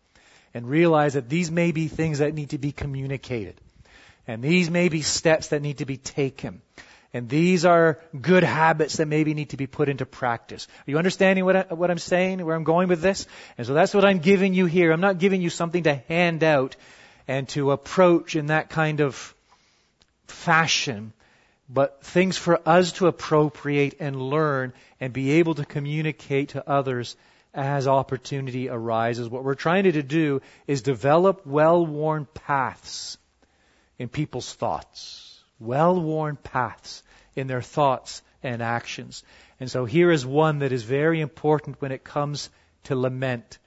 and 0.53 0.69
realize 0.69 1.15
that 1.15 1.29
these 1.29 1.51
may 1.51 1.73
be 1.73 1.89
things 1.89 2.19
that 2.19 2.35
need 2.35 2.51
to 2.51 2.59
be 2.59 2.73
communicated. 2.73 3.61
And 4.27 4.43
these 4.43 4.71
may 4.71 4.89
be 4.89 5.03
steps 5.03 5.49
that 5.49 5.63
need 5.63 5.79
to 5.79 5.87
be 5.87 5.97
taken. 5.97 6.61
And 7.13 7.29
these 7.29 7.65
are 7.65 7.99
good 8.19 8.45
habits 8.45 8.99
that 8.99 9.07
maybe 9.07 9.35
need 9.35 9.51
to 9.51 9.57
be 9.57 9.67
put 9.67 9.89
into 9.89 10.07
practice. 10.07 10.69
Are 10.87 10.91
you 10.91 10.99
understanding 10.99 11.45
what, 11.45 11.57
I, 11.57 11.75
what 11.75 11.91
I'm 11.91 11.99
saying, 11.99 12.45
where 12.45 12.55
I'm 12.55 12.65
going 12.65 12.89
with 12.89 13.03
this? 13.03 13.27
And 13.59 13.67
so 13.67 13.75
that's 13.75 13.93
what 13.93 14.05
I'm 14.05 14.21
giving 14.21 14.55
you 14.55 14.67
here. 14.67 14.93
I'm 14.93 15.01
not 15.01 15.19
giving 15.19 15.43
you 15.43 15.51
something 15.51 15.83
to 15.85 15.95
hand 15.95 16.45
out 16.45 16.77
and 17.27 17.49
to 17.51 17.73
approach 17.73 18.37
in 18.37 18.47
that 18.47 18.71
kind 18.71 19.01
of 19.01 19.35
fashion, 20.29 21.13
but 21.69 22.05
things 22.05 22.37
for 22.37 22.61
us 22.69 22.93
to 22.93 23.09
appropriate 23.09 23.97
and 23.99 24.15
learn 24.15 24.73
and 25.01 25.13
be 25.13 25.33
able 25.33 25.57
to 25.57 25.65
communicate 25.65 26.51
to 26.51 26.69
others 26.69 27.17
as 27.53 27.89
opportunity 27.89 28.69
arises. 28.69 29.29
What 29.29 29.43
we're 29.43 29.55
trying 29.57 29.83
to 29.83 30.03
do 30.03 30.43
is 30.69 30.83
develop 30.83 31.45
well-worn 31.45 32.29
paths 32.35 33.19
in 33.99 34.09
people's 34.09 34.53
thoughts 34.55 35.30
well 35.61 36.01
worn 36.01 36.37
paths 36.37 37.03
in 37.37 37.47
their 37.47 37.63
thoughts 37.63 38.23
and 38.43 38.63
actions. 38.63 39.23
And 39.61 39.71
so 39.71 39.85
here 39.85 40.11
is 40.11 40.27
one 40.27 40.61
that 40.61 40.73
is 40.73 40.83
very 40.83 41.21
important 41.21 41.81
when 41.81 41.93
it 41.93 42.03
comes 42.03 42.51
to 42.85 42.97
lament 42.97 43.59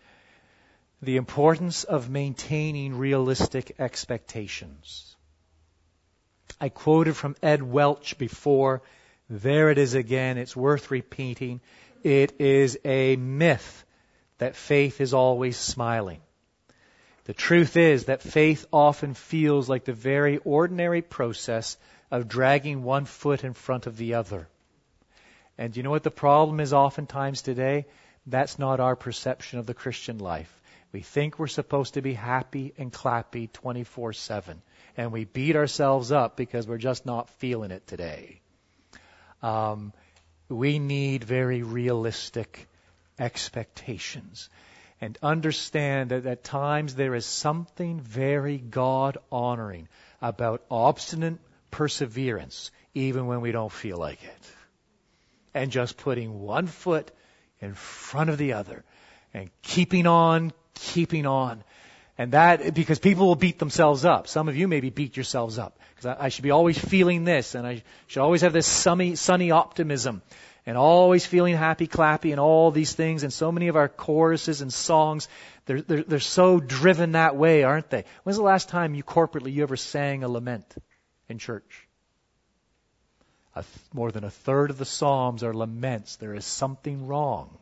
the 1.02 1.18
importance 1.18 1.84
of 1.84 2.10
maintaining 2.10 2.98
realistic 2.98 3.76
expectations. 3.78 5.16
I 6.60 6.70
quoted 6.70 7.16
from 7.16 7.36
Ed 7.44 7.62
Welch 7.62 8.18
before. 8.18 8.82
There 9.30 9.70
it 9.70 9.78
is 9.78 9.94
again. 9.96 10.38
It's 10.38 10.56
worth 10.56 10.91
repeating. 10.91 11.60
It 12.04 12.39
is 12.39 12.78
a 12.86 13.16
myth 13.18 13.86
that 14.38 14.56
faith 14.56 15.02
is 15.02 15.14
always 15.14 15.58
smiling. 15.58 16.22
The 17.26 17.34
truth 17.34 17.78
is 17.78 18.05
that 18.05 18.21
faith 18.21 18.65
often 18.74 19.13
feels 19.13 19.69
like 19.69 19.86
the 19.86 19.93
very 19.93 20.38
ordinary 20.38 21.01
process 21.01 21.78
of 22.11 22.28
dragging 22.28 22.84
one 22.84 23.05
foot 23.05 23.43
in 23.43 23.53
front 23.53 23.88
of 23.88 23.95
the 23.95 24.15
other. 24.15 24.47
And 25.57 25.76
you 25.76 25.84
know 25.84 25.89
what 25.89 26.03
the 26.03 26.11
problem 26.11 26.59
is 26.59 26.74
oftentimes 26.74 27.41
today? 27.41 27.86
That's 28.26 28.59
not 28.59 28.80
our 28.80 28.95
perception 28.95 29.59
of 29.59 29.65
the 29.65 29.74
Christian 29.74 30.17
life. 30.17 30.61
We 30.91 31.01
think 31.01 31.39
we're 31.39 31.47
supposed 31.47 31.93
to 31.93 32.01
be 32.01 32.13
happy 32.13 32.74
and 32.78 32.91
clappy 32.91 33.51
24 33.51 34.13
7. 34.13 34.61
And 34.97 35.11
we 35.11 35.26
beat 35.26 35.55
ourselves 35.55 36.11
up 36.11 36.36
because 36.36 36.67
we're 36.67 36.78
just 36.78 37.05
not 37.05 37.30
feeling 37.30 37.71
it 37.71 37.88
today. 37.88 38.41
Um, 39.41 39.93
we 40.49 40.78
need 40.78 41.24
very 41.24 41.63
realistic 41.63 42.67
expectations 43.17 44.49
and 45.04 45.18
understand 45.22 46.12
that 46.12 46.26
at 46.26 46.45
times 46.45 46.95
there 46.95 47.14
is 47.14 47.26
something 47.26 47.99
very 47.99 48.58
God 48.58 49.18
honoring 49.30 49.89
about 50.22 50.64
obstinate 50.72 51.39
perseverance, 51.72 52.72
even 52.93 53.28
when 53.28 53.41
we 53.41 53.51
don't 53.51 53.72
feel 53.72 53.97
like 53.97 54.24
it. 54.24 54.51
And 55.54 55.72
just 55.72 55.97
putting 55.97 56.39
one 56.39 56.68
foot 56.68 57.12
in 57.60 57.74
front 57.74 58.30
of 58.30 58.38
the 58.38 58.54
other 58.54 58.86
and 59.34 59.49
keeping 59.62 60.08
on, 60.08 60.54
keeping 60.74 61.26
on. 61.26 61.66
And 62.18 62.32
that, 62.32 62.74
because 62.74 62.99
people 62.99 63.28
will 63.28 63.36
beat 63.36 63.60
themselves 63.60 64.06
up. 64.06 64.30
Some 64.30 64.47
of 64.47 64.56
you 64.56 64.70
maybe 64.70 64.89
beat 64.89 65.18
yourselves 65.18 65.60
up. 65.60 65.78
Because 65.95 66.16
I, 66.18 66.28
I 66.28 66.30
should 66.30 66.43
be 66.43 66.51
always 66.51 66.78
feeling 66.78 67.26
this, 67.26 67.56
and 67.56 67.68
I 67.68 67.84
should 68.08 68.22
always 68.22 68.39
have 68.39 68.54
this 68.54 68.68
sunny, 68.68 69.16
sunny 69.16 69.51
optimism 69.51 70.22
and 70.66 70.78
always 70.78 71.26
feeling 71.26 71.55
happy, 71.55 71.88
clappy, 71.88 72.32
and 72.32 72.39
all 72.39 72.72
these 72.72 72.93
things. 72.93 73.24
And 73.24 73.34
so 73.34 73.51
many 73.51 73.68
of 73.68 73.76
our 73.76 73.89
choruses 73.89 74.61
and 74.61 74.72
songs, 74.72 75.28
they're, 75.66 75.82
they're, 75.82 76.03
they're 76.03 76.20
so 76.20 76.59
driven 76.59 77.14
that 77.14 77.36
way, 77.36 77.64
aren't 77.64 77.89
they? 77.89 78.05
When's 78.24 78.38
the 78.38 78.43
last 78.43 78.70
time 78.70 78.95
you 78.95 79.03
corporately 79.03 79.53
you 79.53 79.64
ever 79.64 79.76
sang 79.76 80.24
a 80.24 80.30
lament 80.30 80.74
in 81.28 81.38
church? 81.38 81.88
Th- 83.53 83.66
more 83.93 84.11
than 84.11 84.24
a 84.24 84.30
third 84.30 84.70
of 84.70 84.78
the 84.78 84.86
Psalms 84.86 85.43
are 85.43 85.53
laments. 85.53 86.16
There 86.16 86.34
is 86.34 86.45
something 86.45 87.07
wrong. 87.07 87.57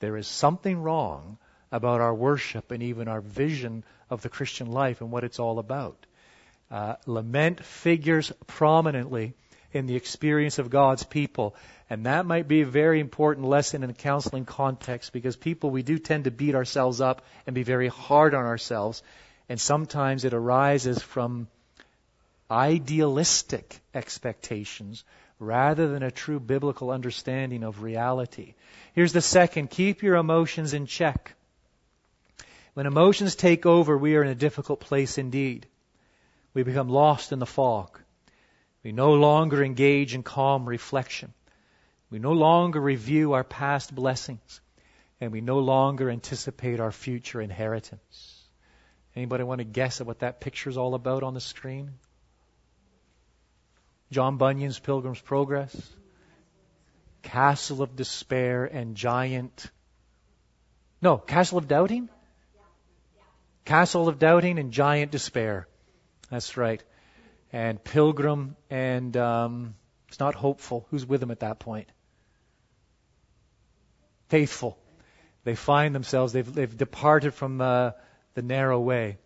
There 0.00 0.16
is 0.16 0.26
something 0.26 0.82
wrong 0.82 1.38
about 1.72 2.00
our 2.00 2.14
worship 2.14 2.70
and 2.70 2.82
even 2.82 3.08
our 3.08 3.20
vision 3.20 3.84
of 4.10 4.22
the 4.22 4.28
Christian 4.28 4.70
life 4.70 5.00
and 5.00 5.10
what 5.10 5.24
it's 5.24 5.38
all 5.38 5.58
about. 5.58 6.06
Uh, 6.70 6.96
lament 7.06 7.64
figures 7.64 8.32
prominently 8.46 9.34
in 9.76 9.86
the 9.86 9.96
experience 9.96 10.58
of 10.58 10.70
God's 10.70 11.04
people. 11.04 11.54
And 11.88 12.06
that 12.06 12.26
might 12.26 12.48
be 12.48 12.62
a 12.62 12.66
very 12.66 12.98
important 12.98 13.46
lesson 13.46 13.84
in 13.84 13.90
a 13.90 13.94
counseling 13.94 14.44
context 14.44 15.12
because 15.12 15.36
people, 15.36 15.70
we 15.70 15.82
do 15.82 15.98
tend 15.98 16.24
to 16.24 16.30
beat 16.30 16.54
ourselves 16.54 17.00
up 17.00 17.22
and 17.46 17.54
be 17.54 17.62
very 17.62 17.88
hard 17.88 18.34
on 18.34 18.44
ourselves. 18.44 19.02
And 19.48 19.60
sometimes 19.60 20.24
it 20.24 20.34
arises 20.34 21.00
from 21.00 21.46
idealistic 22.50 23.80
expectations 23.94 25.04
rather 25.38 25.88
than 25.88 26.02
a 26.02 26.10
true 26.10 26.40
biblical 26.40 26.90
understanding 26.90 27.62
of 27.62 27.82
reality. 27.82 28.54
Here's 28.94 29.12
the 29.12 29.20
second 29.20 29.70
keep 29.70 30.02
your 30.02 30.16
emotions 30.16 30.72
in 30.72 30.86
check. 30.86 31.34
When 32.74 32.86
emotions 32.86 33.36
take 33.36 33.64
over, 33.64 33.96
we 33.96 34.16
are 34.16 34.22
in 34.22 34.30
a 34.30 34.34
difficult 34.34 34.80
place 34.80 35.18
indeed. 35.18 35.66
We 36.52 36.62
become 36.62 36.88
lost 36.88 37.32
in 37.32 37.38
the 37.38 37.46
fog. 37.46 37.98
We 38.86 38.92
no 38.92 39.14
longer 39.14 39.64
engage 39.64 40.14
in 40.14 40.22
calm 40.22 40.64
reflection. 40.64 41.34
We 42.08 42.20
no 42.20 42.30
longer 42.30 42.80
review 42.80 43.32
our 43.32 43.42
past 43.42 43.92
blessings. 43.92 44.60
And 45.20 45.32
we 45.32 45.40
no 45.40 45.58
longer 45.58 46.08
anticipate 46.08 46.78
our 46.78 46.92
future 46.92 47.40
inheritance. 47.40 48.44
Anybody 49.16 49.42
want 49.42 49.58
to 49.58 49.64
guess 49.64 50.00
at 50.00 50.06
what 50.06 50.20
that 50.20 50.40
picture 50.40 50.70
is 50.70 50.76
all 50.76 50.94
about 50.94 51.24
on 51.24 51.34
the 51.34 51.40
screen? 51.40 51.94
John 54.12 54.36
Bunyan's 54.36 54.78
Pilgrim's 54.78 55.20
Progress? 55.20 55.74
Castle 57.22 57.82
of 57.82 57.96
Despair 57.96 58.66
and 58.66 58.94
Giant. 58.94 59.68
No, 61.02 61.18
Castle 61.18 61.58
of 61.58 61.66
Doubting? 61.66 62.08
Castle 63.64 64.08
of 64.08 64.20
Doubting 64.20 64.60
and 64.60 64.70
Giant 64.70 65.10
Despair. 65.10 65.66
That's 66.30 66.56
right 66.56 66.84
and 67.52 67.82
Pilgrim, 67.82 68.56
and 68.70 69.16
um, 69.16 69.74
it's 70.08 70.20
not 70.20 70.34
hopeful. 70.34 70.86
Who's 70.90 71.06
with 71.06 71.22
him 71.22 71.30
at 71.30 71.40
that 71.40 71.58
point? 71.58 71.88
Faithful. 74.28 74.78
They 75.44 75.54
find 75.54 75.94
themselves, 75.94 76.32
they've, 76.32 76.52
they've 76.52 76.76
departed 76.76 77.32
from 77.32 77.60
uh, 77.60 77.92
the 78.34 78.42
narrow 78.42 78.80
way, 78.80 79.18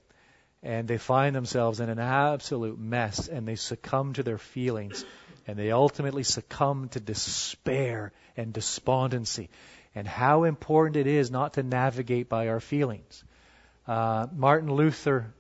and 0.62 0.86
they 0.86 0.98
find 0.98 1.34
themselves 1.34 1.80
in 1.80 1.88
an 1.88 1.98
absolute 1.98 2.78
mess, 2.78 3.28
and 3.28 3.48
they 3.48 3.56
succumb 3.56 4.12
to 4.12 4.22
their 4.22 4.36
feelings, 4.36 5.04
and 5.46 5.58
they 5.58 5.70
ultimately 5.70 6.22
succumb 6.22 6.88
to 6.90 7.00
despair 7.00 8.12
and 8.36 8.52
despondency. 8.52 9.48
And 9.94 10.06
how 10.06 10.44
important 10.44 10.96
it 10.96 11.06
is 11.06 11.30
not 11.30 11.54
to 11.54 11.62
navigate 11.62 12.28
by 12.28 12.48
our 12.48 12.60
feelings. 12.60 13.24
Uh, 13.86 14.26
Martin 14.32 14.72
Luther, 14.72 15.32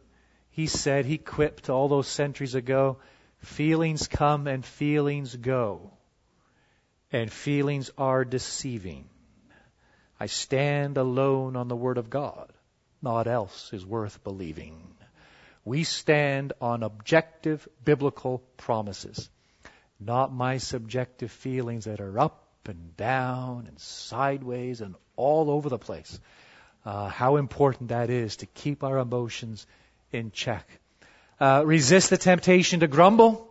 he 0.50 0.66
said, 0.66 1.04
he 1.04 1.18
quipped 1.18 1.70
all 1.70 1.88
those 1.88 2.08
centuries 2.08 2.54
ago, 2.54 2.98
feelings 3.38 4.08
come 4.08 4.46
and 4.46 4.64
feelings 4.64 5.34
go, 5.34 5.92
and 7.12 7.32
feelings 7.32 7.90
are 7.96 8.24
deceiving. 8.24 9.08
I 10.18 10.26
stand 10.26 10.98
alone 10.98 11.56
on 11.56 11.68
the 11.68 11.76
Word 11.76 11.98
of 11.98 12.10
God. 12.10 12.52
Naught 13.00 13.26
else 13.26 13.72
is 13.72 13.86
worth 13.86 14.22
believing. 14.22 14.94
We 15.64 15.84
stand 15.84 16.52
on 16.60 16.82
objective 16.82 17.66
biblical 17.84 18.42
promises, 18.56 19.30
not 19.98 20.32
my 20.32 20.58
subjective 20.58 21.30
feelings 21.30 21.84
that 21.84 22.00
are 22.00 22.18
up 22.18 22.46
and 22.66 22.96
down 22.96 23.66
and 23.66 23.78
sideways 23.78 24.80
and 24.80 24.94
all 25.16 25.50
over 25.50 25.68
the 25.68 25.78
place. 25.78 26.20
Uh, 26.84 27.08
how 27.08 27.36
important 27.36 27.90
that 27.90 28.10
is 28.10 28.36
to 28.36 28.46
keep 28.46 28.84
our 28.84 28.98
emotions 28.98 29.66
in 30.12 30.30
check. 30.30 30.66
Uh, 31.38 31.62
resist 31.64 32.10
the 32.10 32.18
temptation 32.18 32.80
to 32.80 32.86
grumble. 32.86 33.48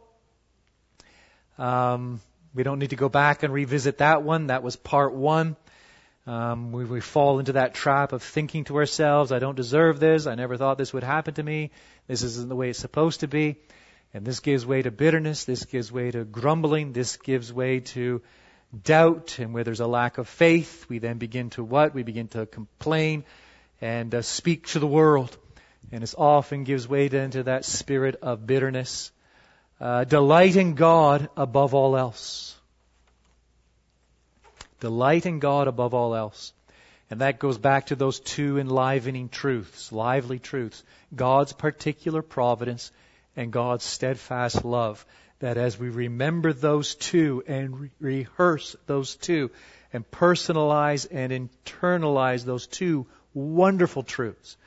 Um, 1.58 2.22
we 2.54 2.64
don't 2.64 2.80
need 2.80 2.92
to 2.92 2.96
go 2.96 3.10
back 3.10 3.44
and 3.44 3.54
revisit 3.54 4.00
that 4.00 4.24
one. 4.24 4.48
That 4.48 4.64
was 4.64 4.76
part 4.76 5.14
one. 5.14 5.56
Um, 6.28 6.72
we, 6.72 6.86
we 6.86 7.02
fall 7.02 7.40
into 7.40 7.54
that 7.54 7.74
trap 7.74 8.14
of 8.14 8.22
thinking 8.22 8.66
to 8.66 8.78
ourselves, 8.78 9.32
I 9.32 9.40
don't 9.40 9.56
deserve 9.56 10.00
this. 10.00 10.28
I 10.28 10.36
never 10.36 10.58
thought 10.58 10.78
this 10.78 10.94
would 10.94 11.04
happen 11.04 11.34
to 11.36 11.44
me. 11.44 11.72
This 12.08 12.22
isn't 12.22 12.50
the 12.50 12.56
way 12.56 12.70
it's 12.70 12.80
supposed 12.80 13.22
to 13.22 13.28
be. 13.28 13.56
And 14.14 14.26
this 14.26 14.40
gives 14.40 14.66
way 14.66 14.82
to 14.82 14.92
bitterness. 14.92 15.44
This 15.44 15.66
gives 15.66 15.92
way 15.92 16.12
to 16.12 16.26
grumbling. 16.26 16.94
This 16.94 17.18
gives 17.18 17.52
way 17.52 17.80
to 17.80 18.22
doubt. 18.84 19.40
And 19.40 19.54
where 19.54 19.64
there's 19.64 19.80
a 19.80 19.88
lack 19.88 20.18
of 20.18 20.28
faith, 20.28 20.86
we 20.90 21.00
then 21.00 21.18
begin 21.18 21.50
to 21.52 21.64
what? 21.64 21.94
We 21.94 22.04
begin 22.04 22.28
to 22.30 22.46
complain 22.46 23.24
and 23.82 24.14
uh, 24.14 24.22
speak 24.22 24.68
to 24.68 24.80
the 24.80 24.88
world. 24.88 25.36
And 25.92 26.04
it 26.04 26.14
often 26.18 26.64
gives 26.64 26.88
way 26.88 27.08
then 27.08 27.32
to 27.32 27.44
that 27.44 27.66
spirit 27.66 28.16
of 28.22 28.46
bitterness. 28.46 29.12
Uh, 29.80 30.04
delight 30.04 30.56
in 30.56 30.76
God 30.76 31.30
above 31.36 31.74
all 31.74 31.98
else. 31.98 32.56
Delight 34.80 35.26
in 35.26 35.40
God 35.40 35.68
above 35.68 35.94
all 35.94 36.16
else. 36.16 36.54
And 37.10 37.22
that 37.22 37.40
goes 37.40 37.58
back 37.58 37.88
to 37.88 37.96
those 37.96 38.20
two 38.20 38.60
enlivening 38.60 39.30
truths, 39.30 39.92
lively 39.92 40.38
truths. 40.38 40.84
God's 41.16 41.54
particular 41.54 42.22
providence 42.22 42.92
and 43.36 43.52
God's 43.52 43.84
steadfast 43.84 44.64
love. 44.64 45.06
That 45.40 45.58
as 45.58 45.80
we 45.80 45.90
remember 45.90 46.54
those 46.54 46.96
two 46.96 47.44
and 47.48 47.80
re- 47.80 47.90
rehearse 48.00 48.76
those 48.86 49.16
two 49.16 49.50
and 49.92 50.10
personalize 50.12 51.08
and 51.10 51.50
internalize 51.66 52.46
those 52.46 52.68
two 52.68 53.08
wonderful 53.34 54.04
truths, 54.04 54.58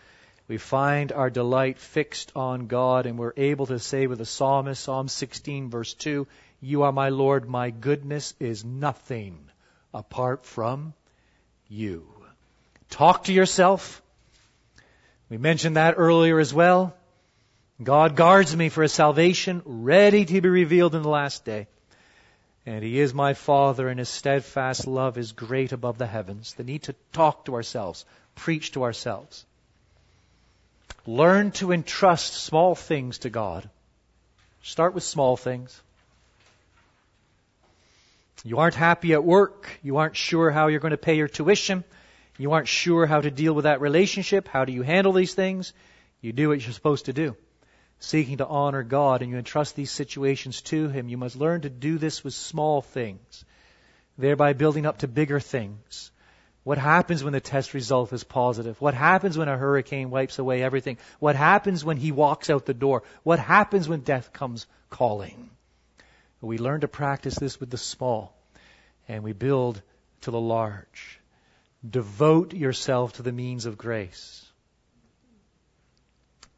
we 0.53 0.59
find 0.59 1.13
our 1.13 1.31
delight 1.31 1.79
fixed 1.79 2.31
on 2.37 2.67
God 2.67 3.07
and 3.07 3.19
we're 3.19 3.33
able 3.39 3.65
to 3.65 3.79
say 3.79 4.07
with 4.07 4.19
the 4.19 4.27
psalmist, 4.27 4.85
Psalm 4.85 5.09
16 5.09 5.71
verse 5.71 5.95
2, 5.95 6.27
You 6.61 6.83
are 6.83 6.93
my 6.93 7.09
Lord, 7.09 7.49
my 7.49 7.71
goodness 7.71 8.35
is 8.39 8.63
nothing 8.63 9.49
apart 9.95 10.45
from 10.45 10.93
you. 11.71 12.07
Talk 12.91 13.25
to 13.25 13.33
yourself. 13.33 14.03
We 15.31 15.39
mentioned 15.39 15.77
that 15.77 15.95
earlier 15.97 16.39
as 16.39 16.53
well. 16.53 16.95
God 17.83 18.15
guards 18.15 18.55
me 18.55 18.69
for 18.69 18.83
a 18.83 18.91
salvation 18.91 19.63
ready 19.65 20.27
to 20.27 20.41
be 20.43 20.51
revealed 20.51 20.95
in 20.95 21.01
the 21.01 21.09
last 21.09 21.47
day. 21.47 21.67
And 22.67 22.85
He 22.85 23.01
is 23.01 23.15
my 23.15 23.33
Father, 23.33 23.89
and 23.89 23.99
His 23.99 24.11
steadfast 24.11 24.87
love 24.87 25.17
is 25.17 25.33
great 25.33 25.73
above 25.73 25.97
the 25.97 26.07
heavens. 26.07 26.53
The 26.53 26.63
need 26.63 26.83
to 26.83 26.95
talk 27.15 27.47
to 27.47 27.55
ourselves, 27.55 28.05
preach 28.35 28.73
to 28.73 28.83
ourselves. 28.83 29.47
Learn 31.07 31.51
to 31.53 31.73
entrust 31.73 32.35
small 32.35 32.75
things 32.75 33.19
to 33.19 33.31
God. 33.31 33.69
Start 34.63 34.95
with 34.95 35.03
small 35.03 35.37
things. 35.37 35.81
You 38.45 38.59
aren't 38.59 38.77
happy 38.77 39.13
at 39.13 39.25
work. 39.25 39.69
You 39.83 39.97
aren't 39.97 40.17
sure 40.17 40.51
how 40.51 40.69
you're 40.69 40.81
going 40.81 40.93
to 40.93 40.97
pay 40.97 41.17
your 41.17 41.29
tuition. 41.29 41.83
You 42.39 42.53
aren't 42.53 42.69
sure 42.69 43.07
how 43.07 43.21
to 43.21 43.31
deal 43.31 43.53
with 43.53 43.65
that 43.65 43.81
relationship. 43.81 44.47
How 44.47 44.65
do 44.65 44.73
you 44.73 44.83
handle 44.83 45.13
these 45.13 45.35
things? 45.35 45.73
You 46.21 46.33
do 46.33 46.49
what 46.49 46.63
you're 46.63 46.73
supposed 46.73 47.07
to 47.07 47.13
do. 47.13 47.37
Seeking 47.99 48.39
to 48.39 48.47
honor 48.47 48.85
God 48.85 49.23
and 49.23 49.31
you 49.31 49.39
entrust 49.39 49.75
these 49.75 49.91
situations 49.91 50.63
to 50.63 50.89
Him. 50.89 51.09
You 51.09 51.17
must 51.17 51.37
learn 51.37 51.63
to 51.63 51.71
do 51.71 51.99
this 51.99 52.23
with 52.23 52.35
small 52.35 52.81
things, 52.81 53.45
thereby 54.17 54.53
building 54.53 54.87
up 54.87 54.99
to 54.99 55.09
bigger 55.09 55.41
things. 55.41 56.12
What 56.65 56.79
happens 56.79 57.25
when 57.25 57.33
the 57.33 57.41
test 57.41 57.75
result 57.75 58.13
is 58.13 58.23
positive? 58.23 58.81
What 58.81 58.95
happens 58.95 59.37
when 59.37 59.49
a 59.49 59.57
hurricane 59.57 60.11
wipes 60.11 60.39
away 60.39 60.63
everything? 60.63 60.99
What 61.19 61.35
happens 61.35 61.85
when 61.85 61.97
he 61.97 62.13
walks 62.13 62.51
out 62.51 62.67
the 62.67 62.75
door? 62.75 63.03
What 63.25 63.41
happens 63.41 63.89
when 63.89 64.01
death 64.01 64.33
comes 64.33 64.67
calling? 64.89 65.51
We 66.41 66.59
learn 66.59 66.81
to 66.81 66.89
practice 66.89 67.37
this 67.37 67.59
with 67.61 67.71
the 67.71 67.79
small, 67.79 68.37
and 69.09 69.23
we 69.23 69.33
build 69.33 69.81
to 70.23 70.31
the 70.31 70.41
large. 70.41 71.21
Devote 71.89 72.53
yourself 72.53 73.15
to 73.15 73.23
the 73.23 73.33
means 73.33 73.67
of 73.67 73.77
grace, 73.77 74.45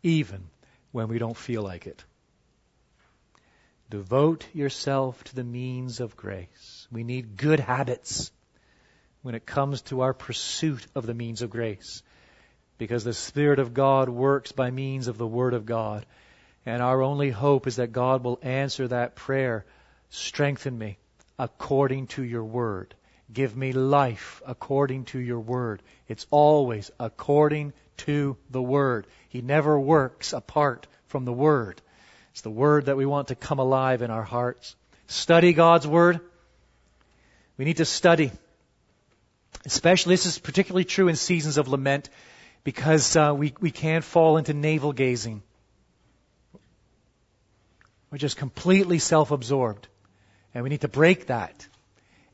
even 0.03 0.49
when 0.93 1.09
we 1.09 1.19
don't 1.19 1.37
feel 1.37 1.63
like 1.63 1.87
it. 1.87 2.05
Devote 3.91 4.47
yourself 4.55 5.23
to 5.25 5.35
the 5.35 5.45
means 5.45 6.01
of 6.01 6.17
grace. 6.17 6.87
We 6.91 7.05
need 7.05 7.37
good 7.37 7.61
habits 7.61 8.31
when 9.25 9.35
it 9.35 9.47
comes 9.47 9.81
to 9.81 10.03
our 10.03 10.12
pursuit 10.12 10.87
of 10.95 11.07
the 11.07 11.14
means 11.14 11.41
of 11.41 11.49
grace. 11.49 12.03
Because 12.77 13.05
the 13.05 13.14
Spirit 13.14 13.59
of 13.59 13.72
God 13.72 14.11
works 14.11 14.53
by 14.53 14.70
means 14.70 15.09
of 15.09 15.16
the 15.16 15.27
Word 15.27 15.55
of 15.55 15.64
God. 15.64 16.05
And 16.66 16.83
our 16.83 17.01
only 17.01 17.31
hope 17.31 17.66
is 17.66 17.77
that 17.77 17.91
God 17.91 18.22
will 18.22 18.39
answer 18.43 18.87
that 18.89 19.14
prayer. 19.14 19.64
Strengthen 20.11 20.77
me 20.77 20.99
according 21.39 22.09
to 22.09 22.22
your 22.22 22.45
word. 22.45 22.95
Give 23.33 23.57
me 23.57 23.72
life 23.72 24.43
according 24.47 25.07
to 25.07 25.18
your 25.18 25.41
word. 25.41 25.83
It's 26.07 26.27
always 26.31 26.91
according 27.01 27.72
to 27.99 28.37
the 28.51 28.62
word. 28.62 29.07
He 29.31 29.41
never 29.41 29.81
works 29.81 30.35
apart 30.35 30.87
from 31.07 31.25
the 31.25 31.33
word. 31.33 31.81
It's 32.33 32.43
the 32.43 32.51
word 32.51 32.87
that 32.87 32.99
we 32.99 33.07
want 33.07 33.29
to 33.29 33.35
come 33.35 33.59
alive 33.59 34.03
in 34.03 34.11
our 34.11 34.22
hearts. 34.22 34.77
Study 35.07 35.55
God's 35.55 35.87
word. 35.87 36.20
We 37.57 37.64
need 37.64 37.79
to 37.79 37.87
study. 37.87 38.31
Especially, 39.65 40.15
this 40.15 40.27
is 40.27 40.39
particularly 40.39 40.85
true 40.85 41.09
in 41.09 41.17
seasons 41.17 41.59
of 41.59 41.69
lament 41.69 42.11
because 42.65 43.17
uh, 43.17 43.35
we, 43.37 43.55
we 43.61 43.71
can't 43.71 44.05
fall 44.05 44.37
into 44.37 44.55
navel 44.55 44.93
gazing. 44.93 45.43
We're 48.11 48.19
just 48.19 48.37
completely 48.37 48.99
self-absorbed. 48.99 49.89
And 50.55 50.63
we 50.63 50.71
need 50.71 50.83
to 50.83 50.89
break 50.89 51.27
that. 51.27 51.67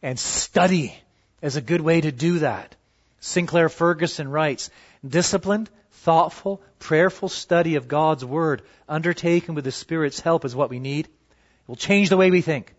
And 0.03 0.19
study 0.19 0.95
is 1.41 1.57
a 1.57 1.63
good 1.63 1.81
way 1.81 2.01
to 2.01 2.13
do 2.13 2.41
that. 2.41 2.77
Sinclair 3.21 3.69
Ferguson 3.69 4.29
writes, 4.29 4.71
disciplined, 5.07 5.71
thoughtful, 5.91 6.63
prayerful 6.79 7.29
study 7.29 7.77
of 7.77 7.89
God's 7.89 8.25
Word, 8.25 8.63
undertaken 8.89 9.55
with 9.55 9.65
the 9.65 9.73
Spirit's 9.73 10.21
help 10.21 10.45
is 10.45 10.57
what 10.57 10.71
we 10.71 10.79
need. 10.79 11.07
It 11.07 11.69
will 11.69 11.77
change 11.77 12.09
the 12.09 12.17
way 12.17 12.31
we 12.31 12.41
think, 12.41 12.75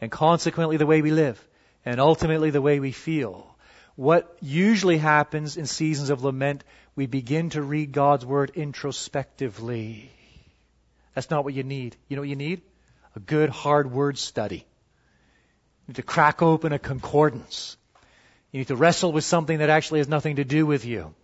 and 0.00 0.10
consequently 0.10 0.76
the 0.76 0.86
way 0.86 1.02
we 1.02 1.10
live, 1.10 1.40
and 1.84 2.00
ultimately 2.00 2.50
the 2.50 2.62
way 2.62 2.80
we 2.80 2.92
feel. 2.92 3.53
What 3.96 4.36
usually 4.40 4.98
happens 4.98 5.56
in 5.56 5.66
seasons 5.66 6.10
of 6.10 6.24
lament, 6.24 6.64
we 6.96 7.06
begin 7.06 7.50
to 7.50 7.62
read 7.62 7.92
God's 7.92 8.26
Word 8.26 8.52
introspectively. 8.54 10.10
That's 11.14 11.30
not 11.30 11.44
what 11.44 11.54
you 11.54 11.62
need. 11.62 11.96
You 12.08 12.16
know 12.16 12.22
what 12.22 12.28
you 12.28 12.36
need? 12.36 12.62
A 13.14 13.20
good 13.20 13.50
hard 13.50 13.90
word 13.92 14.18
study. 14.18 14.56
You 14.56 15.92
need 15.92 15.96
to 15.96 16.02
crack 16.02 16.42
open 16.42 16.72
a 16.72 16.78
concordance. 16.78 17.76
You 18.50 18.58
need 18.58 18.68
to 18.68 18.76
wrestle 18.76 19.12
with 19.12 19.24
something 19.24 19.58
that 19.58 19.70
actually 19.70 20.00
has 20.00 20.08
nothing 20.08 20.36
to 20.36 20.44
do 20.44 20.66
with 20.66 20.84
you. 20.84 21.14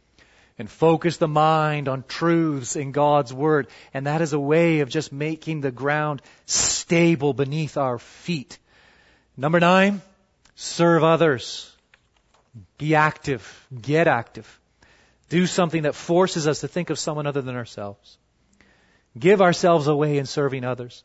And 0.59 0.71
focus 0.71 1.17
the 1.17 1.27
mind 1.27 1.89
on 1.89 2.05
truths 2.07 2.77
in 2.77 2.93
God's 2.93 3.33
Word. 3.33 3.67
And 3.95 4.07
that 4.07 4.21
is 4.21 4.33
a 4.33 4.39
way 4.39 4.81
of 4.81 4.91
just 4.91 5.11
making 5.11 5.61
the 5.61 5.73
ground 5.73 6.23
stable 6.47 7.33
beneath 7.33 7.77
our 7.77 7.99
feet. 7.99 8.59
Number 9.37 9.59
nine, 9.59 10.03
serve 10.55 11.03
others. 11.03 11.75
Be 12.79 12.95
active. 12.95 13.67
Get 13.81 14.07
active. 14.09 14.61
Do 15.29 15.47
something 15.47 15.83
that 15.83 15.95
forces 15.95 16.49
us 16.49 16.61
to 16.61 16.69
think 16.69 16.91
of 16.91 16.99
someone 16.99 17.27
other 17.27 17.43
than 17.43 17.57
ourselves 17.57 18.19
give 19.19 19.43
ourselves 19.43 19.87
away 19.87 20.19
in 20.19 20.27
serving 20.27 20.65
others, 20.65 21.05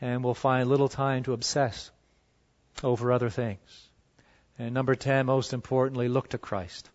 and 0.00 0.22
we'll 0.22 0.34
find 0.34 0.68
little 0.68 0.88
time 0.88 1.22
to 1.24 1.32
obsess 1.32 1.90
over 2.82 3.12
other 3.12 3.30
things. 3.30 3.88
And 4.58 4.74
number 4.74 4.94
10, 4.94 5.26
most 5.26 5.52
importantly, 5.52 6.08
look 6.08 6.30
to 6.30 6.38
Christ. 6.38 6.88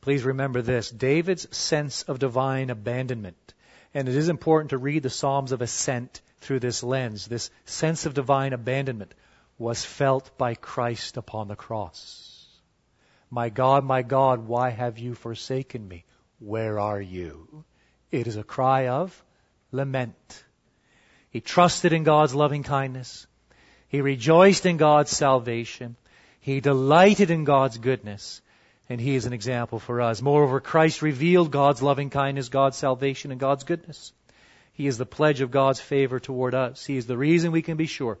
Please 0.00 0.24
remember 0.24 0.62
this 0.62 0.90
David's 0.90 1.54
sense 1.56 2.02
of 2.02 2.18
divine 2.18 2.70
abandonment. 2.70 3.54
And 3.92 4.08
it 4.08 4.14
is 4.14 4.28
important 4.28 4.70
to 4.70 4.78
read 4.78 5.02
the 5.02 5.10
Psalms 5.10 5.52
of 5.52 5.62
Ascent 5.62 6.20
through 6.40 6.60
this 6.60 6.82
lens. 6.82 7.26
This 7.26 7.50
sense 7.64 8.06
of 8.06 8.14
divine 8.14 8.52
abandonment 8.52 9.14
was 9.58 9.84
felt 9.84 10.36
by 10.36 10.54
Christ 10.54 11.16
upon 11.16 11.48
the 11.48 11.56
cross. 11.56 12.46
My 13.30 13.48
God, 13.48 13.84
my 13.84 14.02
God, 14.02 14.46
why 14.46 14.70
have 14.70 14.98
you 14.98 15.14
forsaken 15.14 15.86
me? 15.86 16.04
Where 16.38 16.78
are 16.78 17.00
you? 17.00 17.64
It 18.10 18.26
is 18.26 18.36
a 18.36 18.44
cry 18.44 18.88
of 18.88 19.24
lament. 19.72 20.44
He 21.30 21.40
trusted 21.40 21.92
in 21.92 22.04
God's 22.04 22.34
loving 22.34 22.62
kindness. 22.62 23.26
He 23.88 24.00
rejoiced 24.00 24.66
in 24.66 24.76
God's 24.76 25.10
salvation. 25.10 25.96
He 26.40 26.60
delighted 26.60 27.30
in 27.30 27.44
God's 27.44 27.78
goodness. 27.78 28.42
And 28.88 29.00
he 29.00 29.16
is 29.16 29.26
an 29.26 29.32
example 29.32 29.80
for 29.80 30.00
us. 30.00 30.22
Moreover, 30.22 30.60
Christ 30.60 31.02
revealed 31.02 31.50
God's 31.50 31.82
loving 31.82 32.10
kindness, 32.10 32.48
God's 32.48 32.76
salvation, 32.76 33.32
and 33.32 33.40
God's 33.40 33.64
goodness. 33.64 34.12
He 34.74 34.86
is 34.86 34.98
the 34.98 35.06
pledge 35.06 35.40
of 35.40 35.50
God's 35.50 35.80
favor 35.80 36.20
toward 36.20 36.54
us. 36.54 36.84
He 36.84 36.96
is 36.96 37.06
the 37.06 37.16
reason 37.16 37.50
we 37.50 37.62
can 37.62 37.76
be 37.76 37.86
sure 37.86 38.18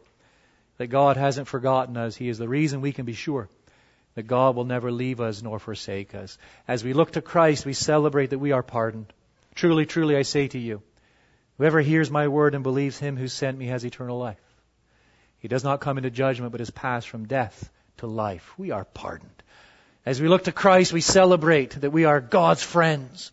that 0.78 0.88
God 0.88 1.16
hasn't 1.16 1.48
forgotten 1.48 1.96
us. 1.96 2.16
He 2.16 2.28
is 2.28 2.38
the 2.38 2.48
reason 2.48 2.80
we 2.80 2.92
can 2.92 3.04
be 3.04 3.12
sure 3.12 3.48
that 4.14 4.26
God 4.26 4.56
will 4.56 4.64
never 4.64 4.90
leave 4.90 5.20
us 5.20 5.42
nor 5.42 5.58
forsake 5.58 6.14
us. 6.14 6.38
As 6.66 6.82
we 6.82 6.94
look 6.94 7.12
to 7.12 7.22
Christ, 7.22 7.66
we 7.66 7.74
celebrate 7.74 8.30
that 8.30 8.38
we 8.38 8.52
are 8.52 8.62
pardoned. 8.62 9.12
Truly, 9.54 9.86
truly, 9.86 10.16
I 10.16 10.22
say 10.22 10.48
to 10.48 10.58
you, 10.58 10.82
whoever 11.58 11.80
hears 11.80 12.10
my 12.10 12.28
word 12.28 12.54
and 12.54 12.62
believes 12.62 12.98
him 12.98 13.16
who 13.16 13.28
sent 13.28 13.58
me 13.58 13.66
has 13.66 13.84
eternal 13.84 14.18
life. 14.18 14.40
He 15.38 15.48
does 15.48 15.64
not 15.64 15.80
come 15.80 15.98
into 15.98 16.10
judgment, 16.10 16.52
but 16.52 16.60
is 16.60 16.70
passed 16.70 17.08
from 17.08 17.26
death 17.26 17.70
to 17.98 18.06
life. 18.06 18.52
We 18.58 18.70
are 18.70 18.84
pardoned. 18.84 19.30
As 20.04 20.20
we 20.20 20.28
look 20.28 20.44
to 20.44 20.52
Christ, 20.52 20.92
we 20.92 21.00
celebrate 21.00 21.70
that 21.80 21.90
we 21.92 22.04
are 22.04 22.20
God's 22.20 22.62
friends. 22.62 23.32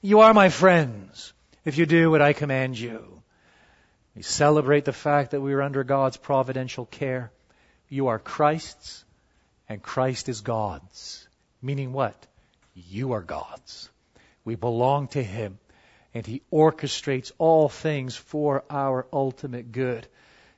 You 0.00 0.20
are 0.20 0.32
my 0.32 0.48
friends 0.48 1.32
if 1.64 1.76
you 1.76 1.86
do 1.86 2.10
what 2.10 2.22
I 2.22 2.32
command 2.32 2.78
you. 2.78 3.22
We 4.14 4.22
celebrate 4.22 4.84
the 4.84 4.92
fact 4.92 5.32
that 5.32 5.40
we 5.40 5.54
are 5.54 5.62
under 5.62 5.82
God's 5.82 6.16
providential 6.16 6.86
care. 6.86 7.32
You 7.88 8.08
are 8.08 8.18
Christ's 8.18 9.04
and 9.68 9.82
Christ 9.82 10.28
is 10.28 10.40
God's. 10.40 11.26
Meaning 11.60 11.92
what? 11.92 12.14
You 12.74 13.12
are 13.12 13.22
God's. 13.22 13.88
We 14.44 14.54
belong 14.54 15.08
to 15.08 15.22
Him 15.22 15.58
and 16.14 16.24
He 16.24 16.42
orchestrates 16.52 17.32
all 17.38 17.68
things 17.68 18.14
for 18.14 18.64
our 18.70 19.06
ultimate 19.12 19.72
good. 19.72 20.06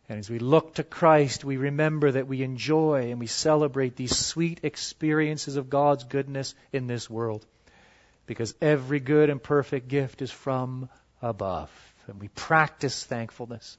And 0.08 0.18
as 0.18 0.30
we 0.30 0.38
look 0.38 0.74
to 0.74 0.84
Christ, 0.84 1.44
we 1.44 1.56
remember 1.56 2.12
that 2.12 2.28
we 2.28 2.42
enjoy 2.42 3.10
and 3.10 3.18
we 3.18 3.26
celebrate 3.26 3.96
these 3.96 4.16
sweet 4.16 4.60
experiences 4.62 5.56
of 5.56 5.70
God's 5.70 6.04
goodness 6.04 6.54
in 6.72 6.86
this 6.86 7.10
world. 7.10 7.44
Because 8.26 8.54
every 8.60 9.00
good 9.00 9.30
and 9.30 9.42
perfect 9.42 9.88
gift 9.88 10.22
is 10.22 10.30
from 10.30 10.88
above. 11.22 11.70
And 12.08 12.20
we 12.20 12.28
practice 12.28 13.04
thankfulness. 13.04 13.78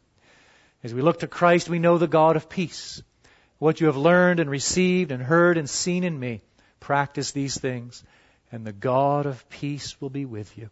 As 0.84 0.94
we 0.94 1.02
look 1.02 1.20
to 1.20 1.28
Christ, 1.28 1.70
we 1.70 1.80
know 1.80 1.98
the 1.98 2.08
God 2.08 2.36
of 2.36 2.50
peace. 2.50 3.02
What 3.60 3.82
you 3.82 3.88
have 3.88 3.98
learned 3.98 4.40
and 4.40 4.50
received 4.50 5.12
and 5.12 5.22
heard 5.22 5.58
and 5.58 5.70
seen 5.70 6.04
in 6.04 6.20
me, 6.20 6.42
practice 6.80 7.32
these 7.32 7.58
things, 7.58 8.04
and 8.52 8.66
the 8.66 8.72
God 8.74 9.26
of 9.26 9.50
peace 9.50 10.00
will 10.00 10.10
be 10.10 10.26
with 10.26 10.58
you. 10.58 10.70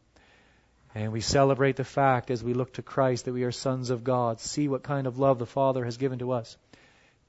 And 0.94 1.12
we 1.12 1.22
celebrate 1.22 1.76
the 1.76 1.84
fact 1.84 2.32
as 2.32 2.44
we 2.44 2.54
look 2.54 2.74
to 2.74 2.82
Christ 2.82 3.26
that 3.26 3.34
we 3.34 3.44
are 3.44 3.52
sons 3.52 3.90
of 3.90 4.04
God. 4.04 4.40
See 4.40 4.70
what 4.70 4.84
kind 4.84 5.08
of 5.08 5.20
love 5.20 5.40
the 5.40 5.46
Father 5.46 5.84
has 5.84 5.98
given 5.98 6.20
to 6.20 6.32
us, 6.32 6.56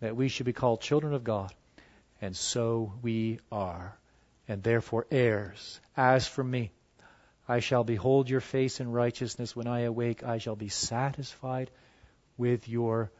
that 0.00 0.14
we 0.14 0.28
should 0.28 0.46
be 0.46 0.52
called 0.52 0.80
children 0.80 1.14
of 1.14 1.24
God. 1.24 1.52
And 2.20 2.36
so 2.36 2.92
we 3.02 3.40
are, 3.50 3.96
and 4.46 4.62
therefore 4.62 5.06
heirs. 5.10 5.80
As 5.96 6.28
for 6.28 6.44
me, 6.44 6.70
I 7.48 7.60
shall 7.60 7.84
behold 7.84 8.28
your 8.28 8.40
face 8.40 8.80
in 8.80 8.90
righteousness. 8.90 9.54
When 9.54 9.66
I 9.66 9.80
awake, 9.80 10.24
I 10.24 10.38
shall 10.38 10.56
be 10.56 10.68
satisfied 10.68 11.70
with 12.36 12.68
your 12.68 13.10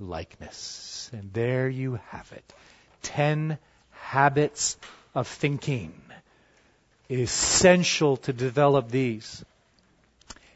likeness. 0.00 1.10
And 1.12 1.32
there 1.32 1.68
you 1.68 2.00
have 2.08 2.32
it. 2.32 2.54
Ten 3.02 3.58
habits 3.90 4.76
of 5.14 5.28
thinking. 5.28 5.92
Essential 7.10 8.16
to 8.18 8.32
develop 8.32 8.90
these 8.90 9.44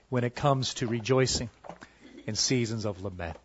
when 0.08 0.24
it 0.24 0.34
comes 0.34 0.74
to 0.74 0.86
rejoicing 0.86 1.50
in 2.26 2.34
seasons 2.34 2.84
of 2.84 3.02
lament. 3.02 3.38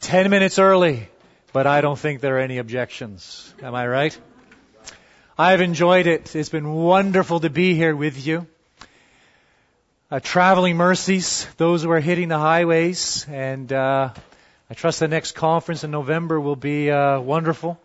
Ten 0.00 0.30
minutes 0.30 0.58
early, 0.58 1.08
but 1.52 1.66
I 1.66 1.80
don't 1.80 1.98
think 1.98 2.20
there 2.20 2.36
are 2.36 2.40
any 2.40 2.58
objections. 2.58 3.52
Am 3.62 3.74
I 3.74 3.86
right? 3.86 4.18
I've 5.36 5.60
enjoyed 5.60 6.06
it. 6.06 6.34
It's 6.34 6.48
been 6.48 6.72
wonderful 6.72 7.40
to 7.40 7.50
be 7.50 7.74
here 7.74 7.94
with 7.94 8.24
you. 8.24 8.46
Uh, 10.10 10.20
traveling 10.20 10.74
mercies, 10.74 11.46
those 11.58 11.82
who 11.82 11.90
are 11.90 12.00
hitting 12.00 12.28
the 12.28 12.38
highways, 12.38 13.26
and 13.28 13.70
uh, 13.70 14.10
I 14.70 14.72
trust 14.72 15.00
the 15.00 15.08
next 15.08 15.32
conference 15.32 15.84
in 15.84 15.90
November 15.90 16.40
will 16.40 16.56
be 16.56 16.90
uh, 16.90 17.20
wonderful 17.20 17.78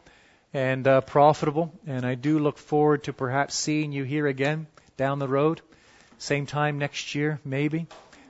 and 0.54 0.88
uh, 0.88 1.02
profitable. 1.02 1.74
And 1.86 2.06
I 2.06 2.16
do 2.16 2.40
look 2.40 2.58
forward 2.58 3.04
to 3.04 3.14
perhaps 3.14 3.56
seeing 3.56 3.92
you 3.92 4.06
here 4.06 4.26
again 4.26 4.68
down 4.96 5.20
the 5.20 5.28
road, 5.28 5.60
same 6.18 6.46
time 6.46 6.78
next 6.78 7.14
year, 7.14 7.42
maybe. 7.44 7.88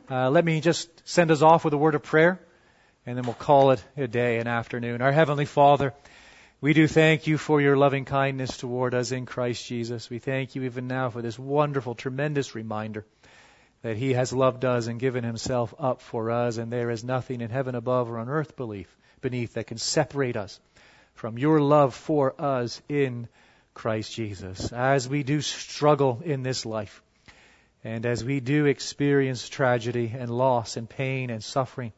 Uh, 0.09 0.31
let 0.31 0.43
me 0.43 0.59
just 0.59 0.89
send 1.07 1.29
us 1.29 1.43
off 1.43 1.63
with 1.63 1.75
a 1.75 1.77
word 1.77 1.93
of 1.93 2.01
prayer, 2.01 2.39
and 3.05 3.15
then 3.15 3.25
we'll 3.25 3.35
call 3.35 3.69
it 3.69 3.83
a 3.95 4.07
day, 4.07 4.39
an 4.39 4.47
afternoon. 4.47 5.03
Our 5.03 5.11
Heavenly 5.11 5.45
Father, 5.45 5.93
we 6.61 6.73
do 6.73 6.87
thank 6.87 7.27
you 7.27 7.37
for 7.37 7.61
your 7.61 7.77
loving 7.77 8.05
kindness 8.05 8.57
toward 8.57 8.95
us 8.95 9.11
in 9.11 9.27
Christ 9.27 9.67
Jesus. 9.67 10.09
We 10.09 10.17
thank 10.17 10.55
you 10.55 10.63
even 10.63 10.87
now 10.87 11.11
for 11.11 11.21
this 11.21 11.37
wonderful, 11.37 11.93
tremendous 11.93 12.55
reminder 12.55 13.05
that 13.83 13.97
He 13.97 14.13
has 14.13 14.33
loved 14.33 14.65
us 14.65 14.87
and 14.87 14.99
given 14.99 15.23
Himself 15.23 15.73
up 15.77 16.01
for 16.01 16.31
us, 16.31 16.57
and 16.57 16.71
there 16.71 16.89
is 16.89 17.03
nothing 17.03 17.41
in 17.41 17.49
heaven 17.49 17.75
above 17.75 18.09
or 18.09 18.17
on 18.17 18.29
earth 18.29 18.55
beneath, 18.55 18.93
beneath 19.21 19.53
that 19.53 19.67
can 19.67 19.77
separate 19.77 20.35
us 20.35 20.59
from 21.13 21.37
your 21.37 21.61
love 21.61 21.93
for 21.93 22.33
us 22.41 22.81
in 22.89 23.27
Christ 23.73 24.13
Jesus. 24.13 24.71
As 24.71 25.07
we 25.07 25.23
do 25.23 25.41
struggle 25.41 26.21
in 26.23 26.43
this 26.43 26.65
life, 26.65 27.03
and 27.83 28.05
as 28.05 28.23
we 28.23 28.39
do 28.39 28.65
experience 28.65 29.47
tragedy 29.49 30.13
and 30.17 30.31
loss 30.31 30.77
and 30.77 30.89
pain 30.89 31.29
and 31.29 31.43
suffering, 31.43 31.91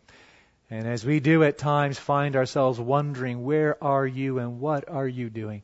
and 0.72 0.88
as 0.88 1.06
we 1.06 1.20
do 1.20 1.44
at 1.44 1.60
times 1.60 2.00
find 2.00 2.36
ourselves 2.36 2.80
wondering, 2.80 3.44
where 3.44 3.82
are 3.84 4.08
you 4.08 4.40
and 4.40 4.60
what 4.60 4.90
are 4.90 5.08
you 5.08 5.30
doing? 5.30 5.62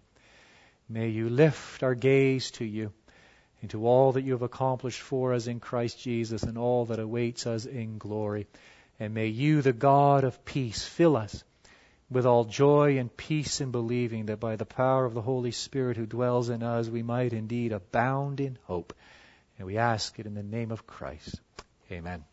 May 0.87 1.09
you 1.09 1.29
lift 1.29 1.81
our 1.81 1.95
gaze 1.95 2.51
to 2.51 2.65
you 2.65 2.93
and 3.61 3.69
to 3.71 3.85
all 3.85 4.13
that 4.13 4.23
you 4.23 4.33
have 4.33 4.41
accomplished 4.41 5.01
for 5.01 5.33
us 5.33 5.47
in 5.47 5.59
Christ 5.59 5.99
Jesus 5.99 6.43
and 6.43 6.57
all 6.57 6.85
that 6.85 6.99
awaits 6.99 7.45
us 7.45 7.65
in 7.65 7.97
glory. 7.97 8.47
And 8.99 9.13
may 9.13 9.27
you, 9.27 9.61
the 9.61 9.73
God 9.73 10.23
of 10.23 10.43
peace, 10.45 10.83
fill 10.83 11.15
us 11.15 11.43
with 12.09 12.25
all 12.25 12.43
joy 12.43 12.97
and 12.97 13.15
peace 13.15 13.61
in 13.61 13.71
believing 13.71 14.25
that 14.25 14.39
by 14.39 14.57
the 14.57 14.65
power 14.65 15.05
of 15.05 15.13
the 15.13 15.21
Holy 15.21 15.51
Spirit 15.51 15.97
who 15.97 16.05
dwells 16.05 16.49
in 16.49 16.61
us, 16.61 16.89
we 16.89 17.03
might 17.03 17.33
indeed 17.33 17.71
abound 17.71 18.39
in 18.39 18.57
hope. 18.65 18.93
And 19.57 19.67
we 19.67 19.77
ask 19.77 20.19
it 20.19 20.25
in 20.25 20.33
the 20.33 20.43
name 20.43 20.71
of 20.71 20.85
Christ. 20.85 21.39
Amen. 21.91 22.30